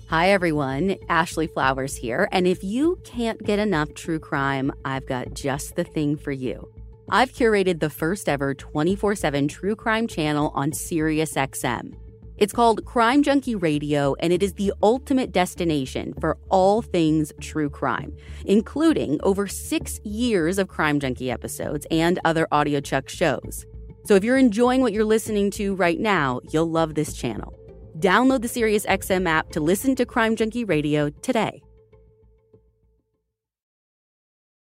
Hi, 0.09 0.31
everyone. 0.31 0.95
Ashley 1.07 1.45
Flowers 1.47 1.95
here. 1.95 2.27
And 2.31 2.47
if 2.47 2.63
you 2.63 2.99
can't 3.03 3.43
get 3.43 3.59
enough 3.59 3.93
true 3.93 4.19
crime, 4.19 4.71
I've 4.83 5.05
got 5.05 5.35
just 5.35 5.75
the 5.75 5.83
thing 5.83 6.17
for 6.17 6.31
you. 6.31 6.67
I've 7.11 7.31
curated 7.31 7.79
the 7.79 7.89
first 7.89 8.27
ever 8.27 8.53
24 8.53 9.15
7 9.15 9.47
true 9.47 9.75
crime 9.75 10.07
channel 10.07 10.51
on 10.55 10.71
SiriusXM. 10.71 12.08
It's 12.39 12.53
called 12.53 12.85
Crime 12.85 13.21
Junkie 13.21 13.55
Radio, 13.55 14.15
and 14.21 14.31
it 14.31 14.41
is 14.41 14.53
the 14.53 14.71
ultimate 14.81 15.33
destination 15.33 16.13
for 16.21 16.37
all 16.47 16.81
things 16.81 17.33
true 17.41 17.69
crime, 17.69 18.15
including 18.45 19.19
over 19.23 19.45
six 19.45 19.99
years 20.05 20.57
of 20.57 20.69
Crime 20.69 21.01
Junkie 21.01 21.29
episodes 21.29 21.85
and 21.91 22.17
other 22.23 22.47
audiochuck 22.53 23.09
shows. 23.09 23.65
So 24.05 24.15
if 24.15 24.23
you're 24.23 24.37
enjoying 24.37 24.79
what 24.79 24.93
you're 24.93 25.03
listening 25.03 25.51
to 25.51 25.75
right 25.75 25.99
now, 25.99 26.39
you'll 26.49 26.71
love 26.71 26.95
this 26.95 27.11
channel. 27.11 27.59
Download 27.99 28.41
the 28.41 28.47
SiriusXM 28.47 29.27
app 29.27 29.49
to 29.49 29.59
listen 29.59 29.93
to 29.95 30.05
Crime 30.05 30.37
Junkie 30.37 30.63
Radio 30.63 31.09
today. 31.09 31.61